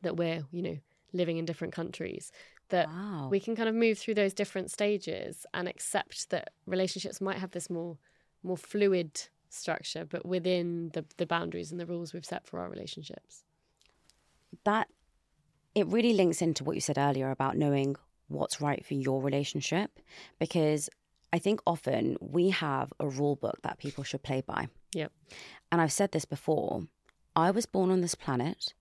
that 0.00 0.16
we're, 0.16 0.44
you 0.50 0.62
know, 0.62 0.78
living 1.12 1.36
in 1.36 1.44
different 1.44 1.74
countries, 1.74 2.32
that 2.70 2.88
wow. 2.88 3.28
we 3.30 3.38
can 3.38 3.54
kind 3.54 3.68
of 3.68 3.74
move 3.74 3.98
through 3.98 4.14
those 4.14 4.32
different 4.32 4.70
stages 4.70 5.44
and 5.52 5.68
accept 5.68 6.30
that 6.30 6.54
relationships 6.64 7.20
might 7.20 7.36
have 7.36 7.50
this 7.50 7.68
more 7.68 7.98
more 8.42 8.56
fluid 8.56 9.28
structure, 9.52 10.04
but 10.04 10.24
within 10.24 10.90
the, 10.94 11.04
the 11.16 11.26
boundaries 11.26 11.70
and 11.70 11.80
the 11.80 11.86
rules 11.86 12.12
we've 12.12 12.24
set 12.24 12.46
for 12.46 12.60
our 12.60 12.68
relationships. 12.68 13.44
That 14.64 14.88
it 15.74 15.86
really 15.86 16.12
links 16.12 16.42
into 16.42 16.64
what 16.64 16.74
you 16.74 16.80
said 16.80 16.98
earlier 16.98 17.30
about 17.30 17.56
knowing 17.56 17.96
what's 18.28 18.60
right 18.60 18.84
for 18.84 18.94
your 18.94 19.22
relationship 19.22 19.98
because 20.38 20.88
I 21.32 21.38
think 21.38 21.60
often 21.66 22.16
we 22.20 22.50
have 22.50 22.92
a 23.00 23.08
rule 23.08 23.36
book 23.36 23.60
that 23.62 23.78
people 23.78 24.04
should 24.04 24.22
play 24.22 24.42
by. 24.42 24.68
Yep. 24.94 25.12
And 25.70 25.80
I've 25.80 25.92
said 25.92 26.12
this 26.12 26.26
before. 26.26 26.82
I 27.34 27.50
was 27.50 27.64
born 27.64 27.90
on 27.90 28.02
this 28.02 28.14
planet 28.14 28.74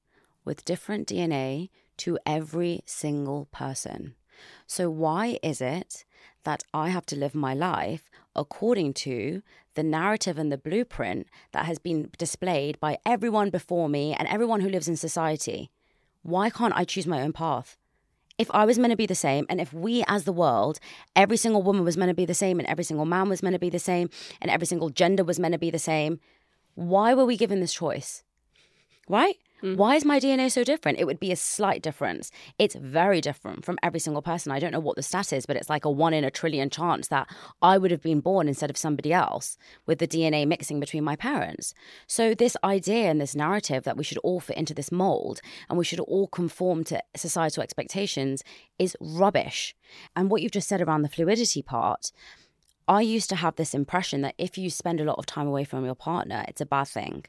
with 0.43 0.65
different 0.65 1.07
DNA 1.07 1.69
to 1.97 2.19
every 2.26 2.82
single 2.86 3.45
person. 3.51 4.15
So, 4.67 4.89
why 4.89 5.39
is 5.43 5.61
it 5.61 6.03
that 6.43 6.63
I 6.73 6.89
have 6.89 7.05
to 7.07 7.15
live 7.15 7.35
my 7.35 7.53
life 7.53 8.09
according 8.35 8.93
to 8.93 9.41
the 9.75 9.83
narrative 9.83 10.37
and 10.37 10.51
the 10.51 10.57
blueprint 10.57 11.27
that 11.51 11.65
has 11.65 11.79
been 11.79 12.09
displayed 12.17 12.79
by 12.79 12.97
everyone 13.05 13.49
before 13.49 13.89
me 13.89 14.13
and 14.13 14.27
everyone 14.27 14.61
who 14.61 14.69
lives 14.69 14.87
in 14.87 14.95
society? 14.95 15.69
Why 16.23 16.49
can't 16.49 16.75
I 16.75 16.83
choose 16.83 17.07
my 17.07 17.21
own 17.21 17.33
path? 17.33 17.77
if 18.41 18.49
I 18.55 18.65
was 18.65 18.79
meant 18.79 18.91
to 18.91 18.97
be 18.97 19.05
the 19.05 19.13
same, 19.13 19.45
and 19.49 19.61
if 19.61 19.71
we 19.71 20.03
as 20.07 20.23
the 20.23 20.33
world, 20.33 20.79
every 21.15 21.37
single 21.37 21.61
woman 21.61 21.83
was 21.83 21.95
meant 21.95 22.09
to 22.09 22.15
be 22.15 22.25
the 22.25 22.33
same, 22.33 22.59
and 22.59 22.67
every 22.67 22.83
single 22.83 23.05
man 23.05 23.29
was 23.29 23.43
meant 23.43 23.53
to 23.53 23.59
be 23.59 23.69
the 23.69 23.77
same, 23.77 24.09
and 24.41 24.49
every 24.49 24.65
single 24.65 24.89
gender 24.89 25.23
was 25.23 25.39
meant 25.39 25.53
to 25.53 25.59
be 25.59 25.69
the 25.69 25.77
same, 25.77 26.19
why 26.73 27.13
were 27.13 27.25
we 27.25 27.37
given 27.37 27.59
this 27.59 27.73
choice? 27.73 28.23
Right? 29.07 29.35
Mm. 29.64 29.78
Why 29.78 29.95
is 29.95 30.05
my 30.05 30.20
DNA 30.20 30.51
so 30.51 30.64
different? 30.64 30.99
It 30.99 31.05
would 31.05 31.20
be 31.20 31.32
a 31.32 31.36
slight 31.36 31.82
difference. 31.82 32.32
It's 32.57 32.76
very 32.76 33.22
different 33.22 33.64
from 33.64 33.78
every 33.84 33.99
single 33.99 34.22
person. 34.22 34.51
I 34.51 34.59
don't 34.59 34.72
know 34.72 34.80
what 34.80 34.95
the 34.95 35.03
stat 35.03 35.32
is, 35.34 35.45
but 35.45 35.55
it's 35.55 35.70
like 35.70 35.86
a 35.86 35.91
one 35.91 36.14
in 36.14 36.24
a 36.24 36.32
trillion 36.32 36.70
chance 36.70 37.07
that 37.09 37.28
I 37.62 37.78
would 37.78 37.91
have 37.91 38.01
been 38.01 38.22
born 38.22 38.47
instead 38.47 38.70
of 38.70 38.78
somebody 38.78 39.14
else 39.14 39.57
with 39.86 39.99
the 39.99 40.07
DNA 40.07 40.47
mixing 40.47 40.80
between 40.80 41.03
my 41.03 41.16
parents. 41.16 41.74
So, 42.07 42.34
this 42.34 42.57
idea 42.64 43.09
and 43.09 43.22
this 43.22 43.36
narrative 43.36 43.84
that 43.84 43.97
we 43.97 44.03
should 44.03 44.18
all 44.20 44.39
fit 44.39 44.57
into 44.57 44.74
this 44.74 44.91
mold 44.91 45.41
and 45.70 45.78
we 45.78 45.86
should 45.86 45.99
all 45.99 46.28
conform 46.28 46.84
to 46.86 47.01
societal 47.16 47.64
expectations 47.64 48.43
is 48.80 48.97
rubbish. 48.99 49.76
And 50.16 50.30
what 50.32 50.41
you've 50.41 50.51
just 50.51 50.68
said 50.68 50.82
around 50.82 51.03
the 51.03 51.09
fluidity 51.09 51.62
part, 51.62 52.12
I 52.88 53.01
used 53.01 53.30
to 53.30 53.36
have 53.36 53.55
this 53.55 53.74
impression 53.74 54.22
that 54.22 54.36
if 54.38 54.57
you 54.57 54.70
spend 54.70 54.99
a 54.99 55.05
lot 55.05 55.20
of 55.20 55.26
time 55.26 55.47
away 55.47 55.64
from 55.64 55.86
your 55.86 55.95
partner, 55.95 56.43
it's 56.47 56.62
a 56.62 56.66
bad 56.66 56.88
thing 56.88 57.26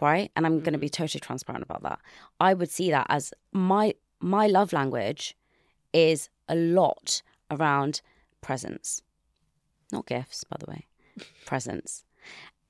right? 0.00 0.30
And 0.36 0.46
I'm 0.46 0.60
going 0.60 0.72
to 0.72 0.78
be 0.78 0.88
totally 0.88 1.20
transparent 1.20 1.64
about 1.64 1.82
that. 1.82 2.00
I 2.40 2.54
would 2.54 2.70
see 2.70 2.90
that 2.90 3.06
as 3.08 3.32
my 3.52 3.94
my 4.20 4.46
love 4.46 4.72
language 4.72 5.36
is 5.92 6.30
a 6.48 6.54
lot 6.54 7.22
around 7.50 8.00
presence. 8.40 9.02
Not 9.92 10.06
gifts, 10.06 10.44
by 10.44 10.56
the 10.58 10.70
way. 10.70 10.86
presence. 11.46 12.04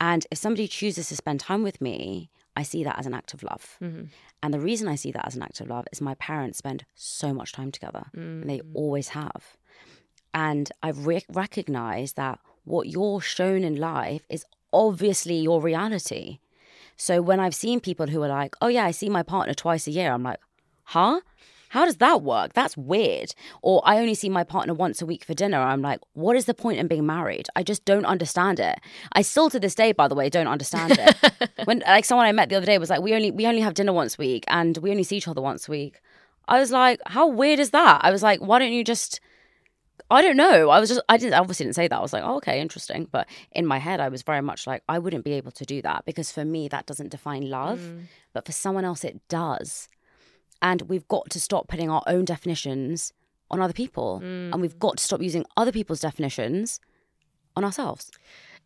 And 0.01 0.27
if 0.31 0.39
somebody 0.39 0.69
chooses 0.69 1.09
to 1.09 1.17
spend 1.17 1.41
time 1.41 1.63
with 1.63 1.81
me, 1.81 2.31
I 2.57 2.63
see 2.63 2.85
that 2.85 2.99
as 2.99 3.07
an 3.07 3.15
act 3.15 3.35
of 3.35 3.43
love. 3.43 3.77
Mm-hmm. 3.83 4.05
And 4.43 4.55
the 4.55 4.61
reason 4.61 4.89
I 4.89 4.95
see 4.95 5.13
that 5.13 5.27
as 5.27 5.37
an 5.37 5.43
act 5.43 5.61
of 5.61 5.69
love 5.69 5.87
is 5.93 6.01
my 6.01 6.15
parents 6.15 6.59
spend 6.59 6.85
so 6.95 7.33
much 7.33 7.53
time 7.53 7.71
together, 7.71 8.07
mm-hmm. 8.17 8.43
and 8.43 8.51
they 8.51 8.59
mm. 8.59 8.71
always 8.75 9.09
have. 9.09 9.57
And 10.33 10.71
I've 10.83 11.07
re- 11.07 11.25
recognized 11.33 12.17
that 12.17 12.41
what 12.65 12.89
you're 12.89 13.21
shown 13.21 13.63
in 13.63 13.77
life 13.77 14.27
is 14.29 14.45
obviously 14.73 15.37
your 15.37 15.61
reality. 15.61 16.39
So 16.97 17.21
when 17.23 17.41
I've 17.41 17.55
seen 17.55 17.81
people 17.81 18.07
who 18.07 18.23
are 18.23 18.29
like, 18.29 18.55
oh, 18.61 18.69
yeah, 18.69 18.85
I 18.85 18.91
see 18.91 19.09
my 19.09 19.23
partner 19.23 19.55
twice 19.55 19.87
a 19.87 19.91
year, 19.91 20.13
I'm 20.13 20.23
like, 20.23 20.41
huh? 20.85 21.21
How 21.71 21.85
does 21.85 21.97
that 21.97 22.23
work? 22.23 22.53
That's 22.53 22.77
weird. 22.77 23.35
Or 23.61 23.83
I 23.85 23.99
only 23.99 24.15
see 24.15 24.29
my 24.29 24.45
partner 24.45 24.73
once 24.73 25.03
a 25.03 25.07
week 25.07 25.25
for 25.25 25.35
dinner. 25.35 25.61
I'm 25.61 25.83
like, 25.83 26.01
what 26.13 26.37
is 26.37 26.45
the 26.45 26.55
point 26.55 26.79
in 26.79 26.87
being 26.87 27.05
married? 27.05 27.49
I 27.57 27.63
just 27.63 27.85
don't 27.85 28.07
understand 28.07 28.61
it. 28.61 28.79
I 29.13 29.23
still 29.23 29.51
to 29.51 29.61
this 29.61 29.75
day, 29.75 29.93
by 29.93 30.09
the 30.09 30.15
way, 30.15 30.31
don't 30.31 30.47
understand 30.47 30.97
it. 30.99 31.51
when 31.65 31.81
like 31.81 32.05
someone 32.05 32.27
I 32.27 32.33
met 32.33 32.49
the 32.49 32.55
other 32.55 32.67
day 32.67 32.79
was 32.79 32.89
like, 32.89 33.03
we 33.03 33.15
only 33.15 33.31
we 33.31 33.47
only 33.47 33.61
have 33.61 33.75
dinner 33.75 33.93
once 33.93 34.17
a 34.17 34.23
week 34.23 34.45
and 34.49 34.79
we 34.79 34.91
only 34.91 35.03
see 35.03 35.17
each 35.17 35.29
other 35.29 35.43
once 35.43 35.69
a 35.69 35.71
week. 35.71 36.01
I 36.49 36.61
was 36.61 36.71
like, 36.71 37.01
how 37.07 37.27
weird 37.27 37.59
is 37.59 37.71
that? 37.71 38.01
I 38.03 38.11
was 38.13 38.23
like, 38.23 38.41
why 38.41 38.61
don't 38.61 38.73
you 38.73 38.85
just 38.85 39.21
I 40.11 40.23
don't 40.23 40.37
know. 40.37 40.71
I 40.71 40.79
was 40.79 40.89
just, 40.89 41.01
I 41.09 41.17
didn't, 41.17 41.35
obviously 41.35 41.65
didn't 41.65 41.77
say 41.77 41.89
that. 41.89 41.97
I 41.97 42.01
was 42.01 42.13
like, 42.13 42.23
oh, 42.25 42.37
okay, 42.37 42.61
interesting. 42.61 43.09
But 43.11 43.27
in 43.53 43.67
my 43.67 43.79
head, 43.79 44.01
I 44.01 44.09
was 44.09 44.23
very 44.23 44.41
much 44.41 44.67
like, 44.67 44.83
I 44.89 44.99
wouldn't 44.99 45.25
be 45.25 45.33
able 45.33 45.53
to 45.53 45.65
do 45.65 45.83
that 45.83 46.05
because 46.05 46.31
for 46.31 46.45
me, 46.45 46.69
that 46.69 46.87
doesn't 46.87 47.11
define 47.11 47.49
love. 47.51 47.81
Mm. 47.81 48.05
But 48.33 48.47
for 48.47 48.53
someone 48.53 48.85
else, 48.85 49.05
it 49.05 49.21
does. 49.29 49.89
And 50.63 50.83
we've 50.83 51.07
got 51.09 51.31
to 51.31 51.41
stop 51.41 51.69
putting 51.69 51.91
our 51.91 52.03
own 52.07 52.25
definitions 52.25 53.13
on 53.51 53.61
other 53.61 53.73
people. 53.73 54.21
Mm. 54.23 54.53
And 54.53 54.61
we've 54.61 54.79
got 54.79 54.99
to 54.99 55.05
stop 55.05 55.21
using 55.21 55.45
other 55.57 55.73
people's 55.73 56.01
definitions 56.01 56.81
on 57.57 57.65
ourselves. 57.65 58.11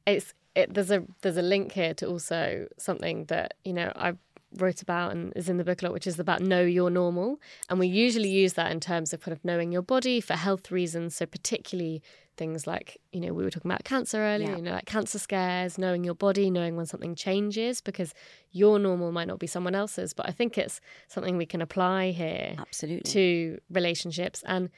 It's, 0.06 0.34
it, 0.54 0.74
there's 0.74 0.90
a 0.90 1.04
there's 1.22 1.36
a 1.36 1.42
link 1.42 1.72
here 1.72 1.94
to 1.94 2.06
also 2.06 2.66
something 2.76 3.26
that 3.26 3.54
you 3.64 3.72
know 3.72 3.92
I've 3.94 4.18
wrote 4.56 4.82
about 4.82 5.12
and 5.12 5.32
is 5.36 5.48
in 5.48 5.56
the 5.56 5.64
book 5.64 5.82
a 5.82 5.86
lot, 5.86 5.92
which 5.92 6.06
is 6.06 6.18
about 6.18 6.40
know 6.40 6.62
your 6.62 6.90
normal. 6.90 7.40
And 7.68 7.78
we 7.78 7.86
usually 7.86 8.28
use 8.28 8.54
that 8.54 8.72
in 8.72 8.80
terms 8.80 9.12
of 9.12 9.20
kind 9.20 9.32
of 9.32 9.44
knowing 9.44 9.72
your 9.72 9.82
body 9.82 10.20
for 10.20 10.34
health 10.34 10.70
reasons. 10.70 11.16
So 11.16 11.26
particularly 11.26 12.02
things 12.36 12.66
like, 12.66 12.98
you 13.12 13.20
know, 13.20 13.32
we 13.32 13.44
were 13.44 13.50
talking 13.50 13.70
about 13.70 13.84
cancer 13.84 14.18
earlier, 14.18 14.50
yeah. 14.50 14.56
you 14.56 14.62
know, 14.62 14.72
like 14.72 14.86
cancer 14.86 15.18
scares, 15.18 15.78
knowing 15.78 16.04
your 16.04 16.14
body, 16.14 16.50
knowing 16.50 16.74
when 16.76 16.86
something 16.86 17.14
changes, 17.14 17.80
because 17.80 18.14
your 18.50 18.78
normal 18.78 19.12
might 19.12 19.28
not 19.28 19.38
be 19.38 19.46
someone 19.46 19.74
else's. 19.74 20.12
But 20.12 20.28
I 20.28 20.32
think 20.32 20.58
it's 20.58 20.80
something 21.08 21.36
we 21.36 21.46
can 21.46 21.60
apply 21.60 22.10
here 22.10 22.56
absolutely 22.58 23.10
to 23.12 23.58
relationships. 23.70 24.42
And 24.46 24.70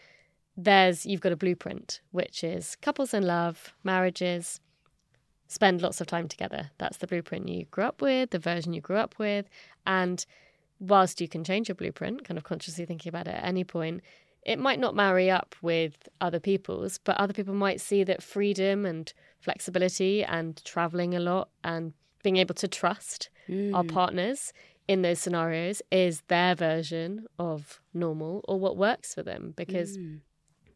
there's 0.57 1.07
you've 1.07 1.21
got 1.21 1.33
a 1.33 1.37
blueprint, 1.37 2.01
which 2.11 2.45
is 2.45 2.77
couples 2.83 3.15
in 3.15 3.23
love, 3.27 3.73
marriages, 3.85 4.61
spend 5.53 5.83
lots 5.83 6.01
of 6.01 6.07
time 6.07 6.29
together. 6.29 6.71
That's 6.79 6.97
the 6.97 7.07
blueprint 7.07 7.49
you 7.49 7.67
grew 7.67 7.85
up 7.85 8.01
with, 8.01 8.31
the 8.31 8.39
version 8.39 8.73
you 8.73 8.81
grew 8.81 8.97
up 8.97 9.15
with. 9.19 9.47
And 9.87 10.25
whilst 10.81 11.21
you 11.21 11.29
can 11.29 11.45
change 11.45 11.69
your 11.69 11.75
blueprint, 11.75 12.25
kind 12.25 12.39
of 12.39 12.45
consciously 12.45 12.87
thinking 12.87 13.11
about 13.11 13.29
it 13.29 13.35
at 13.35 13.45
any 13.45 13.65
point, 13.65 14.01
it 14.45 14.59
might 14.59 14.81
not 14.81 14.97
marry 14.97 15.31
up 15.31 15.55
with 15.63 16.09
other 16.21 16.41
people's, 16.41 16.99
but 16.99 17.17
other 17.17 17.33
people 17.33 17.55
might 17.55 17.81
see 17.81 18.03
that 18.05 18.23
freedom 18.23 18.85
and 18.85 19.13
flexibility 19.41 20.25
and 20.25 20.63
traveling 20.65 21.15
a 21.15 21.21
lot 21.21 21.49
and 21.63 21.93
being 22.23 22.37
able 22.37 22.55
to 22.55 22.69
trust 22.69 23.29
mm. 23.49 23.75
our 23.75 23.85
partners 23.85 24.53
in 24.89 25.03
those 25.03 25.21
scenarios 25.21 25.81
is 25.91 26.23
their 26.29 26.55
version 26.55 27.27
of 27.39 27.81
normal 27.95 28.45
or 28.49 28.59
what 28.59 28.77
works 28.77 29.15
for 29.15 29.23
them 29.23 29.53
because 29.57 29.97
mm. 29.97 30.19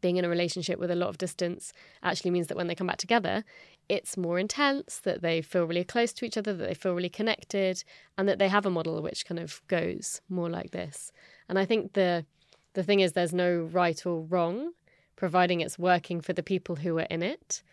being 0.01 0.17
in 0.17 0.23
a 0.23 0.29
relationship 0.29 0.79
with 0.79 0.91
a 0.91 0.95
lot 0.95 1.09
of 1.09 1.17
distance 1.17 1.73
actually 2.03 2.31
means 2.31 2.47
that 2.47 2.55
when 2.55 2.67
they 2.67 2.75
come 2.75 2.87
back 2.87 2.97
together 2.97 3.43
it's 3.89 4.17
more 4.17 4.39
intense, 4.39 4.99
that 4.99 5.21
they 5.21 5.41
feel 5.41 5.65
really 5.65 5.83
close 5.83 6.13
to 6.13 6.25
each 6.25 6.37
other, 6.37 6.53
that 6.53 6.67
they 6.67 6.73
feel 6.73 6.93
really 6.93 7.09
connected, 7.09 7.83
and 8.17 8.27
that 8.27 8.39
they 8.39 8.49
have 8.49 8.65
a 8.65 8.69
model 8.69 9.01
which 9.01 9.25
kind 9.25 9.39
of 9.39 9.61
goes 9.67 10.21
more 10.29 10.49
like 10.49 10.71
this. 10.71 11.11
And 11.49 11.57
I 11.57 11.65
think 11.65 11.93
the 11.93 12.25
the 12.73 12.83
thing 12.83 12.99
is 12.99 13.13
there's 13.13 13.33
no 13.33 13.69
right 13.71 14.05
or 14.05 14.21
wrong, 14.21 14.73
providing 15.15 15.61
it's 15.61 15.79
working 15.79 16.21
for 16.21 16.33
the 16.33 16.43
people 16.43 16.75
who 16.75 16.97
are 16.99 17.07
in 17.09 17.23
it. 17.23 17.63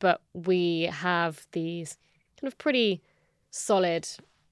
But 0.00 0.20
we 0.34 0.82
have 0.82 1.46
these 1.52 1.96
kind 2.38 2.52
of 2.52 2.58
pretty 2.58 3.02
solid 3.50 4.06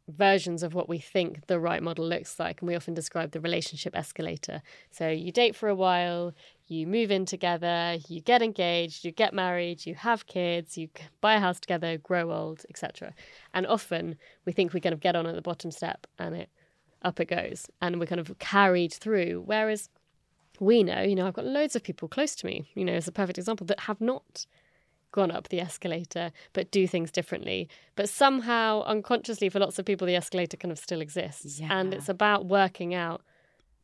versions 0.09 0.63
of 0.63 0.75
what 0.75 0.89
we 0.89 0.99
think 0.99 1.47
the 1.47 1.61
right 1.61 1.83
model 1.83 2.07
looks 2.07 2.39
like. 2.41 2.61
And 2.61 2.69
we 2.69 2.75
often 2.75 2.95
describe 2.95 3.33
the 3.33 3.41
relationship 3.41 3.95
escalator. 3.97 4.63
So 4.91 5.09
you 5.11 5.31
date 5.31 5.55
for 5.55 5.69
a 5.69 5.75
while, 5.75 6.33
you 6.69 6.87
move 6.87 7.11
in 7.11 7.25
together, 7.25 7.97
you 8.09 8.21
get 8.21 8.43
engaged, 8.43 9.05
you 9.05 9.11
get 9.11 9.33
married, 9.33 9.87
you 9.87 9.95
have 9.95 10.27
kids, 10.27 10.77
you 10.77 10.89
buy 11.21 11.35
a 11.35 11.41
house 11.41 11.59
together, 11.59 11.97
grow 11.99 12.31
old, 12.31 12.65
etc. 12.69 13.15
And 13.55 13.67
often 13.67 14.17
we 14.45 14.53
think 14.53 14.73
we 14.73 14.81
kind 14.81 14.93
of 14.93 15.01
get 15.01 15.17
on 15.17 15.27
at 15.27 15.35
the 15.35 15.43
bottom 15.43 15.71
step 15.71 16.07
and 16.19 16.35
it 16.35 16.51
up 17.03 17.21
it 17.21 17.27
goes, 17.27 17.67
and 17.81 18.01
we're 18.01 18.07
kind 18.07 18.21
of 18.21 18.39
carried 18.39 18.93
through. 18.93 19.43
Whereas 19.47 19.89
we 20.59 20.83
know, 20.83 21.01
you 21.01 21.15
know, 21.15 21.27
I've 21.27 21.35
got 21.35 21.47
loads 21.47 21.77
of 21.77 21.83
people 21.85 22.09
close 22.09 22.35
to 22.37 22.47
me, 22.47 22.69
you 22.75 22.85
know, 22.85 22.95
as 22.95 23.07
a 23.07 23.13
perfect 23.13 23.39
example, 23.39 23.67
that 23.69 23.81
have 23.81 24.01
not 24.01 24.47
gone 25.13 25.31
up 25.31 25.49
the 25.49 25.59
escalator 25.61 26.31
but 26.53 26.71
do 26.71 26.87
things 26.87 27.11
differently 27.11 27.67
but 27.97 28.11
somehow 28.11 28.83
unconsciously 28.83 29.49
for 29.49 29.59
lots 29.59 29.79
of 29.79 29.87
people 29.87 30.07
the 30.07 30.15
escalator 30.15 30.55
kind 30.57 30.71
of 30.71 30.79
still 30.79 31.01
exists 31.01 31.59
yeah. 31.61 31.69
and 31.71 31.95
it's 31.95 32.11
about 32.11 32.45
working 32.45 32.95
out 32.95 33.23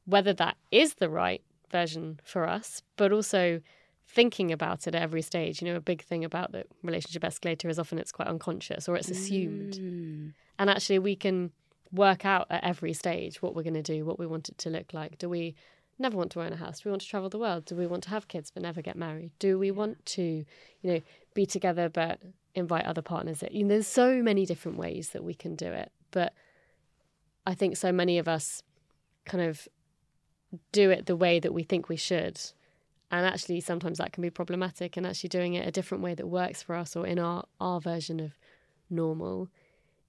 whether 0.04 0.34
that 0.34 0.56
is 0.70 0.96
the 0.96 1.08
right 1.08 1.42
version 1.74 2.20
for 2.22 2.48
us, 2.48 2.82
but 2.96 3.10
also 3.12 3.60
thinking 4.06 4.52
about 4.52 4.86
it 4.86 4.94
at 4.94 5.02
every 5.02 5.22
stage. 5.22 5.60
You 5.60 5.68
know, 5.68 5.76
a 5.76 5.80
big 5.80 6.02
thing 6.02 6.24
about 6.24 6.52
the 6.52 6.64
relationship 6.82 7.24
escalator 7.24 7.68
is 7.68 7.78
often 7.78 7.98
it's 7.98 8.12
quite 8.12 8.28
unconscious 8.28 8.88
or 8.88 8.96
it's 8.96 9.10
assumed. 9.10 9.74
Mm. 9.74 10.32
And 10.58 10.70
actually, 10.70 11.00
we 11.00 11.16
can 11.16 11.50
work 11.92 12.24
out 12.24 12.46
at 12.50 12.62
every 12.62 12.92
stage 12.92 13.42
what 13.42 13.54
we're 13.54 13.68
going 13.70 13.82
to 13.82 13.82
do, 13.82 14.04
what 14.04 14.18
we 14.18 14.26
want 14.26 14.48
it 14.48 14.58
to 14.58 14.70
look 14.70 14.94
like. 14.94 15.18
Do 15.18 15.28
we 15.28 15.54
never 15.98 16.16
want 16.16 16.30
to 16.32 16.42
own 16.42 16.52
a 16.52 16.56
house? 16.56 16.80
Do 16.80 16.88
we 16.88 16.92
want 16.92 17.02
to 17.02 17.08
travel 17.08 17.28
the 17.28 17.38
world? 17.38 17.64
Do 17.64 17.74
we 17.74 17.86
want 17.86 18.04
to 18.04 18.10
have 18.10 18.28
kids 18.28 18.50
but 18.52 18.62
never 18.62 18.82
get 18.82 18.96
married? 18.96 19.32
Do 19.38 19.58
we 19.58 19.70
want 19.70 20.04
to, 20.06 20.22
you 20.22 20.92
know, 20.92 21.00
be 21.34 21.44
together 21.44 21.88
but 21.88 22.20
invite 22.54 22.84
other 22.84 23.02
partners? 23.02 23.42
You 23.50 23.64
know, 23.64 23.74
there's 23.74 23.88
so 23.88 24.22
many 24.22 24.46
different 24.46 24.78
ways 24.78 25.10
that 25.10 25.24
we 25.24 25.34
can 25.34 25.56
do 25.56 25.66
it. 25.66 25.90
But 26.10 26.32
I 27.46 27.54
think 27.54 27.76
so 27.76 27.90
many 27.90 28.18
of 28.18 28.28
us 28.28 28.62
kind 29.24 29.42
of 29.42 29.66
do 30.72 30.90
it 30.90 31.06
the 31.06 31.16
way 31.16 31.40
that 31.40 31.52
we 31.52 31.62
think 31.62 31.88
we 31.88 31.96
should. 31.96 32.40
And 33.10 33.26
actually, 33.26 33.60
sometimes 33.60 33.98
that 33.98 34.12
can 34.12 34.22
be 34.22 34.30
problematic, 34.30 34.96
and 34.96 35.06
actually 35.06 35.28
doing 35.28 35.54
it 35.54 35.68
a 35.68 35.70
different 35.70 36.02
way 36.02 36.14
that 36.14 36.26
works 36.26 36.62
for 36.62 36.74
us 36.74 36.96
or 36.96 37.06
in 37.06 37.18
our, 37.18 37.44
our 37.60 37.80
version 37.80 38.18
of 38.20 38.32
normal 38.90 39.48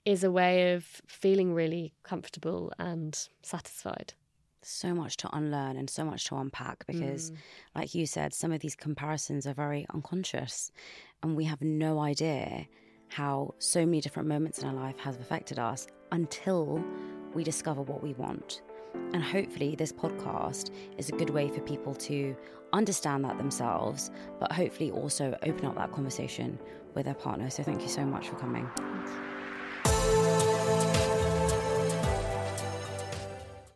is 0.06 0.24
a 0.24 0.32
way 0.32 0.74
of 0.74 0.84
feeling 1.08 1.54
really 1.54 1.94
comfortable 2.04 2.72
and 2.78 3.28
satisfied. 3.42 4.14
So 4.62 4.96
much 4.96 5.18
to 5.18 5.36
unlearn 5.36 5.78
and 5.78 5.90
so 5.90 6.04
much 6.04 6.26
to 6.26 6.38
unpack 6.38 6.86
because, 6.88 7.32
mm. 7.32 7.38
like 7.76 7.94
you 7.94 8.08
said, 8.08 8.34
some 8.34 8.52
of 8.52 8.62
these 8.62 8.76
comparisons 8.76 9.46
are 9.46 9.54
very 9.54 9.86
unconscious, 9.94 10.72
and 11.22 11.36
we 11.36 11.44
have 11.44 11.62
no 11.62 12.00
idea 12.00 12.66
how 13.10 13.54
so 13.60 13.86
many 13.86 14.02
different 14.02 14.28
moments 14.28 14.60
in 14.60 14.68
our 14.68 14.74
life 14.74 14.98
have 14.98 15.20
affected 15.20 15.60
us 15.60 15.88
until 16.12 16.84
we 17.36 17.44
discover 17.44 17.82
what 17.84 18.02
we 18.02 18.14
want. 18.14 18.62
And 19.14 19.24
hopefully, 19.24 19.76
this 19.76 19.92
podcast 19.92 20.72
is 20.98 21.10
a 21.10 21.14
good 21.14 21.30
way 21.30 21.50
for 21.50 21.62
people 21.62 21.94
to 21.96 22.36
understand 22.74 23.24
that 23.24 23.38
themselves, 23.38 24.12
but 24.40 24.52
hopefully 24.52 24.92
also 24.92 25.38
open 25.44 25.66
up 25.66 25.76
that 25.76 25.92
conversation 25.92 26.60
with 26.94 27.06
their 27.06 27.14
partner. 27.14 27.50
So, 27.50 27.64
thank 27.64 27.82
you 27.82 27.90
so 27.90 28.06
much 28.06 28.28
for 28.28 28.36
coming. 28.36 28.70